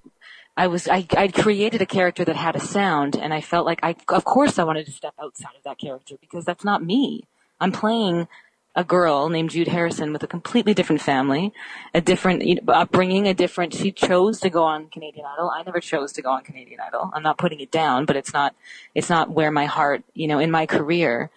I 0.56 0.68
was, 0.68 0.88
I, 0.88 1.06
I 1.16 1.28
created 1.28 1.82
a 1.82 1.86
character 1.86 2.24
that 2.24 2.36
had 2.36 2.56
a 2.56 2.60
sound. 2.60 3.16
And 3.16 3.34
I 3.34 3.40
felt 3.40 3.66
like 3.66 3.80
I, 3.82 3.96
of 4.08 4.24
course 4.24 4.58
I 4.58 4.64
wanted 4.64 4.86
to 4.86 4.92
step 4.92 5.14
outside 5.20 5.56
of 5.56 5.64
that 5.64 5.78
character 5.78 6.16
because 6.20 6.44
that's 6.44 6.64
not 6.64 6.84
me. 6.84 7.24
I'm 7.60 7.72
playing 7.72 8.28
a 8.76 8.84
girl 8.84 9.28
named 9.28 9.50
Jude 9.50 9.68
Harrison 9.68 10.12
with 10.12 10.22
a 10.22 10.26
completely 10.26 10.74
different 10.74 11.00
family, 11.00 11.52
a 11.94 12.00
different 12.00 12.42
upbringing, 12.68 13.28
a 13.28 13.34
different. 13.34 13.72
She 13.72 13.92
chose 13.92 14.40
to 14.40 14.50
go 14.50 14.64
on 14.64 14.88
Canadian 14.88 15.26
Idol. 15.26 15.50
I 15.50 15.62
never 15.62 15.80
chose 15.80 16.12
to 16.14 16.22
go 16.22 16.30
on 16.30 16.42
Canadian 16.42 16.80
Idol. 16.80 17.10
I'm 17.14 17.22
not 17.22 17.38
putting 17.38 17.60
it 17.60 17.70
down, 17.70 18.04
but 18.04 18.16
it's 18.16 18.32
not. 18.32 18.54
It's 18.94 19.08
not 19.08 19.30
where 19.30 19.52
my 19.52 19.66
heart, 19.66 20.02
you 20.12 20.26
know, 20.26 20.40
in 20.40 20.50
my 20.50 20.66
career. 20.66 21.30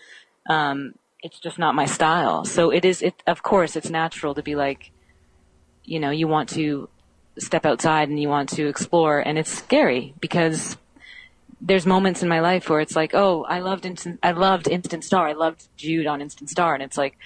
Um, 0.49 0.95
it's 1.21 1.39
just 1.39 1.59
not 1.59 1.75
my 1.75 1.85
style. 1.85 2.43
So 2.43 2.71
it 2.71 2.85
is. 2.85 3.03
It 3.03 3.21
of 3.27 3.43
course 3.43 3.75
it's 3.75 3.89
natural 3.89 4.33
to 4.33 4.41
be 4.41 4.55
like, 4.55 4.91
you 5.83 5.99
know, 5.99 6.09
you 6.09 6.27
want 6.27 6.49
to 6.49 6.89
step 7.39 7.65
outside 7.65 8.09
and 8.09 8.19
you 8.19 8.29
want 8.29 8.49
to 8.49 8.67
explore, 8.67 9.19
and 9.19 9.37
it's 9.37 9.51
scary 9.51 10.13
because 10.19 10.77
there's 11.59 11.85
moments 11.85 12.21
in 12.21 12.29
my 12.29 12.39
life 12.39 12.69
where 12.69 12.79
it's 12.79 12.95
like, 12.95 13.13
oh, 13.13 13.43
I 13.43 13.59
loved 13.59 13.85
instant, 13.85 14.19
I 14.21 14.31
loved 14.31 14.67
Instant 14.67 15.03
Star, 15.03 15.27
I 15.27 15.33
loved 15.33 15.67
Jude 15.75 16.07
on 16.07 16.21
Instant 16.21 16.49
Star, 16.49 16.73
and 16.73 16.83
it's 16.83 16.97
like, 16.97 17.17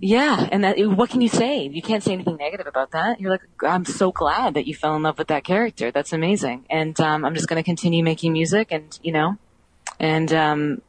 yeah, 0.00 0.48
and 0.50 0.64
that 0.64 0.78
what 0.78 1.10
can 1.10 1.20
you 1.20 1.28
say? 1.28 1.68
You 1.68 1.82
can't 1.82 2.02
say 2.02 2.14
anything 2.14 2.36
negative 2.36 2.66
about 2.66 2.92
that. 2.92 3.20
You're 3.20 3.30
like, 3.30 3.42
I'm 3.62 3.84
so 3.84 4.10
glad 4.10 4.54
that 4.54 4.66
you 4.66 4.74
fell 4.74 4.96
in 4.96 5.02
love 5.02 5.18
with 5.18 5.28
that 5.28 5.44
character. 5.44 5.90
That's 5.90 6.12
amazing, 6.12 6.64
and 6.70 6.98
um, 7.00 7.24
I'm 7.24 7.34
just 7.34 7.48
going 7.48 7.62
to 7.62 7.66
continue 7.66 8.02
making 8.02 8.32
music, 8.32 8.68
and 8.70 8.98
you 9.02 9.12
know, 9.12 9.36
and 9.98 10.32
um, 10.32 10.82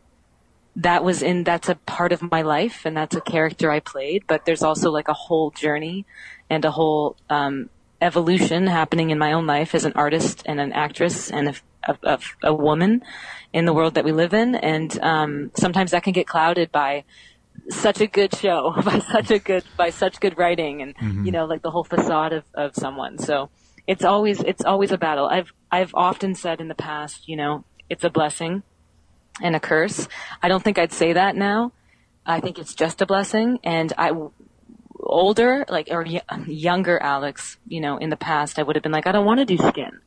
that 0.75 1.03
was 1.03 1.21
in 1.21 1.43
that's 1.43 1.69
a 1.69 1.75
part 1.75 2.11
of 2.11 2.21
my 2.31 2.41
life, 2.41 2.85
and 2.85 2.95
that's 2.95 3.15
a 3.15 3.21
character 3.21 3.71
I 3.71 3.79
played. 3.79 4.23
But 4.27 4.45
there's 4.45 4.63
also 4.63 4.91
like 4.91 5.07
a 5.07 5.13
whole 5.13 5.51
journey 5.51 6.05
and 6.49 6.63
a 6.63 6.71
whole 6.71 7.17
um, 7.29 7.69
evolution 8.01 8.67
happening 8.67 9.09
in 9.09 9.17
my 9.17 9.33
own 9.33 9.45
life 9.45 9.75
as 9.75 9.85
an 9.85 9.93
artist 9.93 10.43
and 10.45 10.59
an 10.59 10.73
actress 10.73 11.29
and 11.29 11.49
a, 11.49 11.55
a, 11.87 11.97
a, 12.03 12.19
a 12.43 12.53
woman 12.53 13.03
in 13.53 13.65
the 13.65 13.73
world 13.73 13.95
that 13.95 14.05
we 14.05 14.11
live 14.11 14.33
in. 14.33 14.55
And 14.55 14.97
um, 15.01 15.51
sometimes 15.55 15.91
that 15.91 16.03
can 16.03 16.13
get 16.13 16.27
clouded 16.27 16.71
by 16.71 17.03
such 17.69 17.99
a 17.99 18.07
good 18.07 18.35
show, 18.35 18.73
by 18.83 18.99
such 18.99 19.29
a 19.31 19.39
good, 19.39 19.63
by 19.77 19.89
such 19.89 20.19
good 20.19 20.37
writing, 20.37 20.81
and 20.81 21.25
you 21.25 21.31
know, 21.31 21.45
like 21.45 21.61
the 21.61 21.71
whole 21.71 21.83
facade 21.83 22.33
of, 22.33 22.43
of 22.53 22.75
someone. 22.75 23.17
So 23.17 23.49
it's 23.87 24.05
always 24.05 24.39
it's 24.41 24.63
always 24.63 24.91
a 24.91 24.97
battle. 24.97 25.25
I've 25.25 25.51
I've 25.69 25.93
often 25.93 26.35
said 26.35 26.61
in 26.61 26.69
the 26.69 26.75
past, 26.75 27.27
you 27.27 27.35
know, 27.35 27.65
it's 27.89 28.03
a 28.03 28.09
blessing 28.09 28.63
and 29.41 29.55
a 29.55 29.59
curse. 29.59 30.07
I 30.41 30.47
don't 30.47 30.63
think 30.63 30.77
I'd 30.77 30.93
say 30.93 31.13
that 31.13 31.35
now. 31.35 31.71
I 32.25 32.39
think 32.39 32.59
it's 32.59 32.75
just 32.75 33.01
a 33.01 33.05
blessing, 33.05 33.59
and 33.63 33.91
I 33.97 34.11
older, 34.99 35.65
like 35.69 35.87
or 35.91 36.03
y- 36.03 36.21
younger 36.47 36.99
Alexz, 37.01 37.57
you 37.67 37.81
know, 37.81 37.97
in 37.97 38.09
the 38.09 38.17
past, 38.17 38.59
I 38.59 38.63
would 38.63 38.75
have 38.75 38.83
been 38.83 38.91
like, 38.91 39.07
I 39.07 39.11
don't 39.11 39.25
want 39.25 39.39
to 39.39 39.45
do 39.45 39.57
skin. 39.57 39.99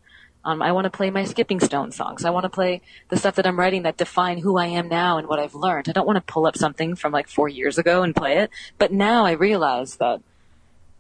Um, 0.45 0.61
I 0.61 0.73
want 0.73 0.85
to 0.85 0.91
play 0.91 1.11
my 1.11 1.25
Skipping 1.25 1.59
Stone 1.59 1.93
songs. 1.93 2.25
I 2.25 2.31
want 2.31 2.45
to 2.45 2.51
play 2.51 2.83
the 3.09 3.17
stuff 3.17 3.37
that 3.37 3.47
I'm 3.47 3.59
writing 3.59 3.83
that 3.85 3.97
define 3.97 4.39
who 4.39 4.59
I 4.59 4.67
am 4.67 4.89
now 4.89 5.17
and 5.17 5.27
what 5.27 5.39
I've 5.39 5.55
learned. 5.55 5.89
I 5.89 5.93
don't 5.93 6.07
want 6.07 6.17
to 6.17 6.33
pull 6.33 6.47
up 6.47 6.57
something 6.57 6.97
from 6.97 7.13
like 7.13 7.29
four 7.29 7.49
years 7.49 7.79
ago 7.79 8.03
and 8.03 8.15
play 8.15 8.39
it. 8.39 8.51
But 8.77 8.93
now 8.93 9.25
I 9.25 9.33
realize 9.33 9.97
that 9.97 10.21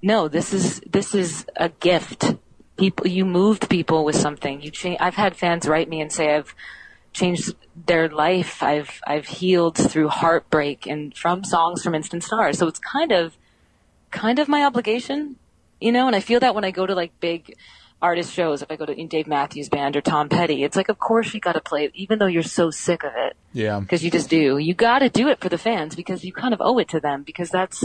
no, 0.00 0.28
this 0.28 0.52
is 0.52 0.80
this 0.80 1.14
is 1.14 1.46
a 1.56 1.68
gift. 1.68 2.34
People, 2.76 3.06
you 3.06 3.24
moved 3.24 3.68
people 3.70 4.04
with 4.04 4.16
something. 4.16 4.60
You 4.62 4.70
change. 4.70 4.98
I've 5.00 5.14
had 5.14 5.36
fans 5.36 5.68
write 5.68 5.88
me 5.88 6.00
and 6.00 6.10
say 6.10 6.34
I've 6.34 6.54
changed 7.14 7.54
their 7.86 8.08
life. 8.08 8.62
I've 8.62 9.00
I've 9.06 9.26
healed 9.26 9.76
through 9.76 10.08
heartbreak 10.08 10.86
and 10.86 11.16
from 11.16 11.44
songs 11.44 11.82
from 11.82 11.94
Instant 11.94 12.22
Stars. 12.24 12.58
So 12.58 12.68
it's 12.68 12.78
kind 12.80 13.12
of 13.12 13.36
kind 14.10 14.38
of 14.38 14.48
my 14.48 14.64
obligation, 14.64 15.36
you 15.80 15.92
know. 15.92 16.06
And 16.06 16.14
I 16.14 16.20
feel 16.20 16.40
that 16.40 16.54
when 16.54 16.64
I 16.64 16.70
go 16.70 16.84
to 16.86 16.94
like 16.94 17.18
big 17.20 17.54
artist 18.02 18.32
shows, 18.32 18.60
if 18.60 18.70
I 18.70 18.76
go 18.76 18.84
to 18.84 18.94
Dave 19.06 19.26
Matthews 19.26 19.68
Band 19.70 19.96
or 19.96 20.02
Tom 20.02 20.28
Petty, 20.28 20.62
it's 20.64 20.76
like 20.76 20.88
of 20.90 20.98
course 20.98 21.32
you 21.32 21.40
got 21.40 21.52
to 21.52 21.60
play 21.60 21.84
it, 21.86 21.92
even 21.94 22.18
though 22.18 22.26
you're 22.26 22.42
so 22.42 22.70
sick 22.70 23.02
of 23.04 23.12
it. 23.16 23.36
Yeah. 23.52 23.80
Because 23.80 24.04
you 24.04 24.10
just 24.10 24.28
do. 24.28 24.58
You 24.58 24.74
got 24.74 24.98
to 24.98 25.08
do 25.08 25.28
it 25.28 25.40
for 25.40 25.48
the 25.48 25.58
fans 25.58 25.94
because 25.96 26.24
you 26.24 26.32
kind 26.32 26.52
of 26.52 26.60
owe 26.60 26.78
it 26.78 26.88
to 26.88 27.00
them 27.00 27.22
because 27.22 27.48
that's 27.50 27.84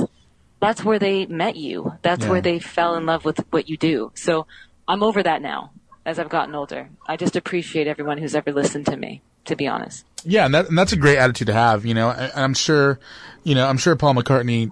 that's 0.59 0.83
where 0.83 0.99
they 0.99 1.25
met 1.27 1.55
you. 1.55 1.93
That's 2.01 2.25
Yeah. 2.25 2.31
where 2.31 2.41
they 2.41 2.59
fell 2.59 2.95
in 2.95 3.05
love 3.05 3.23
with 3.23 3.45
what 3.51 3.69
you 3.69 3.77
do. 3.77 4.11
So 4.15 4.45
I'm 4.87 5.03
over 5.03 5.21
that 5.23 5.41
now 5.41 5.71
as 6.09 6.17
I've 6.17 6.29
gotten 6.29 6.55
older. 6.55 6.89
I 7.07 7.17
just 7.17 7.35
appreciate 7.35 7.85
everyone 7.87 8.17
who's 8.17 8.33
ever 8.33 8.51
listened 8.51 8.87
to 8.87 8.97
me, 8.97 9.21
to 9.45 9.55
be 9.55 9.67
honest. 9.67 10.05
Yeah, 10.25 10.45
and, 10.45 10.53
that, 10.55 10.67
and 10.67 10.77
that's 10.77 10.91
a 10.91 10.97
great 10.97 11.17
attitude 11.19 11.47
to 11.47 11.53
have. 11.53 11.85
You 11.85 11.93
know, 11.93 12.09
and 12.09 12.31
I'm 12.35 12.53
sure, 12.55 12.99
you 13.43 13.53
know, 13.55 13.67
I'm 13.67 13.77
sure 13.77 13.95
Paul 13.95 14.15
McCartney 14.15 14.71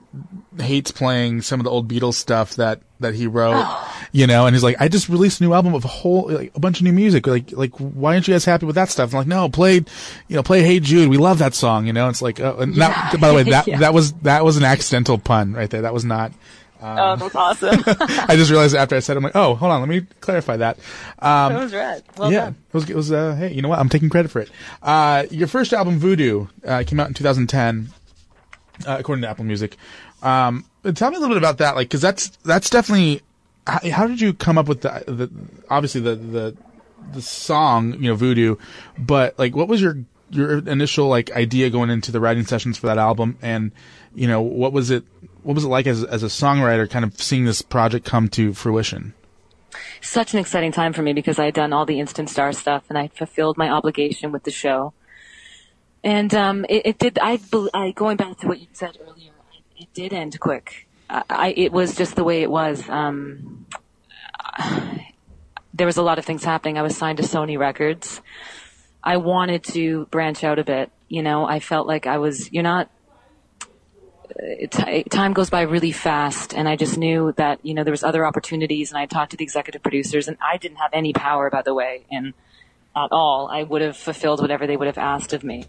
hates 0.60 0.90
playing 0.92 1.42
some 1.44 1.60
of 1.60 1.64
the 1.64 1.70
old 1.70 1.88
Beatles 1.88 2.16
stuff 2.16 2.56
that 2.56 2.82
that 3.00 3.14
he 3.14 3.28
wrote. 3.28 3.64
You 4.12 4.26
know, 4.26 4.48
and 4.48 4.56
he's 4.56 4.64
like, 4.64 4.78
I 4.80 4.88
just 4.88 5.10
released 5.10 5.40
a 5.40 5.44
new 5.44 5.54
album 5.54 5.76
of 5.76 5.86
a 5.86 5.88
whole 5.88 6.30
like 6.32 6.52
a 6.56 6.60
bunch 6.60 6.80
of 6.80 6.84
new 6.86 6.92
music. 6.92 7.28
Like, 7.28 7.52
like 7.52 7.72
why 7.78 8.14
aren't 8.14 8.28
you 8.28 8.34
guys 8.34 8.44
happy 8.46 8.66
with 8.66 8.76
that 8.76 8.90
stuff? 8.90 9.14
I'm 9.14 9.20
like, 9.20 9.28
no, 9.28 9.48
play, 9.48 9.76
you 9.76 10.36
know, 10.36 10.42
play 10.44 10.64
Hey 10.64 10.80
Jude. 10.80 11.10
We 11.10 11.18
love 11.18 11.38
that 11.40 11.54
song. 11.54 11.86
You 11.86 11.94
know, 11.94 12.10
it's 12.10 12.22
like, 12.22 12.40
uh, 12.40 12.56
and 12.58 12.74
that, 12.76 13.16
by 13.22 13.28
the 13.30 13.34
way, 13.36 13.44
that 13.52 13.68
Yeah. 13.68 13.78
that 13.80 13.94
was 13.94 14.14
that 14.24 14.44
was 14.44 14.58
an 14.58 14.64
accidental 14.64 15.18
pun 15.20 15.54
right 15.54 15.70
there. 15.70 15.84
That 15.84 15.94
was 15.94 16.04
not. 16.04 16.34
Oh, 16.82 17.16
that's 17.16 17.36
awesome. 17.36 17.84
I 17.88 18.36
just 18.36 18.52
realized 18.52 18.76
after 18.76 18.96
I 18.96 19.00
said, 19.00 19.16
it, 19.16 19.18
I'm 19.18 19.24
like, 19.24 19.36
oh, 19.36 19.56
hold 19.56 19.72
on, 19.72 19.80
let 19.82 19.90
me 19.90 20.02
clarify 20.20 20.58
that. 20.58 20.78
Um, 21.20 21.54
that 21.54 21.64
was 21.64 21.74
rad. 21.74 22.04
Well 22.18 22.32
yeah, 22.32 22.46
done. 22.46 22.56
it 22.68 22.74
was. 22.74 22.90
It 22.90 22.96
was. 22.96 23.12
Uh, 23.12 23.36
hey, 23.36 23.54
you 23.54 23.62
know 23.62 23.70
what? 23.70 23.80
I'm 23.80 23.90
taking 23.90 24.10
credit 24.10 24.32
for 24.32 24.42
it. 24.42 24.50
Uh, 24.82 25.26
your 25.32 25.48
first 25.48 25.74
album, 25.74 26.00
Voodoo, 26.00 26.48
uh, 26.66 26.84
came 26.86 27.00
out 27.00 27.08
in 27.08 27.14
2010, 27.14 27.90
uh, 28.86 28.98
according 29.00 29.22
to 29.24 29.30
Apple 29.30 29.46
Music. 29.46 29.78
Um, 30.22 30.66
tell 30.96 31.10
me 31.12 31.18
a 31.18 31.20
little 31.20 31.36
bit 31.36 31.42
about 31.42 31.60
that, 31.60 31.76
like, 31.76 31.88
because 31.88 32.02
that's 32.02 32.30
that's 32.44 32.70
definitely. 32.70 33.22
How, 33.66 33.80
how 33.92 34.08
did 34.08 34.22
you 34.22 34.34
come 34.34 34.58
up 34.58 34.68
with 34.68 34.82
the, 34.82 35.04
the 35.08 35.30
obviously 35.70 36.02
the 36.02 36.16
the 36.16 36.58
the 37.14 37.22
song, 37.22 37.94
you 37.94 38.10
know, 38.10 38.16
Voodoo, 38.16 38.56
but 38.98 39.38
like, 39.38 39.56
what 39.56 39.68
was 39.68 39.82
your 39.82 39.98
your 40.30 40.60
initial 40.60 41.08
like 41.08 41.32
idea 41.32 41.70
going 41.70 41.90
into 41.90 42.12
the 42.12 42.20
writing 42.20 42.46
sessions 42.46 42.78
for 42.78 42.88
that 42.88 42.98
album, 42.98 43.38
and 43.42 43.72
you 44.16 44.28
know, 44.28 44.42
what 44.42 44.74
was 44.74 44.90
it? 44.90 45.04
What 45.48 45.54
was 45.56 45.64
it 45.64 45.70
like 45.70 45.88
as 45.88 46.04
as 46.04 46.24
a 46.24 46.28
songwriter, 46.28 46.90
kind 46.90 47.06
of 47.06 47.22
seeing 47.22 47.46
this 47.46 47.62
project 47.62 48.06
come 48.06 48.28
to 48.32 48.54
fruition? 48.54 49.14
such 50.02 50.34
an 50.34 50.42
exciting 50.42 50.74
time 50.74 50.92
for 50.92 51.02
me 51.02 51.14
because 51.14 51.40
I 51.40 51.46
had 51.46 51.54
done 51.54 51.72
all 51.72 51.86
the 51.86 52.02
Instant 52.02 52.30
Star 52.30 52.52
stuff 52.52 52.84
and 52.90 52.98
I 52.98 53.08
fulfilled 53.08 53.58
my 53.58 53.70
obligation 53.70 54.34
with 54.34 54.44
the 54.44 54.52
show. 54.52 54.92
And 56.04 56.34
um, 56.36 56.66
it, 56.68 56.82
it 56.86 56.98
did. 57.00 57.18
I, 57.22 57.40
I 57.74 57.92
going 57.92 58.18
back 58.18 58.40
to 58.40 58.48
what 58.48 58.60
you 58.60 58.68
said 58.74 58.98
earlier. 59.02 59.32
It 59.78 59.88
did 59.94 60.12
end 60.12 60.38
quick. 60.38 60.86
I, 61.10 61.24
I 61.30 61.54
it 61.56 61.72
was 61.72 61.96
just 61.96 62.18
the 62.18 62.26
way 62.26 62.42
it 62.42 62.52
was. 62.52 62.84
Um, 62.90 63.68
there 65.74 65.88
was 65.88 65.96
a 65.96 66.04
lot 66.04 66.20
of 66.20 66.26
things 66.26 66.44
happening. 66.44 66.78
I 66.78 66.82
was 66.82 66.98
signed 66.98 67.20
to 67.20 67.24
Sony 67.24 67.58
Records. 67.58 68.20
I 69.02 69.16
wanted 69.16 69.64
to 69.76 70.08
branch 70.08 70.44
out 70.44 70.60
a 70.60 70.66
bit. 70.66 70.92
You 71.08 71.24
know, 71.24 71.46
I 71.46 71.62
felt 71.62 71.88
like 71.88 72.06
I 72.06 72.18
was. 72.18 72.52
You're 72.52 72.64
not 72.64 72.92
t- 74.72 75.04
time 75.04 75.34
goes 75.34 75.50
by 75.50 75.62
really 75.62 75.92
fast 75.92 76.54
and 76.54 76.68
I 76.68 76.76
just 76.76 76.98
knew 76.98 77.34
that, 77.38 77.60
you 77.64 77.74
know, 77.74 77.84
there 77.84 77.92
was 77.92 78.04
other 78.04 78.26
opportunities 78.26 78.92
and 78.92 79.00
I 79.00 79.06
talked 79.06 79.32
to 79.32 79.38
the 79.38 79.44
executive 79.44 79.82
producers 79.82 80.28
and 80.28 80.38
I 80.42 80.58
didn't 80.58 80.78
have 80.78 80.92
any 80.94 81.14
power, 81.14 81.50
by 81.50 81.62
the 81.62 81.74
way, 81.74 82.06
and 82.12 82.34
at 82.96 83.12
all. 83.12 83.50
I 83.52 83.64
would 83.64 83.82
have 83.82 83.98
fulfilled 83.98 84.42
whatever 84.42 84.68
they 84.68 84.78
would 84.78 84.88
have 84.88 84.98
asked 84.98 85.34
of 85.34 85.44
me. 85.44 85.66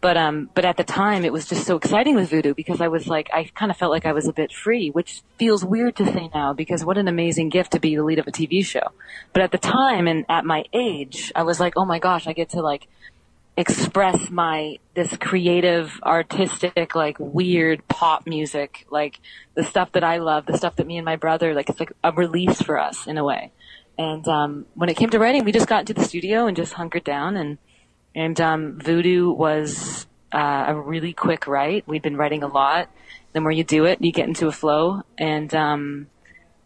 But, 0.00 0.16
um, 0.16 0.50
but 0.54 0.64
at 0.64 0.76
the 0.76 0.84
time 0.84 1.24
it 1.24 1.32
was 1.32 1.46
just 1.46 1.66
so 1.66 1.76
exciting 1.76 2.14
with 2.14 2.28
Voodoo 2.30 2.54
because 2.54 2.80
I 2.80 2.88
was 2.88 3.08
like, 3.08 3.30
I 3.32 3.44
kind 3.54 3.70
of 3.70 3.76
felt 3.76 3.90
like 3.90 4.04
I 4.04 4.12
was 4.12 4.28
a 4.28 4.32
bit 4.32 4.52
free, 4.52 4.90
which 4.90 5.22
feels 5.38 5.64
weird 5.64 5.96
to 5.96 6.04
say 6.04 6.30
now 6.34 6.52
because 6.52 6.84
what 6.84 6.98
an 6.98 7.08
amazing 7.08 7.48
gift 7.48 7.72
to 7.72 7.80
be 7.80 7.96
the 7.96 8.04
lead 8.04 8.18
of 8.18 8.26
a 8.26 8.32
TV 8.32 8.64
show. 8.64 8.92
But 9.32 9.42
at 9.42 9.52
the 9.52 9.58
time 9.58 10.06
and 10.06 10.26
at 10.28 10.44
my 10.44 10.64
age, 10.72 11.32
I 11.34 11.44
was 11.44 11.58
like, 11.58 11.74
oh 11.76 11.84
my 11.84 11.98
gosh, 11.98 12.26
I 12.26 12.34
get 12.34 12.50
to 12.50 12.60
like, 12.60 12.88
express 13.56 14.28
my 14.28 14.78
this 14.94 15.16
creative 15.16 15.98
artistic 16.02 16.94
like 16.94 17.16
weird 17.18 17.86
pop 17.88 18.26
music. 18.26 18.86
Like 18.90 19.20
the 19.54 19.64
stuff 19.64 19.92
that 19.92 20.04
i 20.04 20.18
love 20.18 20.46
the 20.46 20.56
stuff 20.58 20.76
that 20.76 20.86
me 20.86 20.98
and 20.98 21.04
my 21.04 21.16
brother 21.16 21.54
like 21.54 21.70
it's 21.70 21.80
like 21.80 21.92
a 22.04 22.12
release 22.12 22.60
for 22.60 22.78
us 22.78 23.06
in 23.06 23.16
a 23.16 23.24
way. 23.24 23.52
And 23.98 24.26
um 24.28 24.66
when 24.74 24.88
it 24.88 24.96
came 24.96 25.10
to 25.10 25.18
writing 25.18 25.44
we 25.44 25.52
just 25.52 25.68
got 25.68 25.80
into 25.80 25.94
the 25.94 26.04
studio 26.04 26.46
and 26.46 26.56
just 26.56 26.74
hunkered 26.74 27.04
down 27.04 27.36
and 27.36 27.58
and 28.14 28.40
um 28.40 28.78
voodoo 28.78 29.30
was 29.30 30.06
uh, 30.32 30.64
a 30.68 30.74
really 30.74 31.14
quick 31.14 31.46
write. 31.46 31.86
We'd 31.88 32.02
been 32.02 32.16
writing 32.16 32.42
a 32.42 32.48
lot. 32.48 32.90
The 33.32 33.40
more 33.40 33.52
you 33.52 33.64
do 33.64 33.86
it 33.86 34.02
you 34.02 34.12
get 34.12 34.28
into 34.28 34.48
a 34.48 34.52
flow. 34.52 35.02
And 35.16 35.54
um 35.54 36.08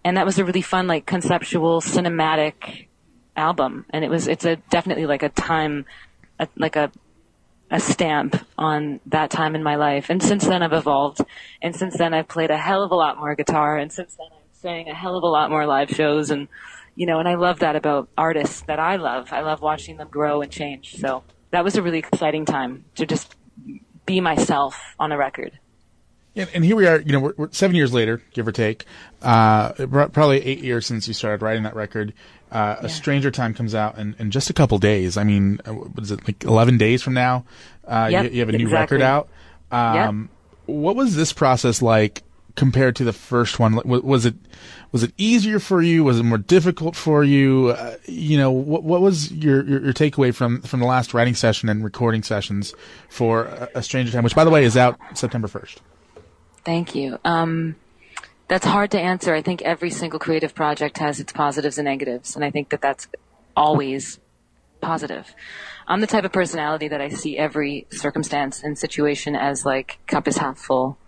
and 0.04 0.16
that 0.16 0.26
was 0.26 0.38
a 0.38 0.44
really 0.44 0.62
fun 0.62 0.88
like 0.88 1.06
conceptual 1.06 1.80
cinematic 1.80 2.88
album. 3.36 3.86
And 3.90 4.04
it 4.04 4.10
was 4.10 4.26
it's 4.26 4.44
a 4.44 4.56
definitely 4.56 5.06
like 5.06 5.22
a 5.22 5.28
time 5.28 5.86
a, 6.40 6.48
like 6.56 6.74
a 6.74 6.90
a 7.70 7.78
stamp 7.78 8.44
on 8.58 8.98
that 9.06 9.30
time 9.30 9.54
in 9.54 9.62
my 9.62 9.76
life. 9.76 10.10
And 10.10 10.22
since 10.22 10.44
then 10.44 10.62
I've 10.62 10.72
evolved. 10.72 11.20
And 11.62 11.74
since 11.76 11.96
then 11.96 12.12
I've 12.12 12.26
played 12.26 12.50
a 12.50 12.58
hell 12.58 12.82
of 12.82 12.90
a 12.90 12.96
lot 12.96 13.18
more 13.18 13.34
guitar. 13.36 13.76
And 13.76 13.92
since 13.92 14.16
then 14.16 14.26
I'm 14.32 14.42
sang 14.52 14.88
a 14.88 14.94
hell 14.94 15.16
of 15.16 15.22
a 15.22 15.28
lot 15.28 15.50
more 15.50 15.66
live 15.66 15.90
shows. 15.90 16.30
And, 16.30 16.48
you 16.96 17.06
know, 17.06 17.20
and 17.20 17.28
I 17.28 17.36
love 17.36 17.60
that 17.60 17.76
about 17.76 18.08
artists 18.18 18.62
that 18.62 18.80
I 18.80 18.96
love. 18.96 19.32
I 19.32 19.42
love 19.42 19.60
watching 19.62 19.98
them 19.98 20.08
grow 20.08 20.42
and 20.42 20.50
change. 20.50 20.96
So 20.96 21.22
that 21.52 21.62
was 21.62 21.76
a 21.76 21.82
really 21.82 21.98
exciting 22.00 22.44
time 22.44 22.84
to 22.96 23.06
just 23.06 23.36
be 24.04 24.20
myself 24.20 24.96
on 24.98 25.12
a 25.12 25.16
record. 25.16 25.58
And, 26.34 26.50
and 26.54 26.64
here 26.64 26.76
we 26.76 26.86
are, 26.86 27.00
you 27.00 27.12
know, 27.12 27.20
we're, 27.20 27.34
we're 27.36 27.52
seven 27.52 27.76
years 27.76 27.92
later, 27.92 28.20
give 28.32 28.48
or 28.48 28.52
take. 28.52 28.84
Uh, 29.22 29.72
probably 29.72 30.44
eight 30.44 30.60
years 30.60 30.86
since 30.86 31.06
you 31.06 31.14
started 31.14 31.42
writing 31.42 31.62
that 31.62 31.76
record. 31.76 32.14
Uh, 32.50 32.76
A 32.80 32.88
Stranger 32.88 33.30
Time 33.30 33.54
comes 33.54 33.74
out 33.74 33.98
in, 33.98 34.14
in 34.18 34.30
just 34.30 34.50
a 34.50 34.52
couple 34.52 34.78
days. 34.78 35.16
I 35.16 35.24
mean, 35.24 35.60
uh, 35.66 35.72
what 35.72 36.02
is 36.02 36.10
it, 36.10 36.26
like 36.26 36.42
11 36.44 36.78
days 36.78 37.02
from 37.02 37.14
now? 37.14 37.44
Uh, 37.86 38.08
Yep, 38.10 38.24
you, 38.24 38.30
you 38.30 38.40
have 38.40 38.48
a 38.48 38.52
new 38.52 38.64
exactly. 38.64 38.98
record 38.98 39.02
out. 39.02 39.28
Um, 40.08 40.28
What 40.66 40.96
was 40.96 41.16
this 41.16 41.32
process 41.32 41.80
like 41.80 42.22
compared 42.56 42.96
to 42.96 43.04
the 43.04 43.12
first 43.12 43.58
one? 43.58 43.80
Was 43.84 44.26
it, 44.26 44.34
was 44.92 45.02
it 45.04 45.12
easier 45.16 45.60
for 45.60 45.80
you? 45.80 46.02
Was 46.02 46.18
it 46.18 46.24
more 46.24 46.38
difficult 46.38 46.96
for 46.96 47.22
you? 47.22 47.68
Uh, 47.76 47.96
you 48.06 48.36
know, 48.36 48.50
what, 48.50 48.82
what 48.82 49.00
was 49.00 49.30
your, 49.32 49.64
your, 49.64 49.84
your 49.84 49.92
takeaway 49.92 50.34
from, 50.34 50.60
from 50.62 50.80
the 50.80 50.86
last 50.86 51.14
writing 51.14 51.34
session 51.34 51.68
and 51.68 51.84
recording 51.84 52.22
sessions 52.24 52.74
for 53.08 53.44
A, 53.44 53.68
a 53.76 53.82
Stranger 53.82 54.12
Time, 54.12 54.24
which 54.24 54.34
by 54.34 54.44
the 54.44 54.50
way 54.50 54.64
is 54.64 54.76
out 54.76 54.98
September 55.14 55.46
1st? 55.48 55.76
Thank 56.64 56.94
you. 56.94 57.18
Um, 57.24 57.76
that's 58.50 58.66
hard 58.66 58.90
to 58.90 59.00
answer. 59.00 59.32
I 59.32 59.42
think 59.42 59.62
every 59.62 59.90
single 59.90 60.18
creative 60.18 60.56
project 60.56 60.98
has 60.98 61.20
its 61.20 61.32
positives 61.32 61.78
and 61.78 61.84
negatives, 61.84 62.34
and 62.34 62.44
I 62.44 62.50
think 62.50 62.70
that 62.70 62.82
that's 62.82 63.06
always 63.56 64.18
positive. 64.80 65.32
I'm 65.86 66.00
the 66.00 66.08
type 66.08 66.24
of 66.24 66.32
personality 66.32 66.88
that 66.88 67.00
I 67.00 67.10
see 67.10 67.38
every 67.38 67.86
circumstance 67.92 68.60
and 68.60 68.76
situation 68.76 69.36
as 69.36 69.64
like 69.64 70.00
cup 70.08 70.26
is 70.26 70.38
half 70.38 70.58
full. 70.58 70.98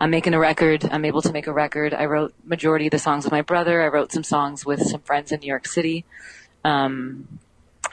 I'm 0.00 0.10
making 0.10 0.32
a 0.32 0.38
record. 0.38 0.88
I'm 0.90 1.04
able 1.04 1.20
to 1.20 1.32
make 1.32 1.46
a 1.46 1.52
record. 1.52 1.92
I 1.92 2.06
wrote 2.06 2.32
majority 2.44 2.86
of 2.86 2.92
the 2.92 2.98
songs 2.98 3.24
with 3.24 3.32
my 3.32 3.42
brother. 3.42 3.82
I 3.82 3.88
wrote 3.88 4.10
some 4.10 4.24
songs 4.24 4.64
with 4.64 4.80
some 4.82 5.02
friends 5.02 5.32
in 5.32 5.40
New 5.40 5.48
York 5.48 5.66
City. 5.66 6.06
Um, 6.64 7.40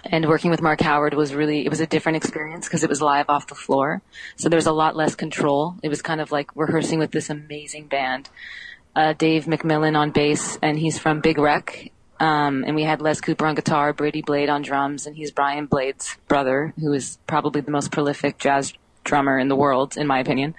and 0.06 0.28
working 0.28 0.50
with 0.50 0.62
Mark 0.62 0.80
Howard 0.80 1.14
was 1.14 1.34
really 1.34 1.66
it 1.66 1.70
was 1.70 1.82
a 1.82 1.88
different 1.88 2.16
experience 2.16 2.68
because 2.68 2.84
it 2.84 2.90
was 2.90 3.02
live 3.02 3.26
off 3.28 3.48
the 3.48 3.56
floor. 3.56 4.02
So 4.38 4.48
there 4.48 4.58
was 4.58 4.66
a 4.66 4.72
lot 4.72 4.96
less 4.96 5.14
control. 5.16 5.76
It 5.84 5.90
was 5.90 6.02
kind 6.02 6.22
of 6.22 6.32
like 6.32 6.56
rehearsing 6.56 7.00
with 7.00 7.12
this 7.12 7.30
amazing 7.30 7.88
band. 7.88 8.30
Uh, 8.96 9.14
Dave 9.14 9.46
McMillan 9.46 9.98
on 9.98 10.12
bass, 10.12 10.60
and 10.62 10.78
he's 10.78 11.00
from 11.00 11.20
Big 11.20 11.38
Wreck. 11.38 11.92
Um, 12.20 12.64
and 12.66 12.76
we 12.76 12.84
had 12.84 13.02
Les 13.02 13.20
Cooper 13.20 13.46
on 13.46 13.56
guitar, 13.56 13.92
Brady 13.92 14.22
Blade 14.22 14.50
on 14.50 14.62
drums, 14.62 15.08
and 15.08 15.16
he's 15.16 15.32
Brian 15.32 15.66
Blade's 15.66 16.16
brother, 16.28 16.74
who 16.80 16.94
is 16.94 17.18
probably 17.28 17.62
the 17.62 17.72
most 17.72 17.92
prolific 17.92 18.38
jazz 18.38 18.74
drummer 19.04 19.40
in 19.40 19.48
the 19.50 19.56
world, 19.56 19.98
in 19.98 20.08
my 20.08 20.20
opinion. 20.20 20.56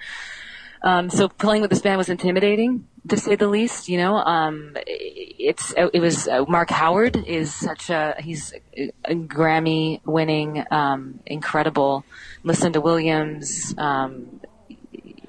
Um, 0.83 1.09
so 1.09 1.27
playing 1.27 1.61
with 1.61 1.71
this 1.71 1.81
band 1.81 1.97
was 1.97 2.09
intimidating, 2.09 2.87
to 3.07 3.17
say 3.17 3.35
the 3.35 3.47
least. 3.47 3.89
You 3.89 3.97
know, 3.97 4.17
um, 4.17 4.77
it's 4.85 5.73
it 5.75 5.99
was 5.99 6.27
uh, 6.27 6.45
Mark 6.47 6.69
Howard 6.69 7.15
is 7.15 7.51
such 7.55 7.89
a 7.89 8.15
he's 8.19 8.53
a, 8.77 8.91
a 9.05 9.15
Grammy-winning, 9.15 10.63
um, 10.69 11.19
incredible. 11.25 12.05
Lucinda 12.43 12.79
Williams, 12.79 13.73
um, 13.79 14.34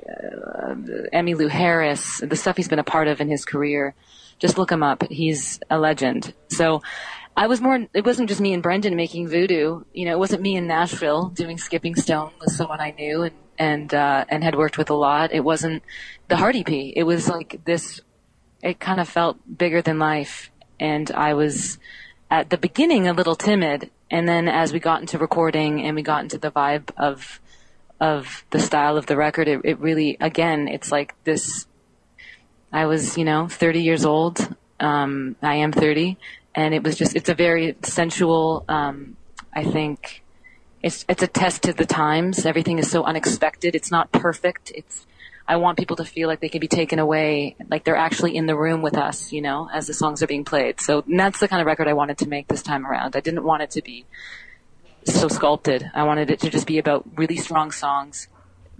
uh, 0.08 0.74
Emmylou 1.12 1.48
Harris, 1.48 2.20
the 2.20 2.36
stuff 2.36 2.56
he's 2.56 2.68
been 2.68 2.78
a 2.78 2.84
part 2.84 3.08
of 3.08 3.20
in 3.20 3.28
his 3.28 3.44
career. 3.44 3.94
Just 4.38 4.58
look 4.58 4.70
him 4.70 4.82
up. 4.82 5.02
He's 5.10 5.60
a 5.70 5.78
legend. 5.78 6.34
So 6.48 6.82
I 7.36 7.46
was 7.46 7.60
more, 7.60 7.86
it 7.92 8.04
wasn't 8.04 8.28
just 8.28 8.40
me 8.40 8.52
and 8.52 8.62
Brendan 8.62 8.96
making 8.96 9.28
voodoo. 9.28 9.82
You 9.92 10.06
know, 10.06 10.12
it 10.12 10.18
wasn't 10.18 10.42
me 10.42 10.56
in 10.56 10.66
Nashville 10.66 11.28
doing 11.28 11.58
Skipping 11.58 11.94
Stone 11.94 12.32
with 12.40 12.52
someone 12.52 12.80
I 12.80 12.92
knew 12.92 13.22
and, 13.22 13.34
and, 13.58 13.94
uh, 13.94 14.24
and 14.28 14.42
had 14.42 14.54
worked 14.54 14.78
with 14.78 14.90
a 14.90 14.94
lot. 14.94 15.32
It 15.32 15.44
wasn't 15.44 15.82
the 16.28 16.36
Heart 16.36 16.56
EP. 16.56 16.70
It 16.70 17.04
was 17.04 17.28
like 17.28 17.60
this, 17.64 18.00
it 18.62 18.80
kind 18.80 19.00
of 19.00 19.08
felt 19.08 19.38
bigger 19.58 19.82
than 19.82 19.98
life. 19.98 20.50
And 20.80 21.10
I 21.10 21.34
was 21.34 21.78
at 22.30 22.50
the 22.50 22.58
beginning 22.58 23.06
a 23.06 23.12
little 23.12 23.36
timid. 23.36 23.90
And 24.10 24.28
then 24.28 24.48
as 24.48 24.72
we 24.72 24.80
got 24.80 25.00
into 25.00 25.18
recording 25.18 25.82
and 25.82 25.96
we 25.96 26.02
got 26.02 26.22
into 26.22 26.38
the 26.38 26.50
vibe 26.50 26.90
of, 26.96 27.40
of 28.00 28.44
the 28.50 28.58
style 28.58 28.96
of 28.96 29.06
the 29.06 29.16
record, 29.16 29.48
it, 29.48 29.60
it 29.64 29.78
really, 29.80 30.16
again, 30.20 30.68
it's 30.68 30.92
like 30.92 31.14
this, 31.24 31.66
I 32.72 32.86
was, 32.86 33.16
you 33.16 33.24
know, 33.24 33.48
30 33.48 33.82
years 33.82 34.04
old. 34.04 34.54
Um, 34.78 35.36
I 35.42 35.56
am 35.56 35.72
30 35.72 36.18
and 36.54 36.74
it 36.74 36.82
was 36.82 36.96
just, 36.96 37.16
it's 37.16 37.28
a 37.28 37.34
very 37.34 37.76
sensual, 37.82 38.64
um, 38.68 39.16
I 39.54 39.64
think 39.64 40.22
it's, 40.82 41.04
it's 41.08 41.22
a 41.22 41.26
test 41.26 41.62
to 41.62 41.72
the 41.72 41.86
times. 41.86 42.44
Everything 42.44 42.78
is 42.78 42.90
so 42.90 43.04
unexpected. 43.04 43.74
It's 43.74 43.90
not 43.90 44.12
perfect. 44.12 44.72
It's, 44.74 45.06
I 45.48 45.56
want 45.56 45.78
people 45.78 45.96
to 45.96 46.04
feel 46.04 46.28
like 46.28 46.40
they 46.40 46.48
can 46.48 46.60
be 46.60 46.68
taken 46.68 46.98
away, 46.98 47.56
like 47.70 47.84
they're 47.84 47.96
actually 47.96 48.36
in 48.36 48.46
the 48.46 48.56
room 48.56 48.82
with 48.82 48.96
us, 48.96 49.32
you 49.32 49.40
know, 49.40 49.70
as 49.72 49.86
the 49.86 49.94
songs 49.94 50.22
are 50.22 50.26
being 50.26 50.44
played. 50.44 50.80
So 50.80 51.04
that's 51.06 51.38
the 51.38 51.48
kind 51.48 51.60
of 51.60 51.66
record 51.66 51.88
I 51.88 51.92
wanted 51.92 52.18
to 52.18 52.28
make 52.28 52.48
this 52.48 52.62
time 52.62 52.84
around. 52.84 53.16
I 53.16 53.20
didn't 53.20 53.44
want 53.44 53.62
it 53.62 53.70
to 53.72 53.82
be 53.82 54.06
so 55.12 55.28
sculpted. 55.28 55.90
I 55.94 56.04
wanted 56.04 56.30
it 56.30 56.40
to 56.40 56.50
just 56.50 56.66
be 56.66 56.78
about 56.78 57.04
really 57.16 57.36
strong 57.36 57.70
songs, 57.70 58.28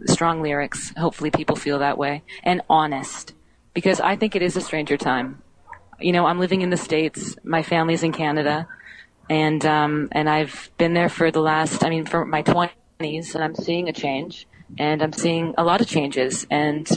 strong 0.07 0.43
lyrics. 0.43 0.93
Hopefully 0.97 1.31
people 1.31 1.57
feel 1.57 1.79
that 1.79 1.99
way 1.99 2.23
and 2.43 2.63
honest 2.69 3.35
because 3.75 4.01
I 4.01 4.17
think 4.17 4.35
it 4.35 4.43
is 4.43 4.57
a 4.57 4.61
stranger 4.61 4.97
time. 4.97 5.43
You 6.01 6.13
know, 6.13 6.27
I'm 6.27 6.39
living 6.39 6.63
in 6.63 6.71
the 6.71 6.77
States. 6.77 7.37
My 7.45 7.63
family's 7.63 8.03
in 8.03 8.13
Canada 8.13 8.69
and, 9.29 9.65
um, 9.65 10.09
and 10.13 10.29
I've 10.29 10.71
been 10.79 10.95
there 10.95 11.09
for 11.09 11.31
the 11.31 11.41
last, 11.41 11.85
I 11.85 11.91
mean, 11.91 12.07
for 12.07 12.25
my 12.25 12.43
20s 12.43 13.35
and 13.35 13.43
I'm 13.43 13.55
seeing 13.55 13.89
a 13.89 13.93
change 13.93 14.47
and 14.79 15.03
I'm 15.03 15.13
seeing 15.13 15.55
a 15.59 15.65
lot 15.65 15.81
of 15.81 15.89
changes 15.89 16.47
and, 16.51 16.89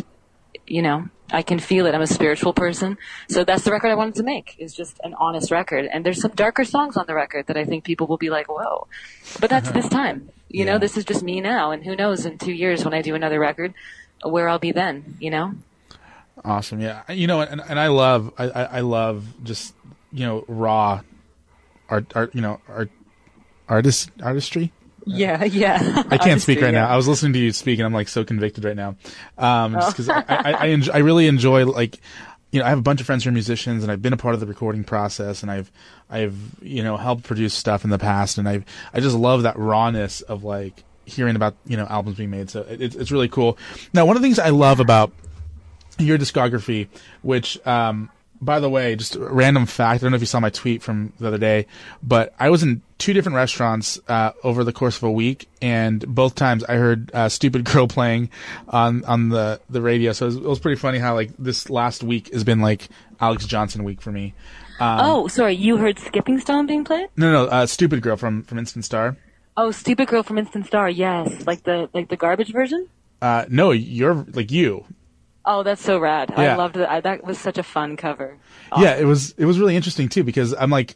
you 0.67 0.81
know, 0.81 1.09
I 1.31 1.41
can 1.41 1.59
feel 1.59 1.85
it. 1.85 1.93
I'm 1.93 2.01
a 2.01 2.07
spiritual 2.07 2.53
person. 2.53 2.97
So 3.29 3.43
that's 3.43 3.63
the 3.63 3.71
record 3.71 3.89
I 3.89 3.95
wanted 3.95 4.15
to 4.15 4.23
make 4.23 4.55
is 4.57 4.73
just 4.73 4.99
an 5.03 5.13
honest 5.15 5.51
record. 5.51 5.85
And 5.85 6.05
there's 6.05 6.21
some 6.21 6.31
darker 6.31 6.63
songs 6.63 6.97
on 6.97 7.05
the 7.07 7.13
record 7.13 7.47
that 7.47 7.57
I 7.57 7.65
think 7.65 7.83
people 7.83 8.07
will 8.07 8.17
be 8.17 8.29
like, 8.29 8.47
whoa. 8.47 8.87
But 9.39 9.49
that's 9.49 9.71
this 9.71 9.87
time. 9.87 10.29
You 10.47 10.65
know, 10.65 10.79
this 10.79 10.97
is 10.97 11.05
just 11.05 11.21
me 11.21 11.41
now. 11.41 11.71
And 11.71 11.83
who 11.83 11.95
knows 11.95 12.25
in 12.25 12.37
two 12.37 12.51
years 12.53 12.83
when 12.83 12.93
I 12.93 13.01
do 13.01 13.13
another 13.15 13.39
record 13.39 13.73
where 14.23 14.49
I'll 14.49 14.59
be 14.59 14.71
then, 14.71 15.17
you 15.19 15.29
know? 15.29 15.53
Awesome. 16.43 16.81
Yeah. 16.81 17.03
You 17.11 17.27
know, 17.27 17.41
and, 17.41 17.61
and 17.61 17.79
I 17.79 17.87
love, 17.87 18.33
I, 18.37 18.45
I 18.49 18.63
I 18.63 18.79
love 18.79 19.25
just, 19.43 19.75
you 20.11 20.25
know, 20.25 20.45
raw 20.47 21.01
art, 21.89 22.11
art, 22.15 22.33
you 22.33 22.41
know, 22.41 22.59
art, 22.67 22.89
artist, 23.67 24.09
artistry. 24.23 24.71
Yeah, 25.09 25.43
yeah. 25.43 26.03
I 26.09 26.17
can't 26.17 26.41
speak 26.41 26.61
right 26.61 26.73
now. 26.73 26.87
I 26.87 26.95
was 26.95 27.07
listening 27.07 27.33
to 27.33 27.39
you 27.39 27.51
speak, 27.51 27.79
and 27.79 27.85
I'm 27.85 27.93
like 27.93 28.07
so 28.07 28.23
convicted 28.23 28.63
right 28.63 28.75
now, 28.75 28.95
um, 29.37 29.73
just 29.73 29.91
because 29.91 30.09
I, 30.09 30.23
I, 30.27 30.51
I, 30.51 30.65
enjoy, 30.67 30.93
I 30.93 30.97
really 30.99 31.27
enjoy 31.27 31.65
like, 31.65 31.99
you 32.51 32.59
know, 32.59 32.65
I 32.65 32.69
have 32.69 32.79
a 32.79 32.83
bunch 32.83 32.99
of 32.99 33.05
friends 33.05 33.23
who 33.23 33.29
are 33.29 33.33
musicians, 33.33 33.83
and 33.83 33.91
I've 33.91 34.01
been 34.01 34.13
a 34.13 34.17
part 34.17 34.33
of 34.33 34.39
the 34.39 34.47
recording 34.47 34.83
process, 34.83 35.43
and 35.43 35.51
I've, 35.51 35.71
I've, 36.09 36.37
you 36.61 36.83
know, 36.83 36.97
helped 36.97 37.23
produce 37.23 37.53
stuff 37.53 37.83
in 37.83 37.89
the 37.89 37.99
past, 37.99 38.37
and 38.37 38.47
I, 38.47 38.63
I 38.93 38.99
just 38.99 39.15
love 39.15 39.43
that 39.43 39.57
rawness 39.57 40.21
of 40.21 40.43
like 40.43 40.83
hearing 41.05 41.35
about 41.35 41.55
you 41.65 41.75
know 41.75 41.85
albums 41.85 42.17
being 42.17 42.29
made. 42.29 42.49
So 42.49 42.61
it, 42.61 42.81
it's 42.81 42.95
it's 42.95 43.11
really 43.11 43.29
cool. 43.29 43.57
Now, 43.93 44.05
one 44.05 44.15
of 44.15 44.21
the 44.21 44.25
things 44.25 44.39
I 44.39 44.49
love 44.49 44.79
about 44.79 45.11
your 45.99 46.17
discography, 46.17 46.87
which, 47.21 47.65
um, 47.67 48.09
by 48.41 48.59
the 48.59 48.69
way, 48.69 48.95
just 48.95 49.15
a 49.15 49.19
random 49.19 49.65
fact. 49.65 50.01
I 50.01 50.05
don't 50.05 50.11
know 50.11 50.15
if 50.15 50.21
you 50.21 50.27
saw 50.27 50.39
my 50.39 50.49
tweet 50.49 50.81
from 50.81 51.13
the 51.19 51.27
other 51.27 51.37
day, 51.37 51.65
but 52.01 52.33
I 52.39 52.49
was 52.49 52.63
in 52.63 52.81
two 52.97 53.13
different 53.13 53.35
restaurants 53.35 53.99
uh, 54.07 54.31
over 54.43 54.63
the 54.63 54.73
course 54.73 54.97
of 54.97 55.03
a 55.03 55.11
week, 55.11 55.49
and 55.61 56.05
both 56.07 56.35
times 56.35 56.63
I 56.63 56.75
heard 56.75 57.11
uh, 57.13 57.29
"Stupid 57.29 57.63
Girl" 57.71 57.87
playing 57.87 58.29
on 58.67 59.03
on 59.05 59.29
the 59.29 59.59
the 59.69 59.81
radio. 59.81 60.13
So 60.13 60.25
it 60.25 60.27
was, 60.27 60.35
it 60.37 60.43
was, 60.43 60.59
pretty 60.59 60.79
funny 60.79 60.99
how 60.99 61.15
like 61.15 61.31
this 61.37 61.69
last 61.69 62.03
week 62.03 62.31
has 62.33 62.43
been 62.43 62.59
like 62.59 62.89
Alexz 63.19 63.47
Johnson 63.47 63.83
week 63.83 64.01
for 64.01 64.11
me. 64.11 64.33
Um, 64.79 64.99
oh, 65.01 65.27
sorry, 65.27 65.55
you 65.55 65.77
heard 65.77 65.99
"Skipping 65.99 66.39
Stone" 66.39 66.67
being 66.67 66.85
played? 66.85 67.09
No, 67.17 67.31
no, 67.31 67.45
uh, 67.45 67.65
"Stupid 67.65 68.01
Girl" 68.01 68.15
from 68.15 68.43
from 68.43 68.57
Instant 68.57 68.85
Star. 68.85 69.17
Oh, 69.57 69.71
"Stupid 69.71 70.07
Girl" 70.07 70.23
from 70.23 70.37
Instant 70.37 70.65
Star. 70.67 70.89
Yes, 70.89 71.45
like 71.45 71.63
the 71.63 71.89
like 71.93 72.09
the 72.09 72.17
garbage 72.17 72.53
version. 72.53 72.87
Uh, 73.21 73.45
no, 73.49 73.71
you're 73.71 74.25
like 74.31 74.51
you. 74.51 74.85
Oh, 75.51 75.63
that's 75.63 75.81
so 75.81 75.97
rad! 75.97 76.31
Yeah. 76.37 76.53
I 76.53 76.55
loved 76.55 76.75
that. 76.75 76.91
I, 76.91 77.01
that 77.01 77.23
was 77.23 77.39
such 77.39 77.57
a 77.57 77.63
fun 77.63 77.97
cover. 77.97 78.37
Yeah, 78.77 78.97
it 78.97 79.05
was. 79.05 79.33
It 79.35 79.45
was 79.45 79.59
really 79.59 79.75
interesting 79.75 80.07
too 80.07 80.23
because 80.23 80.53
I'm 80.53 80.69
like, 80.69 80.93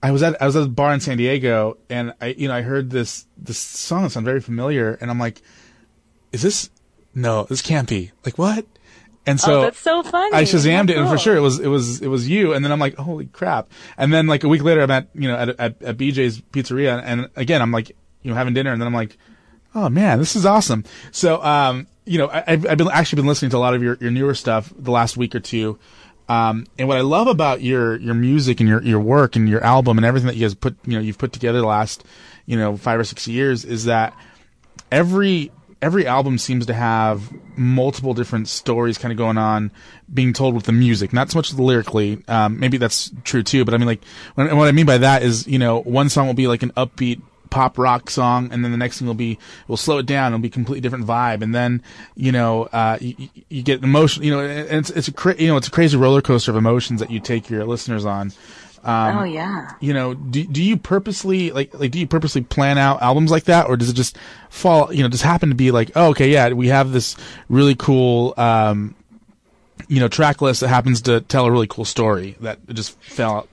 I 0.00 0.12
was 0.12 0.22
at 0.22 0.40
I 0.40 0.46
was 0.46 0.54
at 0.54 0.62
a 0.62 0.68
bar 0.68 0.94
in 0.94 1.00
San 1.00 1.16
Diego 1.16 1.76
and 1.90 2.14
I 2.20 2.28
you 2.28 2.48
know 2.48 2.54
I 2.54 2.62
heard 2.62 2.90
this 2.90 3.26
this 3.36 3.58
song 3.58 4.04
that 4.04 4.10
sounded 4.10 4.30
very 4.30 4.40
familiar 4.40 4.96
and 5.00 5.10
I'm 5.10 5.18
like, 5.18 5.42
is 6.30 6.42
this? 6.42 6.70
No, 7.14 7.44
this 7.44 7.62
can't 7.62 7.88
be. 7.88 8.12
Like 8.24 8.38
what? 8.38 8.64
And 9.26 9.38
so 9.38 9.58
oh, 9.58 9.62
that's 9.62 9.80
so 9.80 10.02
funny. 10.02 10.34
I 10.34 10.44
shazammed 10.44 10.86
That's 10.86 10.96
it, 10.96 11.00
and 11.00 11.08
for 11.08 11.18
sure 11.18 11.36
it 11.36 11.40
was 11.40 11.58
it 11.58 11.66
was 11.66 12.00
it 12.00 12.08
was 12.08 12.28
you. 12.28 12.54
And 12.54 12.64
then 12.64 12.72
I'm 12.72 12.78
like, 12.78 12.94
holy 12.94 13.26
crap! 13.26 13.70
And 13.98 14.12
then 14.12 14.26
like 14.26 14.44
a 14.44 14.48
week 14.48 14.62
later, 14.62 14.82
I'm 14.82 14.90
at 14.90 15.08
you 15.14 15.28
know 15.28 15.36
at 15.36 15.48
at, 15.50 15.82
at 15.82 15.96
BJ's 15.96 16.40
Pizzeria, 16.40 17.02
and 17.04 17.28
again 17.36 17.60
I'm 17.60 17.72
like 17.72 17.90
you 18.22 18.30
know 18.30 18.36
having 18.36 18.54
dinner, 18.54 18.72
and 18.72 18.80
then 18.80 18.86
I'm 18.86 18.94
like, 18.94 19.18
oh 19.74 19.88
man, 19.90 20.18
this 20.18 20.36
is 20.36 20.46
awesome. 20.46 20.84
So 21.10 21.42
um 21.42 21.86
you 22.10 22.18
know 22.18 22.26
I, 22.26 22.42
I've, 22.44 22.66
I've 22.66 22.78
been 22.78 22.90
actually 22.90 23.22
been 23.22 23.28
listening 23.28 23.52
to 23.52 23.56
a 23.56 23.58
lot 23.58 23.74
of 23.74 23.84
your 23.84 23.96
your 24.00 24.10
newer 24.10 24.34
stuff 24.34 24.72
the 24.76 24.90
last 24.90 25.16
week 25.16 25.34
or 25.34 25.40
two. 25.40 25.78
Um, 26.28 26.66
and 26.78 26.88
what 26.88 26.96
I 26.96 27.02
love 27.02 27.28
about 27.28 27.62
your 27.62 27.96
your 28.00 28.14
music 28.14 28.58
and 28.58 28.68
your 28.68 28.82
your 28.82 28.98
work 28.98 29.36
and 29.36 29.48
your 29.48 29.62
album 29.62 29.96
and 29.96 30.04
everything 30.04 30.26
that 30.26 30.34
you 30.34 30.42
guys 30.42 30.54
put 30.54 30.76
you 30.84 30.94
know 30.94 31.00
you've 31.00 31.18
put 31.18 31.32
together 31.32 31.60
the 31.60 31.66
last 31.66 32.04
you 32.46 32.56
know 32.56 32.76
five 32.76 32.98
or 32.98 33.04
six 33.04 33.28
years 33.28 33.64
is 33.64 33.84
that 33.84 34.12
every 34.90 35.52
every 35.80 36.04
album 36.04 36.36
seems 36.36 36.66
to 36.66 36.74
have 36.74 37.32
multiple 37.56 38.12
different 38.12 38.48
stories 38.48 38.98
kind 38.98 39.12
of 39.12 39.18
going 39.18 39.38
on 39.38 39.70
being 40.12 40.32
told 40.32 40.54
with 40.54 40.64
the 40.64 40.72
music 40.72 41.12
not 41.12 41.30
so 41.30 41.38
much 41.38 41.54
lyrically 41.54 42.22
um, 42.28 42.60
maybe 42.60 42.76
that's 42.76 43.10
true 43.24 43.42
too 43.42 43.64
but 43.64 43.72
i 43.72 43.78
mean 43.78 43.86
like 43.86 44.04
what 44.34 44.68
i 44.68 44.72
mean 44.72 44.84
by 44.84 44.98
that 44.98 45.22
is 45.22 45.46
you 45.46 45.58
know 45.58 45.80
one 45.80 46.08
song 46.10 46.26
will 46.26 46.34
be 46.34 46.48
like 46.48 46.62
an 46.62 46.70
upbeat 46.72 47.22
pop 47.50 47.78
rock 47.78 48.08
song 48.08 48.48
and 48.52 48.64
then 48.64 48.70
the 48.70 48.78
next 48.78 48.98
thing 48.98 49.06
will 49.06 49.14
be 49.14 49.38
we'll 49.68 49.76
slow 49.76 49.98
it 49.98 50.06
down 50.06 50.32
it'll 50.32 50.42
be 50.42 50.48
a 50.48 50.50
completely 50.50 50.80
different 50.80 51.06
vibe 51.06 51.42
and 51.42 51.54
then 51.54 51.82
you 52.14 52.32
know 52.32 52.64
uh 52.72 52.96
you, 53.00 53.28
you 53.48 53.62
get 53.62 53.82
emotion 53.82 54.22
you 54.22 54.30
know 54.30 54.40
and 54.40 54.78
it's 54.78 54.90
it's 54.90 55.08
a 55.08 55.12
cra- 55.12 55.36
you 55.36 55.48
know 55.48 55.56
it's 55.56 55.68
a 55.68 55.70
crazy 55.70 55.96
roller 55.96 56.22
coaster 56.22 56.50
of 56.50 56.56
emotions 56.56 57.00
that 57.00 57.10
you 57.10 57.20
take 57.20 57.50
your 57.50 57.64
listeners 57.64 58.04
on 58.04 58.32
um, 58.82 59.18
oh 59.18 59.24
yeah. 59.24 59.72
you 59.80 59.92
know, 59.92 60.14
do 60.14 60.42
do 60.44 60.62
you 60.62 60.76
purposely 60.78 61.50
like 61.50 61.78
like 61.78 61.90
do 61.90 62.00
you 62.00 62.06
purposely 62.06 62.40
plan 62.40 62.78
out 62.78 63.02
albums 63.02 63.30
like 63.30 63.44
that, 63.44 63.66
or 63.68 63.76
does 63.76 63.90
it 63.90 63.94
just 63.94 64.16
fall? 64.48 64.92
You 64.92 65.02
know, 65.02 65.08
just 65.08 65.22
happen 65.22 65.50
to 65.50 65.54
be 65.54 65.70
like, 65.70 65.90
oh, 65.96 66.10
okay, 66.10 66.30
yeah, 66.30 66.48
we 66.50 66.68
have 66.68 66.90
this 66.90 67.14
really 67.50 67.74
cool, 67.74 68.32
um, 68.38 68.94
you 69.86 70.00
know, 70.00 70.08
track 70.08 70.40
list 70.40 70.60
that 70.60 70.68
happens 70.68 71.02
to 71.02 71.20
tell 71.20 71.44
a 71.44 71.50
really 71.50 71.66
cool 71.66 71.84
story 71.84 72.36
that 72.40 72.58
just 72.70 72.98
fell 73.02 73.30
out. 73.32 73.48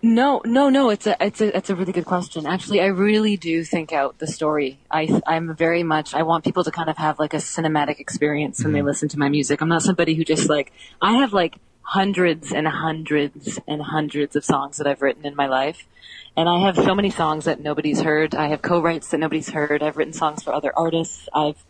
No, 0.00 0.40
no, 0.44 0.70
no. 0.70 0.90
It's 0.90 1.06
a, 1.06 1.16
it's 1.22 1.40
a, 1.40 1.56
it's 1.56 1.68
a 1.68 1.74
really 1.74 1.92
good 1.92 2.06
question. 2.06 2.46
Actually, 2.46 2.80
I 2.80 2.86
really 2.86 3.36
do 3.36 3.64
think 3.64 3.92
out 3.92 4.18
the 4.18 4.26
story. 4.26 4.78
I, 4.90 5.20
I'm 5.26 5.54
very 5.54 5.82
much. 5.82 6.14
I 6.14 6.22
want 6.22 6.44
people 6.44 6.64
to 6.64 6.70
kind 6.70 6.88
of 6.88 6.96
have 6.96 7.18
like 7.18 7.34
a 7.34 7.38
cinematic 7.38 8.00
experience 8.00 8.62
when 8.62 8.72
they 8.72 8.78
mm-hmm. 8.78 8.88
listen 8.88 9.08
to 9.10 9.18
my 9.18 9.28
music. 9.28 9.60
I'm 9.60 9.68
not 9.68 9.82
somebody 9.82 10.14
who 10.14 10.24
just 10.24 10.48
like. 10.48 10.72
I 11.02 11.18
have 11.18 11.32
like 11.32 11.56
hundreds 11.82 12.50
and 12.50 12.66
hundreds 12.66 13.58
and 13.68 13.82
hundreds 13.82 14.36
of 14.36 14.44
songs 14.44 14.78
that 14.78 14.86
I've 14.86 15.02
written 15.02 15.26
in 15.26 15.36
my 15.36 15.46
life, 15.46 15.86
and 16.34 16.48
I 16.48 16.60
have 16.60 16.76
so 16.76 16.94
many 16.94 17.10
songs 17.10 17.44
that 17.44 17.60
nobody's 17.60 18.00
heard. 18.00 18.34
I 18.34 18.48
have 18.48 18.62
co-writes 18.62 19.08
that 19.10 19.18
nobody's 19.18 19.50
heard. 19.50 19.82
I've 19.82 19.98
written 19.98 20.14
songs 20.14 20.42
for 20.42 20.54
other 20.54 20.72
artists. 20.74 21.28
I've 21.34 21.62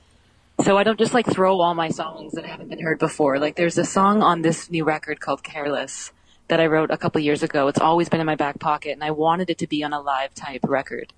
so 0.64 0.79
I 0.79 0.85
don't 0.85 0.98
just 0.98 1.14
like 1.14 1.27
throw 1.27 1.61
all 1.61 1.74
my 1.74 1.88
songs 1.88 2.35
that 2.35 2.46
haven't 2.46 2.68
been 2.68 2.81
heard 2.81 3.00
before. 3.00 3.40
Like 3.40 3.57
there's 3.57 3.77
a 3.77 3.85
song 3.85 4.22
on 4.22 4.42
this 4.42 4.70
new 4.70 4.85
record 4.85 5.18
called 5.18 5.42
Careless 5.42 6.12
that 6.48 6.61
I 6.61 6.66
wrote 6.66 6.90
a 6.90 6.96
couple 6.96 7.20
years 7.20 7.42
ago. 7.42 7.68
It's 7.68 7.80
always 7.80 8.09
been 8.09 8.20
in 8.20 8.26
my 8.26 8.37
back 8.37 8.59
pocket 8.59 8.92
and 8.92 9.04
I 9.04 9.11
wanted 9.11 9.50
it 9.50 9.59
to 9.59 9.66
be 9.66 9.83
on 9.83 9.92
a 9.92 10.00
live 10.00 10.35
type 10.35 10.61
record. 10.64 11.12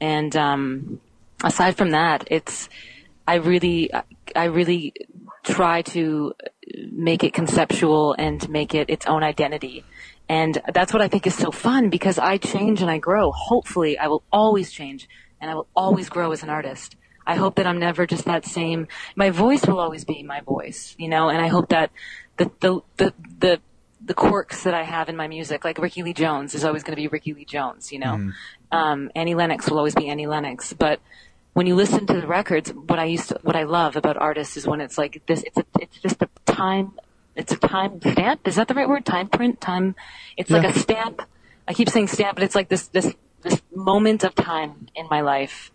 And 0.00 0.36
um 0.36 1.00
aside 1.42 1.76
from 1.76 1.90
that, 1.90 2.26
it's 2.30 2.68
I 3.26 3.36
really 3.36 3.90
I 4.34 4.44
really 4.44 4.94
try 5.44 5.82
to 5.82 6.34
make 6.90 7.24
it 7.24 7.32
conceptual 7.32 8.14
and 8.18 8.48
make 8.48 8.74
it 8.74 8.90
its 8.90 9.06
own 9.06 9.22
identity. 9.22 9.84
And 10.28 10.60
that's 10.74 10.92
what 10.92 11.02
I 11.02 11.08
think 11.08 11.26
is 11.26 11.36
so 11.36 11.50
fun 11.50 11.88
because 11.88 12.18
I 12.18 12.36
change 12.38 12.82
and 12.82 12.90
I 12.90 12.98
grow. 12.98 13.30
Hopefully 13.30 13.96
I 13.96 14.08
will 14.08 14.24
always 14.32 14.72
change 14.72 15.08
and 15.40 15.50
I 15.50 15.54
will 15.54 15.68
always 15.76 16.08
grow 16.08 16.32
as 16.32 16.42
an 16.42 16.50
artist. 16.50 16.96
I 17.26 17.36
hope 17.36 17.56
that 17.56 17.66
I'm 17.66 17.78
never 17.78 18.06
just 18.06 18.24
that 18.24 18.44
same. 18.44 18.86
My 19.16 19.30
voice 19.30 19.64
will 19.66 19.80
always 19.80 20.04
be 20.04 20.22
my 20.22 20.40
voice, 20.40 20.94
you 20.98 21.08
know, 21.08 21.28
and 21.28 21.40
I 21.40 21.48
hope 21.48 21.68
that 21.70 21.90
the 22.36 22.50
the 22.60 22.80
the 22.96 23.14
the, 23.38 23.60
the 24.06 24.14
quirks 24.14 24.62
that 24.62 24.74
I 24.74 24.84
have 24.84 25.08
in 25.08 25.16
my 25.16 25.28
music, 25.28 25.64
like 25.64 25.78
Rickie 25.78 26.02
Lee 26.02 26.14
Jones, 26.14 26.54
is 26.54 26.64
always 26.64 26.82
going 26.82 26.92
to 26.92 27.00
be 27.00 27.08
Rickie 27.08 27.34
Lee 27.34 27.44
Jones, 27.44 27.92
you 27.92 27.98
know. 27.98 28.32
Um, 28.72 29.10
Annie 29.14 29.34
Lennox 29.34 29.68
will 29.68 29.78
always 29.78 29.94
be 29.94 30.08
Annie 30.08 30.26
Lennox, 30.26 30.72
but 30.72 31.00
when 31.52 31.66
you 31.66 31.74
listen 31.74 32.06
to 32.06 32.20
the 32.20 32.26
records, 32.26 32.70
what 32.70 32.98
I 32.98 33.04
used 33.04 33.28
to, 33.28 33.40
what 33.42 33.56
I 33.56 33.64
love 33.64 33.96
about 33.96 34.16
artists 34.16 34.56
is 34.56 34.66
when 34.66 34.80
it's 34.80 34.96
like 34.96 35.22
this. 35.26 35.42
It's 35.42 35.56
a, 35.58 35.64
it's 35.80 35.98
just 35.98 36.22
a 36.22 36.28
time. 36.46 36.92
It's 37.34 37.52
a 37.52 37.56
time 37.56 38.00
stamp. 38.00 38.46
Is 38.48 38.56
that 38.56 38.68
the 38.68 38.74
right 38.74 38.88
word? 38.88 39.04
Time 39.04 39.28
print. 39.28 39.60
Time. 39.60 39.94
It's 40.36 40.50
like 40.50 40.64
a 40.64 40.78
stamp 40.78 41.22
I 41.68 41.74
keep 41.74 41.88
saying 41.88 42.08
stamp, 42.08 42.36
but 42.36 42.44
it's 42.44 42.54
like 42.54 42.68
this 42.68 42.88
this 42.88 43.14
this 43.42 43.60
moment 43.74 44.24
of 44.24 44.34
time 44.34 44.86
in 44.94 45.06
my 45.10 45.20
life, 45.20 45.70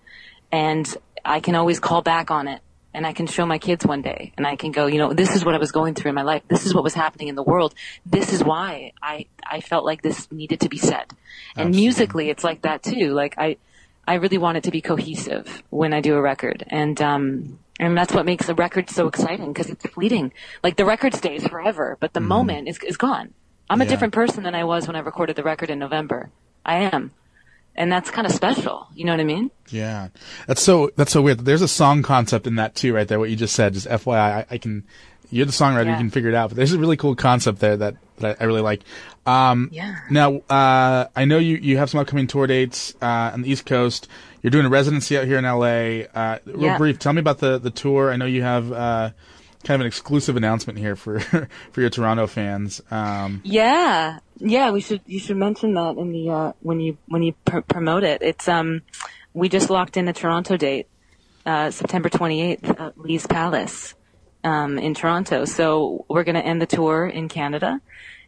and 0.51 0.87
I 1.23 1.39
can 1.39 1.55
always 1.55 1.79
call 1.79 2.01
back 2.01 2.31
on 2.31 2.47
it, 2.47 2.61
and 2.93 3.05
I 3.07 3.13
can 3.13 3.27
show 3.27 3.45
my 3.45 3.57
kids 3.57 3.85
one 3.85 4.01
day, 4.01 4.33
and 4.37 4.45
I 4.45 4.55
can 4.55 4.71
go, 4.71 4.87
you 4.87 4.97
know, 4.97 5.13
this 5.13 5.35
is 5.35 5.45
what 5.45 5.55
I 5.55 5.57
was 5.57 5.71
going 5.71 5.93
through 5.95 6.09
in 6.09 6.15
my 6.15 6.23
life. 6.23 6.43
This 6.47 6.65
is 6.65 6.73
what 6.73 6.83
was 6.83 6.93
happening 6.93 7.27
in 7.29 7.35
the 7.35 7.43
world. 7.43 7.73
This 8.05 8.33
is 8.33 8.43
why 8.43 8.91
I 9.01 9.25
I 9.49 9.61
felt 9.61 9.85
like 9.85 10.01
this 10.01 10.31
needed 10.31 10.59
to 10.61 10.69
be 10.69 10.77
said. 10.77 11.07
And 11.55 11.69
Absolutely. 11.69 11.81
musically, 11.81 12.29
it's 12.29 12.43
like 12.43 12.61
that 12.63 12.83
too. 12.83 13.13
Like 13.13 13.35
I 13.37 13.57
I 14.07 14.15
really 14.15 14.37
want 14.37 14.57
it 14.57 14.63
to 14.63 14.71
be 14.71 14.81
cohesive 14.81 15.63
when 15.69 15.93
I 15.93 16.01
do 16.01 16.15
a 16.15 16.21
record, 16.21 16.63
and 16.67 17.01
um, 17.01 17.59
and 17.79 17.97
that's 17.97 18.13
what 18.13 18.25
makes 18.25 18.49
a 18.49 18.55
record 18.55 18.89
so 18.89 19.07
exciting 19.07 19.53
because 19.53 19.69
it's 19.69 19.85
fleeting. 19.87 20.33
Like 20.63 20.75
the 20.75 20.85
record 20.85 21.13
stays 21.13 21.45
forever, 21.47 21.97
but 21.99 22.13
the 22.13 22.19
moment 22.19 22.67
is 22.67 22.79
is 22.85 22.97
gone. 22.97 23.33
I'm 23.69 23.79
a 23.79 23.85
Yeah. 23.85 23.89
different 23.91 24.13
person 24.13 24.43
than 24.43 24.53
I 24.53 24.65
was 24.65 24.85
when 24.87 24.95
I 24.97 24.99
recorded 24.99 25.35
the 25.37 25.43
record 25.43 25.69
in 25.69 25.79
November. 25.79 26.29
I 26.65 26.79
am, 26.93 27.11
and 27.75 27.91
that's 27.91 28.09
kind 28.11 28.25
of 28.27 28.33
special. 28.33 28.87
You 28.95 29.05
know 29.05 29.13
what 29.13 29.19
I 29.19 29.23
mean? 29.25 29.51
Yeah, 29.69 30.09
that's 30.47 30.61
so 30.61 30.91
that's 30.97 31.11
so 31.11 31.21
weird. 31.21 31.39
There's 31.39 31.61
a 31.61 31.67
song 31.67 32.03
concept 32.03 32.47
in 32.47 32.55
that 32.55 32.75
too, 32.75 32.93
right 32.93 33.07
there. 33.07 33.19
What 33.19 33.29
you 33.29 33.35
just 33.35 33.55
said, 33.55 33.73
just 33.73 33.87
FYI, 33.87 34.17
I, 34.19 34.45
I 34.51 34.57
can. 34.57 34.83
You're 35.33 35.45
the 35.45 35.53
songwriter, 35.53 35.89
you 35.89 35.95
can 35.95 36.09
figure 36.09 36.27
it 36.29 36.35
out. 36.35 36.49
But 36.49 36.57
there's 36.57 36.73
a 36.73 36.77
really 36.77 36.97
cool 36.97 37.15
concept 37.15 37.59
there 37.59 37.77
that, 37.77 37.95
that 38.17 38.37
I, 38.41 38.43
I 38.43 38.47
really 38.47 38.59
like. 38.59 38.81
Um, 39.25 39.69
Yeah. 39.71 39.95
Now, 40.09 40.41
uh, 40.49 41.05
I 41.15 41.23
know 41.23 41.37
you 41.37 41.55
you 41.55 41.77
have 41.77 41.89
some 41.89 42.01
upcoming 42.01 42.27
tour 42.27 42.47
dates 42.47 42.93
uh, 43.01 43.31
on 43.33 43.41
the 43.43 43.49
East 43.49 43.65
Coast. 43.65 44.09
You're 44.41 44.51
doing 44.51 44.65
a 44.65 44.69
residency 44.69 45.17
out 45.17 45.25
here 45.27 45.37
in 45.37 45.45
LA. 45.45 46.09
Uh, 46.13 46.39
real 46.45 46.61
Yeah. 46.63 46.77
brief, 46.77 46.99
tell 46.99 47.13
me 47.13 47.21
about 47.21 47.37
the 47.39 47.57
the 47.59 47.69
tour. 47.71 48.11
I 48.11 48.17
know 48.17 48.25
you 48.25 48.41
have 48.43 48.73
uh, 48.73 49.11
kind 49.61 49.75
of 49.75 49.81
an 49.81 49.87
exclusive 49.87 50.35
announcement 50.37 50.77
here 50.79 50.95
for 50.95 51.19
for 51.71 51.81
your 51.81 51.89
Toronto 51.89 52.27
fans. 52.27 52.81
Um, 52.91 53.41
Yeah, 53.43 54.19
yeah. 54.37 54.71
We 54.71 54.81
should 54.81 55.01
you 55.05 55.19
should 55.19 55.37
mention 55.37 55.73
that 55.75 55.97
in 55.97 56.11
the 56.11 56.29
uh, 56.29 56.51
when 56.61 56.79
you 56.79 56.97
when 57.07 57.23
you 57.23 57.33
pr- 57.45 57.61
promote 57.61 58.03
it. 58.03 58.21
It's 58.21 58.47
um 58.47 58.81
we 59.33 59.49
just 59.49 59.69
locked 59.69 59.95
in 59.97 60.07
a 60.07 60.13
Toronto 60.13 60.57
date, 60.57 60.87
uh, 61.45 61.71
September 61.71 62.09
28th 62.09 62.79
at 62.79 62.99
Lee's 62.99 63.25
Palace 63.27 63.93
um, 64.43 64.77
in 64.77 64.93
Toronto. 64.93 65.45
So 65.45 66.05
we're 66.09 66.23
gonna 66.25 66.39
end 66.39 66.61
the 66.61 66.65
tour 66.65 67.07
in 67.07 67.29
Canada 67.29 67.79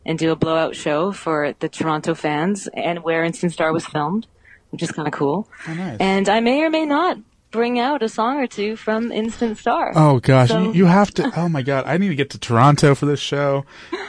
and 0.05 0.17
do 0.19 0.31
a 0.31 0.35
blowout 0.35 0.75
show 0.75 1.11
for 1.11 1.53
the 1.59 1.69
Toronto 1.69 2.13
fans 2.13 2.67
and 2.73 3.03
where 3.03 3.23
Instant 3.23 3.53
Star 3.53 3.71
was 3.73 3.85
filmed, 3.85 4.27
which 4.69 4.83
is 4.83 4.91
kind 4.91 5.07
of 5.07 5.13
cool. 5.13 5.47
Oh, 5.67 5.73
nice. 5.73 5.97
And 5.99 6.27
I 6.29 6.39
may 6.41 6.61
or 6.61 6.69
may 6.69 6.85
not 6.85 7.17
bring 7.53 7.79
out 7.79 8.03
a 8.03 8.09
song 8.09 8.37
or 8.41 8.47
two 8.47 8.75
from 8.75 9.11
Instant 9.13 9.57
Star. 9.57 9.93
Oh 9.95 10.19
gosh, 10.19 10.49
So- 10.49 10.59
you, 10.63 10.73
you 10.73 10.85
have 10.87 11.11
to. 11.13 11.31
Oh 11.39 11.47
my 11.47 11.61
god, 11.61 11.85
I 11.87 11.97
need 11.97 12.09
to 12.09 12.15
get 12.15 12.31
to 12.31 12.39
Toronto 12.39 12.95
for 12.95 13.05
this 13.05 13.21
show. 13.21 13.63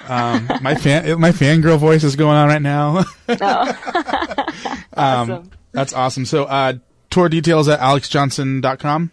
Um, 0.08 0.48
my 0.62 0.74
fan, 0.74 1.20
my 1.26 1.30
fangirl 1.30 1.78
voice 1.78 2.02
is 2.02 2.16
going 2.16 2.36
on 2.36 2.48
right 2.48 2.62
now. 2.62 3.04
Um, 4.96 5.30
Awesome. 5.30 5.50
That's 5.72 5.92
awesome. 5.92 6.24
So, 6.24 6.44
uh, 6.44 6.74
tour 7.10 7.28
details 7.28 7.68
at 7.68 7.80
alexzjohnson.com. 7.80 9.10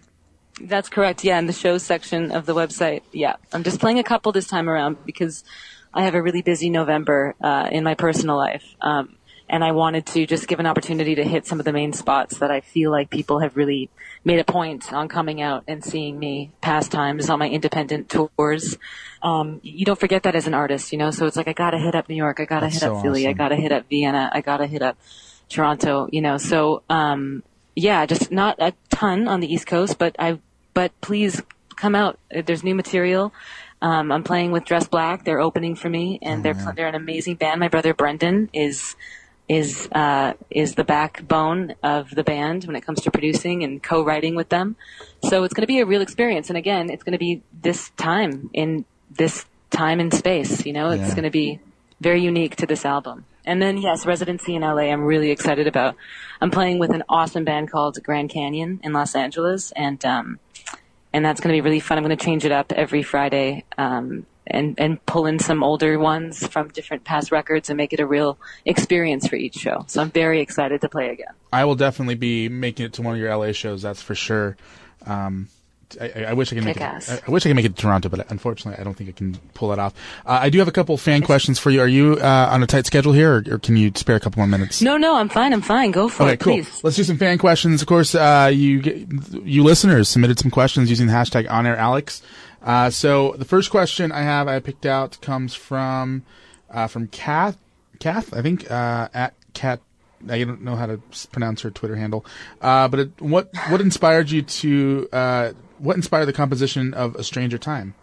That's 0.61 0.89
correct. 0.89 1.23
Yeah, 1.23 1.39
in 1.39 1.47
the 1.47 1.53
shows 1.53 1.81
section 1.81 2.31
of 2.31 2.45
the 2.45 2.53
website. 2.53 3.01
Yeah, 3.11 3.37
I'm 3.51 3.63
just 3.63 3.79
playing 3.79 3.97
a 3.97 4.03
couple 4.03 4.31
this 4.31 4.45
time 4.45 4.69
around 4.69 4.97
because 5.07 5.43
I 5.91 6.03
have 6.03 6.13
a 6.13 6.21
really 6.21 6.43
busy 6.43 6.69
November 6.69 7.33
uh, 7.41 7.67
in 7.71 7.83
my 7.83 7.95
personal 7.95 8.37
life, 8.37 8.63
um, 8.79 9.15
and 9.51 9.65
I 9.65 9.73
wanted 9.73 10.05
to 10.07 10.25
just 10.25 10.47
give 10.47 10.61
an 10.61 10.65
opportunity 10.65 11.15
to 11.15 11.25
hit 11.25 11.45
some 11.45 11.59
of 11.59 11.65
the 11.65 11.73
main 11.73 11.91
spots 11.91 12.37
that 12.37 12.49
I 12.49 12.61
feel 12.61 12.89
like 12.89 13.09
people 13.09 13.39
have 13.39 13.57
really 13.57 13.89
made 14.23 14.39
a 14.39 14.45
point 14.45 14.93
on 14.93 15.09
coming 15.09 15.41
out 15.41 15.65
and 15.67 15.83
seeing 15.83 16.17
me 16.17 16.51
past 16.61 16.89
times 16.89 17.29
on 17.29 17.37
my 17.37 17.49
independent 17.49 18.09
tours. 18.09 18.77
Um, 19.21 19.59
you 19.61 19.83
don't 19.83 19.99
forget 19.99 20.23
that 20.23 20.35
as 20.35 20.47
an 20.47 20.53
artist, 20.53 20.93
you 20.93 20.97
know. 20.97 21.11
So 21.11 21.25
it's 21.25 21.35
like 21.35 21.49
I 21.49 21.53
gotta 21.53 21.77
hit 21.77 21.95
up 21.95 22.07
New 22.07 22.15
York, 22.15 22.39
I 22.39 22.45
gotta 22.45 22.67
That's 22.67 22.75
hit 22.75 22.79
so 22.79 22.95
up 22.95 23.03
Philly, 23.03 23.27
I 23.27 23.33
gotta 23.33 23.57
hit 23.57 23.73
up 23.73 23.89
Vienna, 23.89 24.31
I 24.33 24.39
gotta 24.39 24.67
hit 24.67 24.81
up 24.81 24.97
Toronto, 25.49 26.07
you 26.09 26.21
know. 26.21 26.37
So 26.37 26.83
um, 26.89 27.43
yeah, 27.75 28.05
just 28.05 28.31
not 28.31 28.55
a 28.59 28.73
ton 28.89 29.27
on 29.27 29.41
the 29.41 29.53
East 29.53 29.67
Coast, 29.67 29.99
but 29.99 30.15
I 30.17 30.39
but 30.73 30.93
please 31.01 31.41
come 31.75 31.93
out. 31.93 32.17
There's 32.31 32.63
new 32.63 32.75
material. 32.75 33.33
Um, 33.81 34.11
I'm 34.11 34.23
playing 34.23 34.51
with 34.51 34.63
Dress 34.63 34.87
Black. 34.87 35.25
They're 35.25 35.41
opening 35.41 35.75
for 35.75 35.89
me, 35.89 36.19
and 36.21 36.45
they're 36.45 36.53
they're 36.75 36.87
an 36.87 36.95
amazing 36.95 37.35
band. 37.35 37.59
My 37.59 37.67
brother 37.67 37.93
Brendan 37.93 38.49
is 38.53 38.95
is 39.51 39.89
uh, 39.91 40.31
is 40.49 40.75
the 40.75 40.83
backbone 40.85 41.75
of 41.83 42.09
the 42.11 42.23
band 42.23 42.63
when 42.63 42.75
it 42.77 42.81
comes 42.85 43.01
to 43.01 43.11
producing 43.11 43.63
and 43.65 43.83
co-writing 43.83 44.33
with 44.33 44.47
them. 44.47 44.77
So 45.29 45.43
it's 45.43 45.53
going 45.53 45.63
to 45.63 45.67
be 45.67 45.79
a 45.79 45.85
real 45.85 46.01
experience. 46.01 46.47
And 46.49 46.57
again, 46.57 46.89
it's 46.89 47.03
going 47.03 47.11
to 47.11 47.19
be 47.19 47.41
this 47.51 47.89
time 47.97 48.49
in 48.53 48.85
this 49.09 49.45
time 49.69 49.99
and 49.99 50.13
space. 50.13 50.65
You 50.65 50.71
know, 50.71 50.91
it's 50.91 51.09
Yeah. 51.09 51.15
going 51.15 51.23
to 51.25 51.37
be 51.43 51.59
very 51.99 52.21
unique 52.21 52.55
to 52.57 52.65
this 52.65 52.85
album. 52.85 53.25
And 53.43 53.61
then 53.61 53.77
yes, 53.77 54.05
residency 54.05 54.55
in 54.55 54.61
LA. 54.61 54.83
I'm 54.93 55.03
really 55.03 55.31
excited 55.31 55.67
about. 55.67 55.95
I'm 56.39 56.51
playing 56.51 56.79
with 56.79 56.91
an 56.91 57.03
awesome 57.09 57.43
band 57.43 57.69
called 57.71 58.01
Grand 58.01 58.29
Canyon 58.29 58.79
in 58.83 58.93
Los 58.93 59.15
Angeles, 59.15 59.73
and 59.75 60.03
um, 60.05 60.39
and 61.11 61.25
that's 61.25 61.41
going 61.41 61.51
to 61.53 61.57
be 61.57 61.61
really 61.67 61.81
fun. 61.81 61.97
I'm 61.97 62.05
going 62.05 62.17
to 62.17 62.23
change 62.23 62.45
it 62.45 62.53
up 62.53 62.71
every 62.71 63.03
Friday, 63.03 63.65
um, 63.77 64.25
and 64.51 64.75
and 64.79 65.03
pull 65.05 65.25
in 65.25 65.39
some 65.39 65.63
older 65.63 65.97
ones 65.97 66.45
from 66.47 66.67
different 66.69 67.03
past 67.03 67.31
records 67.31 67.69
and 67.69 67.77
make 67.77 67.93
it 67.93 67.99
a 67.99 68.05
real 68.05 68.37
experience 68.65 69.27
for 69.27 69.35
each 69.35 69.55
show. 69.55 69.83
So 69.87 70.01
I'm 70.01 70.11
very 70.11 70.39
excited 70.41 70.81
to 70.81 70.89
play 70.89 71.09
again. 71.09 71.33
I 71.51 71.65
will 71.65 71.75
definitely 71.75 72.15
be 72.15 72.47
making 72.49 72.85
it 72.85 72.93
to 72.93 73.01
one 73.01 73.13
of 73.15 73.19
your 73.19 73.35
LA 73.35 73.51
shows. 73.53 73.81
That's 73.81 74.01
for 74.01 74.15
sure. 74.15 74.57
Um, 75.05 75.47
I, 75.99 76.23
I- 76.29 76.33
wish 76.33 76.53
I 76.53 76.55
could 76.55 76.63
make 76.63 76.77
it. 76.77 76.81
I, 76.81 77.19
I 77.27 77.31
wish 77.31 77.45
I 77.45 77.49
could 77.49 77.55
make 77.57 77.65
it 77.65 77.75
to 77.75 77.81
Toronto, 77.81 78.07
but 78.07 78.31
unfortunately, 78.31 78.79
I 78.79 78.85
don't 78.85 78.93
think 78.93 79.09
I 79.09 79.11
can 79.13 79.35
pull 79.53 79.69
that 79.69 79.79
off. 79.79 79.93
Uh, 80.25 80.39
I 80.41 80.49
do 80.49 80.59
have 80.59 80.69
a 80.69 80.71
couple 80.71 80.95
fan 80.95 81.21
questions 81.21 81.59
for 81.59 81.69
you. 81.69 81.81
Are 81.81 81.87
you 81.87 82.13
uh, 82.13 82.47
on 82.49 82.63
a 82.63 82.65
tight 82.67 82.85
schedule 82.85 83.11
here, 83.11 83.33
or, 83.45 83.55
or 83.55 83.59
can 83.59 83.75
you 83.75 83.91
spare 83.95 84.15
a 84.15 84.19
couple 84.21 84.39
more 84.39 84.47
minutes? 84.47 84.81
No, 84.81 84.95
no, 84.95 85.17
I'm 85.17 85.27
fine. 85.27 85.51
I'm 85.51 85.59
fine. 85.61 85.91
Go 85.91 86.07
for 86.07 86.23
Okay, 86.23 86.33
it, 86.33 86.39
cool. 86.39 86.53
please. 86.55 86.81
Let's 86.85 86.95
do 86.95 87.03
some 87.03 87.17
fan 87.17 87.37
questions. 87.39 87.81
Of 87.81 87.89
course, 87.89 88.15
uh, 88.15 88.49
you 88.53 89.05
you 89.43 89.63
listeners 89.65 90.07
submitted 90.07 90.39
some 90.39 90.49
questions 90.49 90.89
using 90.89 91.07
the 91.07 91.13
hashtag 91.13 91.47
OnAirAlex. 91.49 92.21
Uh, 92.61 92.89
so 92.89 93.33
the 93.37 93.45
first 93.45 93.71
question 93.71 94.11
I 94.11 94.21
have 94.21 94.47
I 94.47 94.59
picked 94.59 94.85
out 94.85 95.19
comes 95.21 95.53
from 95.53 96.23
uh, 96.69 96.87
from 96.87 97.07
Kath. 97.07 97.57
Kath, 97.99 98.33
I 98.33 98.41
think 98.41 98.69
uh, 98.69 99.09
at 99.13 99.33
Cat. 99.53 99.81
I 100.29 100.43
don't 100.43 100.61
know 100.61 100.75
how 100.75 100.85
to 100.85 101.01
pronounce 101.31 101.61
her 101.61 101.71
Twitter 101.71 101.95
handle. 101.95 102.23
Uh, 102.61 102.87
but 102.87 102.99
it, 102.99 103.21
what 103.21 103.49
what 103.69 103.81
inspired 103.81 104.29
you 104.29 104.43
to 104.43 105.09
uh, 105.11 105.51
what 105.79 105.95
inspired 105.95 106.25
the 106.25 106.33
composition 106.33 106.93
of 106.93 107.15
A 107.15 107.23
Stranger 107.23 107.57
Time? 107.57 107.95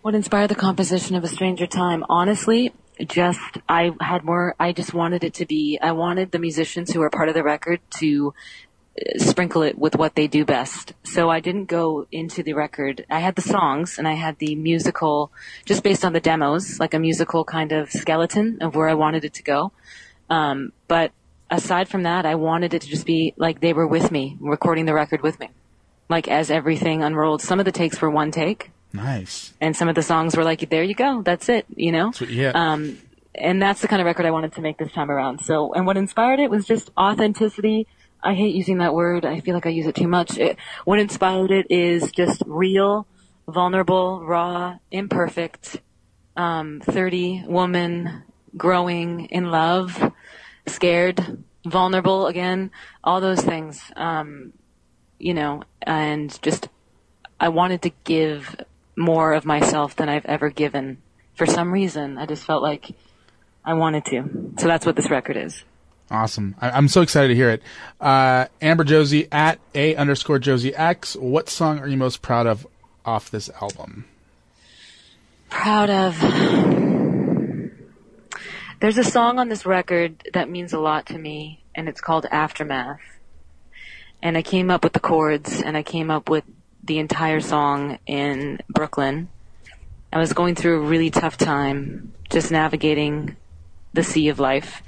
What 0.00 0.14
inspired 0.14 0.48
the 0.48 0.54
composition 0.54 1.14
of 1.14 1.22
A 1.22 1.28
Stranger 1.28 1.66
Time? 1.66 2.04
Honestly, 2.08 2.72
just 3.06 3.58
I 3.68 3.92
had 4.00 4.24
more. 4.24 4.54
I 4.58 4.72
just 4.72 4.94
wanted 4.94 5.22
it 5.24 5.34
to 5.34 5.46
be. 5.46 5.78
I 5.80 5.92
wanted 5.92 6.30
the 6.30 6.38
musicians 6.38 6.90
who 6.90 7.02
are 7.02 7.10
part 7.10 7.28
of 7.28 7.34
the 7.34 7.42
record 7.42 7.80
to 7.98 8.34
sprinkle 9.16 9.62
it 9.62 9.78
with 9.78 9.96
what 9.96 10.14
they 10.14 10.26
do 10.26 10.44
best. 10.44 10.92
So 11.02 11.30
I 11.30 11.40
didn't 11.40 11.64
go 11.66 12.06
into 12.12 12.42
the 12.42 12.52
record. 12.52 13.04
I 13.10 13.20
had 13.20 13.36
the 13.36 13.42
songs 13.42 13.98
and 13.98 14.06
I 14.06 14.12
had 14.14 14.38
the 14.38 14.54
musical, 14.54 15.32
just 15.64 15.82
based 15.82 16.04
on 16.04 16.12
the 16.12 16.20
demos, 16.20 16.78
like 16.78 16.94
a 16.94 16.98
musical 16.98 17.44
kind 17.44 17.72
of 17.72 17.90
skeleton 17.90 18.58
of 18.60 18.74
where 18.74 18.88
I 18.88 18.94
wanted 18.94 19.24
it 19.24 19.34
to 19.34 19.42
go. 19.42 19.72
Um, 20.28 20.72
but 20.88 21.12
aside 21.50 21.88
from 21.88 22.02
that, 22.04 22.26
I 22.26 22.34
wanted 22.34 22.74
it 22.74 22.82
to 22.82 22.88
just 22.88 23.06
be 23.06 23.34
like 23.36 23.60
they 23.60 23.72
were 23.72 23.86
with 23.86 24.10
me, 24.10 24.36
recording 24.40 24.84
the 24.84 24.94
record 24.94 25.22
with 25.22 25.40
me. 25.40 25.48
Like 26.08 26.28
as 26.28 26.50
everything 26.50 27.02
unrolled, 27.02 27.40
some 27.40 27.58
of 27.58 27.64
the 27.64 27.72
takes 27.72 28.00
were 28.00 28.10
one 28.10 28.30
take 28.30 28.70
Nice. 28.92 29.54
and 29.60 29.74
some 29.74 29.88
of 29.88 29.94
the 29.94 30.02
songs 30.02 30.36
were 30.36 30.44
like, 30.44 30.68
"There 30.68 30.82
you 30.82 30.94
go, 30.94 31.22
that's 31.22 31.48
it," 31.48 31.64
you 31.74 31.92
know. 31.92 32.12
You 32.20 32.26
hit. 32.26 32.54
Um, 32.54 32.98
and 33.34 33.62
that's 33.62 33.80
the 33.80 33.88
kind 33.88 34.02
of 34.02 34.06
record 34.06 34.26
I 34.26 34.30
wanted 34.30 34.52
to 34.54 34.60
make 34.60 34.76
this 34.76 34.92
time 34.92 35.10
around. 35.10 35.40
So, 35.40 35.72
and 35.72 35.86
what 35.86 35.96
inspired 35.96 36.38
it 36.40 36.50
was 36.50 36.66
just 36.66 36.90
authenticity. 36.98 37.86
I 38.22 38.34
hate 38.34 38.54
using 38.54 38.78
that 38.78 38.94
word. 38.94 39.24
I 39.24 39.40
feel 39.40 39.54
like 39.54 39.66
I 39.66 39.70
use 39.70 39.86
it 39.86 39.96
too 39.96 40.08
much. 40.08 40.38
It, 40.38 40.56
what 40.84 40.98
inspired 40.98 41.50
it 41.50 41.66
is 41.70 42.12
just 42.12 42.42
real, 42.46 43.06
vulnerable, 43.48 44.24
raw, 44.24 44.78
imperfect, 44.90 45.80
um, 46.36 46.80
30 46.84 47.44
woman 47.46 48.22
growing 48.56 49.26
in 49.26 49.50
love, 49.50 50.12
scared, 50.66 51.44
vulnerable 51.66 52.26
again, 52.26 52.70
all 53.02 53.20
those 53.20 53.40
things. 53.40 53.82
Um, 53.96 54.52
you 55.18 55.34
know, 55.34 55.62
and 55.82 56.40
just 56.42 56.68
I 57.40 57.48
wanted 57.48 57.82
to 57.82 57.90
give 58.04 58.56
more 58.96 59.32
of 59.32 59.44
myself 59.44 59.96
than 59.96 60.08
I've 60.08 60.26
ever 60.26 60.50
given. 60.50 60.98
For 61.34 61.46
some 61.46 61.72
reason, 61.72 62.18
I 62.18 62.26
just 62.26 62.44
felt 62.44 62.62
like 62.62 62.94
I 63.64 63.74
wanted 63.74 64.04
to. 64.06 64.52
So 64.58 64.66
that's 64.66 64.84
what 64.84 64.96
this 64.96 65.10
record 65.10 65.36
is. 65.36 65.64
Awesome. 66.10 66.54
I, 66.60 66.70
I'm 66.70 66.88
so 66.88 67.00
excited 67.00 67.28
to 67.28 67.34
hear 67.34 67.50
it. 67.50 67.62
Uh, 68.00 68.46
Amber 68.60 68.84
Josie 68.84 69.28
at 69.32 69.58
A 69.74 69.96
underscore 69.96 70.38
Josie 70.38 70.74
X. 70.74 71.16
What 71.16 71.48
song 71.48 71.78
are 71.78 71.88
you 71.88 71.96
most 71.96 72.22
proud 72.22 72.46
of 72.46 72.66
off 73.04 73.30
this 73.30 73.48
album? 73.60 74.04
Proud 75.48 75.90
of. 75.90 76.18
There's 78.80 78.98
a 78.98 79.04
song 79.04 79.38
on 79.38 79.48
this 79.48 79.64
record 79.64 80.28
that 80.34 80.50
means 80.50 80.72
a 80.72 80.80
lot 80.80 81.06
to 81.06 81.18
me, 81.18 81.62
and 81.74 81.88
it's 81.88 82.00
called 82.00 82.26
Aftermath. 82.30 83.00
And 84.20 84.36
I 84.36 84.42
came 84.42 84.70
up 84.70 84.82
with 84.82 84.92
the 84.92 85.00
chords, 85.00 85.62
and 85.62 85.76
I 85.76 85.82
came 85.82 86.10
up 86.10 86.28
with 86.28 86.44
the 86.82 86.98
entire 86.98 87.40
song 87.40 87.98
in 88.06 88.60
Brooklyn. 88.68 89.28
I 90.12 90.18
was 90.18 90.32
going 90.32 90.56
through 90.56 90.82
a 90.82 90.86
really 90.86 91.10
tough 91.10 91.36
time, 91.36 92.12
just 92.28 92.50
navigating 92.50 93.36
the 93.92 94.02
sea 94.02 94.28
of 94.28 94.40
life, 94.40 94.82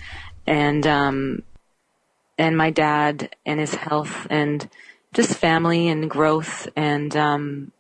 and 0.47 0.87
um, 0.87 1.43
and 2.39 2.57
my 2.57 2.71
dad 2.71 3.35
and 3.47 3.61
his 3.61 3.75
health 3.75 4.27
and 4.31 4.69
just 5.13 5.37
family 5.37 5.89
and 5.89 6.11
growth 6.11 6.69
and 6.77 7.17
um, 7.17 7.73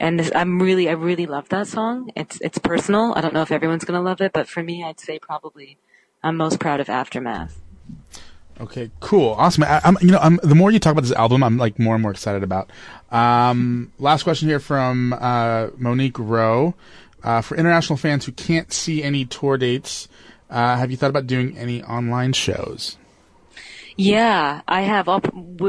and 0.00 0.18
this, 0.18 0.30
I'm 0.34 0.60
really 0.60 0.88
I 0.88 0.92
really 0.92 1.26
love 1.26 1.48
that 1.50 1.66
song. 1.66 2.10
It's 2.16 2.40
it's 2.40 2.58
personal. 2.58 3.14
I 3.16 3.20
don't 3.20 3.34
know 3.34 3.42
if 3.42 3.52
everyone's 3.52 3.84
gonna 3.84 4.02
love 4.02 4.20
it, 4.20 4.32
but 4.32 4.48
for 4.48 4.62
me, 4.62 4.84
I'd 4.84 5.00
say 5.00 5.18
probably 5.18 5.78
I'm 6.22 6.36
most 6.36 6.60
proud 6.60 6.80
of 6.80 6.88
Aftermath. 6.88 7.60
Okay, 8.60 8.90
cool, 9.00 9.32
awesome. 9.32 9.64
I, 9.64 9.80
am 9.82 9.96
you 10.00 10.12
know, 10.12 10.18
I'm, 10.18 10.38
the 10.42 10.54
more 10.54 10.70
you 10.70 10.78
talk 10.78 10.92
about 10.92 11.02
this 11.02 11.12
album, 11.12 11.42
I'm 11.42 11.56
like 11.56 11.78
more 11.78 11.94
and 11.94 12.02
more 12.02 12.12
excited 12.12 12.44
about. 12.44 12.70
Um, 13.10 13.92
last 13.98 14.22
question 14.22 14.48
here 14.48 14.60
from 14.60 15.12
uh, 15.12 15.68
Monique 15.76 16.18
Rowe. 16.18 16.74
Uh, 17.24 17.40
for 17.40 17.56
international 17.56 17.96
fans 17.96 18.26
who 18.26 18.32
can't 18.32 18.70
see 18.70 19.02
any 19.02 19.24
tour 19.24 19.56
dates, 19.56 20.08
uh, 20.54 20.76
have 20.76 20.92
you 20.92 20.96
thought 20.96 21.10
about 21.10 21.26
doing 21.26 21.58
any 21.58 21.82
online 21.82 22.32
shows? 22.32 22.96
Yeah, 23.96 24.62
I 24.68 24.82
have. 24.82 25.08
I'll, 25.08 25.20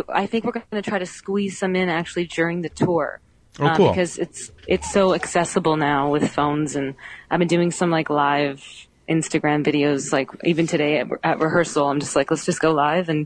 I 0.08 0.28
think 0.28 0.46
we're 0.46 0.52
going 0.52 0.66
to 0.72 0.82
try 0.84 1.00
to 1.00 1.08
squeeze 1.08 1.58
some 1.58 1.76
in 1.76 1.90
actually 1.90 2.26
during 2.28 2.62
the 2.62 2.70
tour. 2.70 3.20
Oh, 3.60 3.74
cool. 3.76 3.88
Uh, 3.88 3.92
because 3.92 4.20
it's 4.20 4.52
it's 4.68 4.92
so 4.92 5.16
accessible 5.16 5.76
now 5.76 6.12
with 6.12 6.30
phones, 6.30 6.76
and 6.76 6.94
I've 7.32 7.40
been 7.40 7.48
doing 7.48 7.72
some 7.72 7.90
like 7.90 8.12
live 8.12 8.64
Instagram 9.10 9.66
videos. 9.66 10.14
Like 10.14 10.30
even 10.44 10.68
today 10.68 11.00
at, 11.00 11.08
at 11.24 11.40
rehearsal, 11.40 11.90
I'm 11.90 12.00
just 12.00 12.16
like, 12.16 12.30
let's 12.30 12.46
just 12.46 12.60
go 12.60 12.72
live 12.72 13.10
and 13.10 13.26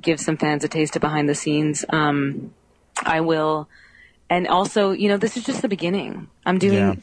give 0.00 0.18
some 0.18 0.36
fans 0.36 0.64
a 0.64 0.68
taste 0.68 0.96
of 0.96 1.00
behind 1.00 1.28
the 1.28 1.34
scenes. 1.36 1.84
Um, 1.88 2.54
I 3.04 3.20
will, 3.20 3.68
and 4.28 4.48
also, 4.48 4.90
you 4.90 5.08
know, 5.08 5.16
this 5.16 5.36
is 5.36 5.44
just 5.44 5.62
the 5.62 5.68
beginning. 5.68 6.28
I'm 6.44 6.58
doing. 6.58 6.74
Yeah. 6.74 6.94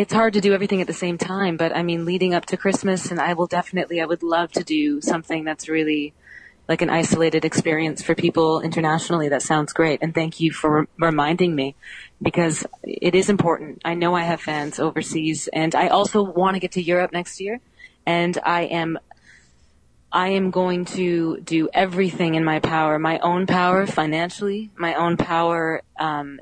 It's 0.00 0.14
hard 0.14 0.32
to 0.32 0.40
do 0.40 0.54
everything 0.54 0.80
at 0.80 0.86
the 0.86 0.94
same 0.94 1.18
time, 1.18 1.58
but 1.58 1.76
I 1.76 1.82
mean, 1.82 2.06
leading 2.06 2.32
up 2.32 2.46
to 2.46 2.56
Christmas, 2.56 3.10
and 3.10 3.20
I 3.20 3.34
will 3.34 3.46
definitely, 3.46 4.00
I 4.00 4.06
would 4.06 4.22
love 4.22 4.50
to 4.52 4.64
do 4.64 5.02
something 5.02 5.44
that's 5.44 5.68
really 5.68 6.14
like 6.70 6.80
an 6.80 6.88
isolated 6.88 7.44
experience 7.44 8.00
for 8.00 8.14
people 8.14 8.62
internationally. 8.62 9.28
That 9.28 9.42
sounds 9.42 9.74
great. 9.74 9.98
And 10.00 10.14
thank 10.14 10.40
you 10.40 10.52
for 10.52 10.88
reminding 10.96 11.54
me 11.54 11.74
because 12.22 12.64
it 12.82 13.14
is 13.14 13.28
important. 13.28 13.82
I 13.84 13.92
know 13.92 14.14
I 14.14 14.22
have 14.22 14.40
fans 14.40 14.80
overseas 14.80 15.50
and 15.52 15.74
I 15.74 15.88
also 15.88 16.22
want 16.22 16.54
to 16.54 16.60
get 16.60 16.72
to 16.72 16.82
Europe 16.82 17.12
next 17.12 17.38
year. 17.38 17.60
And 18.06 18.38
I 18.42 18.62
am, 18.62 18.98
I 20.10 20.28
am 20.28 20.50
going 20.50 20.86
to 20.96 21.42
do 21.42 21.68
everything 21.74 22.36
in 22.36 22.44
my 22.44 22.60
power, 22.60 22.98
my 22.98 23.18
own 23.18 23.46
power 23.46 23.86
financially, 23.86 24.70
my 24.78 24.94
own 24.94 25.18
power, 25.18 25.82
um, 25.98 26.40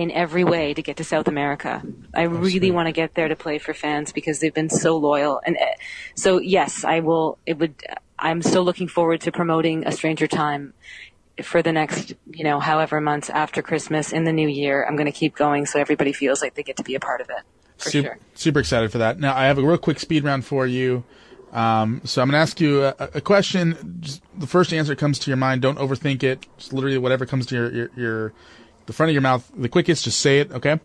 in 0.00 0.10
every 0.12 0.44
way 0.44 0.72
to 0.72 0.80
get 0.80 0.96
to 0.96 1.04
South 1.04 1.28
America. 1.28 1.82
I 2.14 2.22
really 2.22 2.70
want 2.70 2.86
to 2.86 2.92
get 2.92 3.12
there 3.12 3.28
to 3.28 3.36
play 3.36 3.58
for 3.58 3.74
fans 3.74 4.12
because 4.12 4.40
they've 4.40 4.54
been 4.54 4.70
so 4.70 4.96
loyal. 4.96 5.42
And 5.44 5.58
uh, 5.58 5.66
so, 6.14 6.38
yes, 6.38 6.84
I 6.84 7.00
will, 7.00 7.36
it 7.44 7.58
would, 7.58 7.74
I'm 8.18 8.40
still 8.40 8.64
looking 8.64 8.88
forward 8.88 9.20
to 9.20 9.30
promoting 9.30 9.86
A 9.86 9.92
Stranger 9.92 10.26
Time 10.26 10.72
for 11.42 11.60
the 11.60 11.70
next, 11.70 12.14
you 12.30 12.44
know, 12.44 12.60
however 12.60 12.98
months 12.98 13.28
after 13.28 13.60
Christmas 13.60 14.10
in 14.10 14.24
the 14.24 14.32
new 14.32 14.48
year. 14.48 14.86
I'm 14.86 14.96
going 14.96 15.04
to 15.04 15.12
keep 15.12 15.36
going 15.36 15.66
so 15.66 15.78
everybody 15.78 16.14
feels 16.14 16.40
like 16.40 16.54
they 16.54 16.62
get 16.62 16.78
to 16.78 16.82
be 16.82 16.94
a 16.94 17.00
part 17.00 17.20
of 17.20 17.28
it. 17.28 17.42
For 17.76 17.90
super, 17.90 18.08
sure. 18.08 18.18
super 18.34 18.60
excited 18.60 18.90
for 18.90 18.98
that. 18.98 19.20
Now, 19.20 19.36
I 19.36 19.44
have 19.44 19.58
a 19.58 19.62
real 19.62 19.76
quick 19.76 20.00
speed 20.00 20.24
round 20.24 20.46
for 20.46 20.66
you. 20.66 21.04
Um, 21.52 22.00
so 22.04 22.22
I'm 22.22 22.28
going 22.28 22.38
to 22.38 22.42
ask 22.42 22.58
you 22.58 22.84
a, 22.84 22.94
a 23.16 23.20
question. 23.20 23.98
Just 24.00 24.22
the 24.34 24.46
first 24.46 24.72
answer 24.72 24.94
comes 24.94 25.18
to 25.18 25.30
your 25.30 25.36
mind. 25.36 25.60
Don't 25.60 25.78
overthink 25.78 26.22
it. 26.22 26.46
Just 26.56 26.72
literally 26.72 26.96
whatever 26.96 27.26
comes 27.26 27.44
to 27.46 27.54
your, 27.54 27.72
your, 27.72 27.90
your 27.96 28.32
the 28.90 28.94
front 28.94 29.10
of 29.10 29.14
your 29.14 29.22
mouth, 29.22 29.48
the 29.56 29.68
quickest, 29.68 30.02
just 30.02 30.18
say 30.18 30.40
it, 30.40 30.50
okay? 30.50 30.80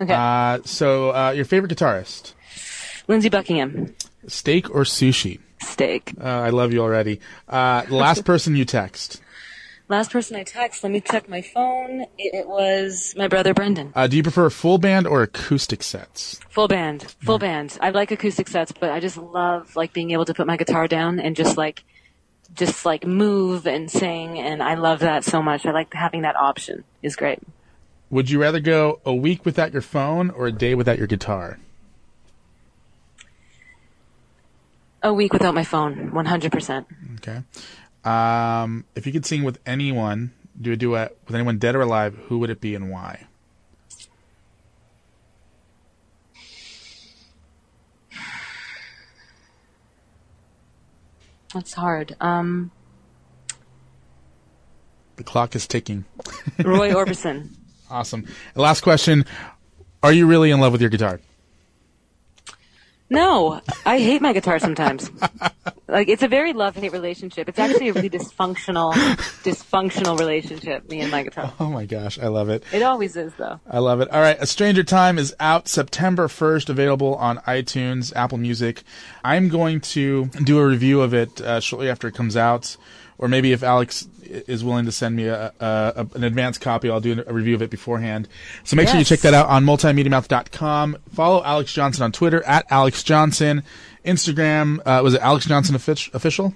Okay. 0.00 0.12
Uh, 0.12 0.58
so, 0.64 1.14
uh, 1.14 1.30
your 1.30 1.44
favorite 1.44 1.70
guitarist? 1.70 2.32
Lindsey 3.06 3.28
Buckingham. 3.28 3.94
Steak 4.26 4.68
or 4.68 4.82
sushi? 4.82 5.38
Steak. 5.62 6.12
Uh, 6.20 6.24
I 6.24 6.50
love 6.50 6.72
you 6.72 6.80
already. 6.80 7.20
Uh, 7.48 7.82
the 7.82 7.94
last 7.94 8.24
person 8.30 8.56
you 8.56 8.64
text? 8.64 9.22
Last 9.88 10.10
person 10.10 10.34
I 10.34 10.42
text, 10.42 10.82
let 10.82 10.90
me 10.90 11.00
check 11.00 11.28
my 11.28 11.40
phone. 11.40 12.00
It, 12.18 12.34
it 12.34 12.48
was 12.48 13.14
my 13.16 13.28
brother 13.28 13.54
Brendan. 13.54 13.92
Uh, 13.94 14.08
do 14.08 14.16
you 14.16 14.24
prefer 14.24 14.50
full 14.50 14.78
band 14.78 15.06
or 15.06 15.22
acoustic 15.22 15.84
sets? 15.84 16.40
Full 16.48 16.66
band. 16.66 17.14
Full 17.22 17.38
band. 17.38 17.78
I 17.80 17.90
like 17.90 18.10
acoustic 18.10 18.48
sets, 18.48 18.72
but 18.72 18.90
I 18.90 18.98
just 18.98 19.16
love 19.16 19.76
like 19.76 19.92
being 19.92 20.10
able 20.10 20.24
to 20.24 20.34
put 20.34 20.48
my 20.48 20.56
guitar 20.56 20.88
down 20.88 21.20
and 21.20 21.36
just 21.36 21.56
like 21.56 21.84
just 22.54 22.84
like 22.84 23.06
move 23.06 23.66
and 23.66 23.90
sing 23.90 24.38
and 24.38 24.62
I 24.62 24.74
love 24.74 25.00
that 25.00 25.24
so 25.24 25.42
much. 25.42 25.66
I 25.66 25.72
like 25.72 25.92
having 25.94 26.22
that 26.22 26.36
option. 26.36 26.84
Is 27.02 27.16
great. 27.16 27.40
Would 28.10 28.30
you 28.30 28.40
rather 28.40 28.60
go 28.60 29.00
a 29.04 29.14
week 29.14 29.44
without 29.44 29.72
your 29.72 29.82
phone 29.82 30.30
or 30.30 30.46
a 30.46 30.52
day 30.52 30.74
without 30.74 30.98
your 30.98 31.06
guitar? 31.06 31.58
A 35.02 35.12
week 35.12 35.32
without 35.32 35.54
my 35.54 35.64
phone, 35.64 36.10
100%. 36.12 36.86
Okay. 37.16 37.42
Um, 38.04 38.84
if 38.94 39.06
you 39.06 39.12
could 39.12 39.26
sing 39.26 39.42
with 39.42 39.58
anyone, 39.66 40.32
do 40.60 40.72
a 40.72 40.76
duet 40.76 41.16
with 41.26 41.34
anyone 41.34 41.58
dead 41.58 41.74
or 41.74 41.82
alive, 41.82 42.16
who 42.28 42.38
would 42.38 42.50
it 42.50 42.60
be 42.60 42.74
and 42.74 42.90
why? 42.90 43.26
That's 51.54 51.72
hard. 51.74 52.16
Um, 52.20 52.70
The 55.16 55.24
clock 55.24 55.54
is 55.56 55.66
ticking. 55.66 56.04
Roy 56.58 56.90
Orbison. 56.94 57.50
Awesome. 57.90 58.26
Last 58.54 58.80
question. 58.82 59.24
Are 60.02 60.12
you 60.12 60.26
really 60.26 60.50
in 60.50 60.60
love 60.60 60.72
with 60.72 60.80
your 60.80 60.90
guitar? 60.90 61.20
No, 63.08 63.60
I 63.84 63.98
hate 63.98 64.20
my 64.20 64.32
guitar 64.32 64.58
sometimes. 64.58 65.10
like 65.88 66.08
it's 66.08 66.22
a 66.22 66.28
very 66.28 66.52
love-hate 66.52 66.92
relationship. 66.92 67.48
It's 67.48 67.58
actually 67.58 67.88
a 67.88 67.92
really 67.92 68.10
dysfunctional, 68.10 68.92
dysfunctional 69.44 70.18
relationship. 70.18 70.88
Me 70.90 71.00
and 71.00 71.10
my 71.10 71.22
guitar. 71.22 71.52
Oh 71.60 71.70
my 71.70 71.86
gosh, 71.86 72.18
I 72.18 72.26
love 72.26 72.48
it. 72.48 72.64
It 72.72 72.82
always 72.82 73.16
is, 73.16 73.32
though. 73.34 73.60
I 73.70 73.78
love 73.78 74.00
it. 74.00 74.10
All 74.10 74.20
right, 74.20 74.36
A 74.40 74.46
Stranger 74.46 74.82
Time 74.82 75.18
is 75.18 75.34
out 75.38 75.68
September 75.68 76.26
1st, 76.26 76.68
available 76.68 77.14
on 77.14 77.38
iTunes, 77.38 78.14
Apple 78.16 78.38
Music. 78.38 78.82
I'm 79.24 79.48
going 79.48 79.80
to 79.82 80.26
do 80.26 80.58
a 80.58 80.66
review 80.66 81.00
of 81.00 81.14
it 81.14 81.40
uh, 81.40 81.60
shortly 81.60 81.88
after 81.88 82.08
it 82.08 82.14
comes 82.14 82.36
out, 82.36 82.76
or 83.18 83.28
maybe 83.28 83.52
if 83.52 83.60
Alexz 83.60 84.08
is 84.30 84.64
willing 84.64 84.84
to 84.86 84.92
send 84.92 85.16
me 85.16 85.26
a, 85.26 85.52
a, 85.60 86.06
an 86.14 86.24
advanced 86.24 86.60
copy, 86.60 86.90
I'll 86.90 87.00
do 87.00 87.22
a 87.26 87.32
review 87.32 87.54
of 87.54 87.62
it 87.62 87.70
beforehand. 87.70 88.28
So 88.64 88.76
make 88.76 88.88
sure 88.88 88.98
you 88.98 89.04
check 89.04 89.20
that 89.20 89.34
out 89.34 89.48
on 89.48 89.64
multimediamouth.com. 89.64 90.98
Follow 91.12 91.42
Alexz 91.42 91.72
Johnson 91.72 92.02
on 92.04 92.12
Twitter 92.12 92.42
at 92.44 92.68
Alexz 92.68 93.04
Johnson. 93.04 93.62
Instagram 94.04 94.78
uh, 94.86 95.02
was 95.02 95.14
it 95.14 95.20
Alexz 95.20 95.48
Johnson 95.48 95.74
offic- 95.74 96.14
official? 96.14 96.54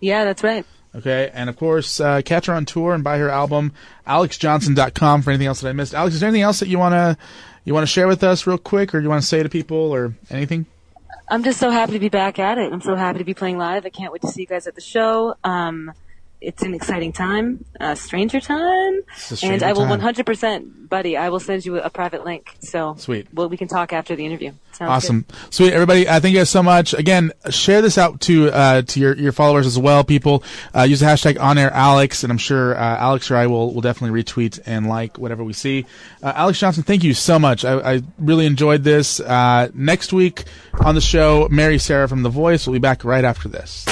Yeah, 0.00 0.24
that's 0.24 0.42
right. 0.42 0.66
Okay, 0.94 1.30
and 1.32 1.48
of 1.48 1.56
course, 1.56 2.00
uh, 2.00 2.20
catch 2.22 2.46
her 2.46 2.52
on 2.52 2.66
tour 2.66 2.92
and 2.92 3.02
buy 3.02 3.16
her 3.16 3.30
album, 3.30 3.72
alexzjohnson.com 4.06 5.22
for 5.22 5.30
anything 5.30 5.46
else 5.46 5.62
that 5.62 5.68
I 5.68 5.72
missed. 5.72 5.94
Alexz, 5.94 6.08
is 6.08 6.20
there 6.20 6.28
anything 6.28 6.42
else 6.42 6.60
that 6.60 6.68
you 6.68 6.78
want 6.78 6.92
to 6.92 7.16
you 7.64 7.72
want 7.72 7.84
to 7.84 7.90
share 7.90 8.08
with 8.08 8.22
us 8.24 8.46
real 8.46 8.58
quick 8.58 8.94
or 8.94 9.00
you 9.00 9.08
want 9.08 9.22
to 9.22 9.26
say 9.26 9.42
to 9.42 9.48
people 9.48 9.76
or 9.76 10.14
anything? 10.30 10.66
I'm 11.28 11.44
just 11.44 11.58
so 11.58 11.70
happy 11.70 11.92
to 11.92 11.98
be 11.98 12.10
back 12.10 12.38
at 12.38 12.58
it. 12.58 12.70
I'm 12.72 12.82
so 12.82 12.94
happy 12.94 13.18
to 13.18 13.24
be 13.24 13.32
playing 13.32 13.56
live. 13.56 13.86
I 13.86 13.90
can't 13.90 14.12
wait 14.12 14.20
to 14.22 14.28
see 14.28 14.42
you 14.42 14.46
guys 14.46 14.66
at 14.66 14.74
the 14.74 14.82
show. 14.82 15.34
Um, 15.44 15.92
it's 16.42 16.62
an 16.62 16.74
exciting 16.74 17.12
time, 17.12 17.64
uh, 17.80 17.94
Stranger 17.94 18.40
Time, 18.40 19.00
a 19.30 19.36
stranger 19.36 19.54
and 19.54 19.62
I 19.62 19.72
will 19.72 19.86
time. 19.86 20.00
100%, 20.00 20.88
buddy. 20.88 21.16
I 21.16 21.28
will 21.28 21.40
send 21.40 21.64
you 21.64 21.78
a 21.78 21.88
private 21.88 22.24
link. 22.24 22.54
So 22.60 22.94
Sweet. 22.98 23.28
Well, 23.32 23.48
we 23.48 23.56
can 23.56 23.68
talk 23.68 23.92
after 23.92 24.16
the 24.16 24.26
interview. 24.26 24.52
Sounds 24.72 24.90
Awesome, 24.90 25.20
good. 25.28 25.54
sweet, 25.54 25.72
everybody. 25.74 26.08
Uh, 26.08 26.18
thank 26.18 26.32
you 26.32 26.40
guys 26.40 26.48
so 26.50 26.62
much. 26.62 26.94
Again, 26.94 27.32
share 27.50 27.82
this 27.82 27.98
out 27.98 28.20
to 28.22 28.50
uh, 28.50 28.82
to 28.82 29.00
your, 29.00 29.16
your 29.16 29.32
followers 29.32 29.66
as 29.66 29.78
well. 29.78 30.02
People 30.02 30.42
uh, 30.74 30.82
use 30.82 31.00
the 31.00 31.06
hashtag 31.06 31.38
on 31.38 31.58
air 31.58 31.70
Alex, 31.70 32.22
and 32.22 32.32
I'm 32.32 32.38
sure 32.38 32.74
uh, 32.76 32.98
Alexz 32.98 33.30
or 33.30 33.36
I 33.36 33.46
will 33.46 33.74
will 33.74 33.82
definitely 33.82 34.22
retweet 34.22 34.60
and 34.64 34.88
like 34.88 35.18
whatever 35.18 35.44
we 35.44 35.52
see. 35.52 35.84
Uh, 36.22 36.32
Alexz 36.32 36.58
Johnson, 36.58 36.82
thank 36.84 37.04
you 37.04 37.12
so 37.12 37.38
much. 37.38 37.64
I, 37.66 37.96
I 37.96 38.02
really 38.18 38.46
enjoyed 38.46 38.82
this. 38.82 39.20
Uh, 39.20 39.68
next 39.74 40.12
week 40.12 40.44
on 40.80 40.94
the 40.94 41.00
show, 41.02 41.48
Mary 41.50 41.78
Sarah 41.78 42.08
from 42.08 42.22
The 42.22 42.30
Voice 42.30 42.66
will 42.66 42.72
be 42.72 42.78
back 42.78 43.04
right 43.04 43.24
after 43.24 43.48
this. 43.48 43.84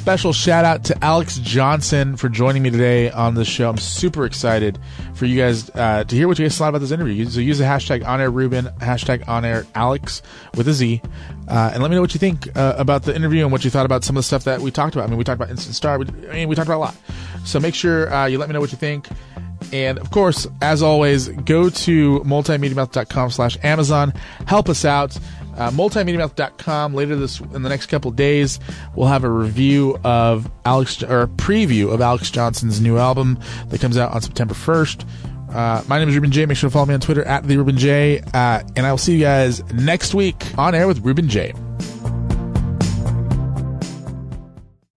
Special 0.00 0.32
shout 0.32 0.64
out 0.64 0.82
to 0.84 0.94
Alexz 0.94 1.42
Johnson 1.42 2.16
for 2.16 2.30
joining 2.30 2.62
me 2.62 2.70
today 2.70 3.10
on 3.10 3.34
the 3.34 3.44
show. 3.44 3.68
I'm 3.68 3.76
super 3.76 4.24
excited 4.24 4.78
for 5.12 5.26
you 5.26 5.38
guys 5.38 5.68
uh, 5.74 6.04
to 6.04 6.16
hear 6.16 6.26
what 6.26 6.38
you 6.38 6.46
guys 6.46 6.56
thought 6.56 6.70
about 6.70 6.78
this 6.78 6.90
interview. 6.90 7.26
So 7.26 7.38
use 7.38 7.58
the 7.58 7.64
hashtag 7.64 8.06
on 8.06 8.18
air 8.18 8.30
Ruben, 8.30 8.64
hashtag 8.78 9.28
on 9.28 9.44
air 9.44 9.66
Alex 9.74 10.22
with 10.56 10.66
a 10.68 10.72
Z, 10.72 11.02
uh, 11.48 11.72
and 11.74 11.82
let 11.82 11.90
me 11.90 11.96
know 11.96 12.00
what 12.00 12.14
you 12.14 12.18
think 12.18 12.48
uh, 12.56 12.76
about 12.78 13.02
the 13.02 13.14
interview 13.14 13.42
and 13.42 13.52
what 13.52 13.62
you 13.62 13.68
thought 13.68 13.84
about 13.84 14.02
some 14.02 14.16
of 14.16 14.20
the 14.20 14.26
stuff 14.26 14.44
that 14.44 14.62
we 14.62 14.70
talked 14.70 14.94
about. 14.94 15.04
I 15.04 15.08
mean, 15.08 15.18
we 15.18 15.22
talked 15.22 15.38
about 15.38 15.50
Instant 15.50 15.76
Star. 15.76 15.98
We, 15.98 16.06
I 16.30 16.32
mean, 16.32 16.48
we 16.48 16.56
talked 16.56 16.68
about 16.68 16.78
a 16.78 16.86
lot. 16.86 16.96
So 17.44 17.60
make 17.60 17.74
sure 17.74 18.10
uh, 18.10 18.24
you 18.24 18.38
let 18.38 18.48
me 18.48 18.54
know 18.54 18.60
what 18.60 18.72
you 18.72 18.78
think. 18.78 19.06
And 19.70 19.98
of 19.98 20.10
course, 20.10 20.46
as 20.62 20.82
always, 20.82 21.28
go 21.28 21.68
to 21.68 22.20
multimediamouth.com 22.20 23.30
slash 23.30 23.58
Amazon. 23.62 24.14
Help 24.46 24.70
us 24.70 24.86
out. 24.86 25.16
Uh, 25.56 25.70
multimediamouth.com 25.70 26.94
later 26.94 27.16
this 27.16 27.40
in 27.40 27.62
the 27.62 27.68
next 27.68 27.86
couple 27.86 28.10
days 28.10 28.60
we'll 28.94 29.08
have 29.08 29.24
a 29.24 29.28
review 29.28 29.98
of 30.04 30.50
alexz 30.64 31.02
or 31.08 31.26
preview 31.26 31.92
of 31.92 32.00
alexz 32.00 32.32
johnson's 32.32 32.80
new 32.80 32.96
album 32.98 33.38
that 33.68 33.80
comes 33.80 33.96
out 33.98 34.12
on 34.12 34.20
september 34.20 34.54
1st 34.54 35.04
Uh, 35.50 35.82
my 35.88 35.98
name 35.98 36.08
is 36.08 36.14
Ruben 36.14 36.30
J. 36.30 36.46
Make 36.46 36.56
sure 36.56 36.70
to 36.70 36.72
follow 36.72 36.86
me 36.86 36.94
on 36.94 37.00
Twitter 37.00 37.24
at 37.24 37.42
the 37.42 37.56
Ruben 37.56 37.76
J. 37.76 38.20
Uh, 38.32 38.62
and 38.76 38.86
I 38.86 38.92
will 38.92 38.98
see 38.98 39.14
you 39.14 39.18
guys 39.20 39.64
next 39.72 40.14
week 40.14 40.36
on 40.56 40.76
air 40.76 40.86
with 40.86 41.00
Ruben 41.00 41.28
J. 41.28 41.52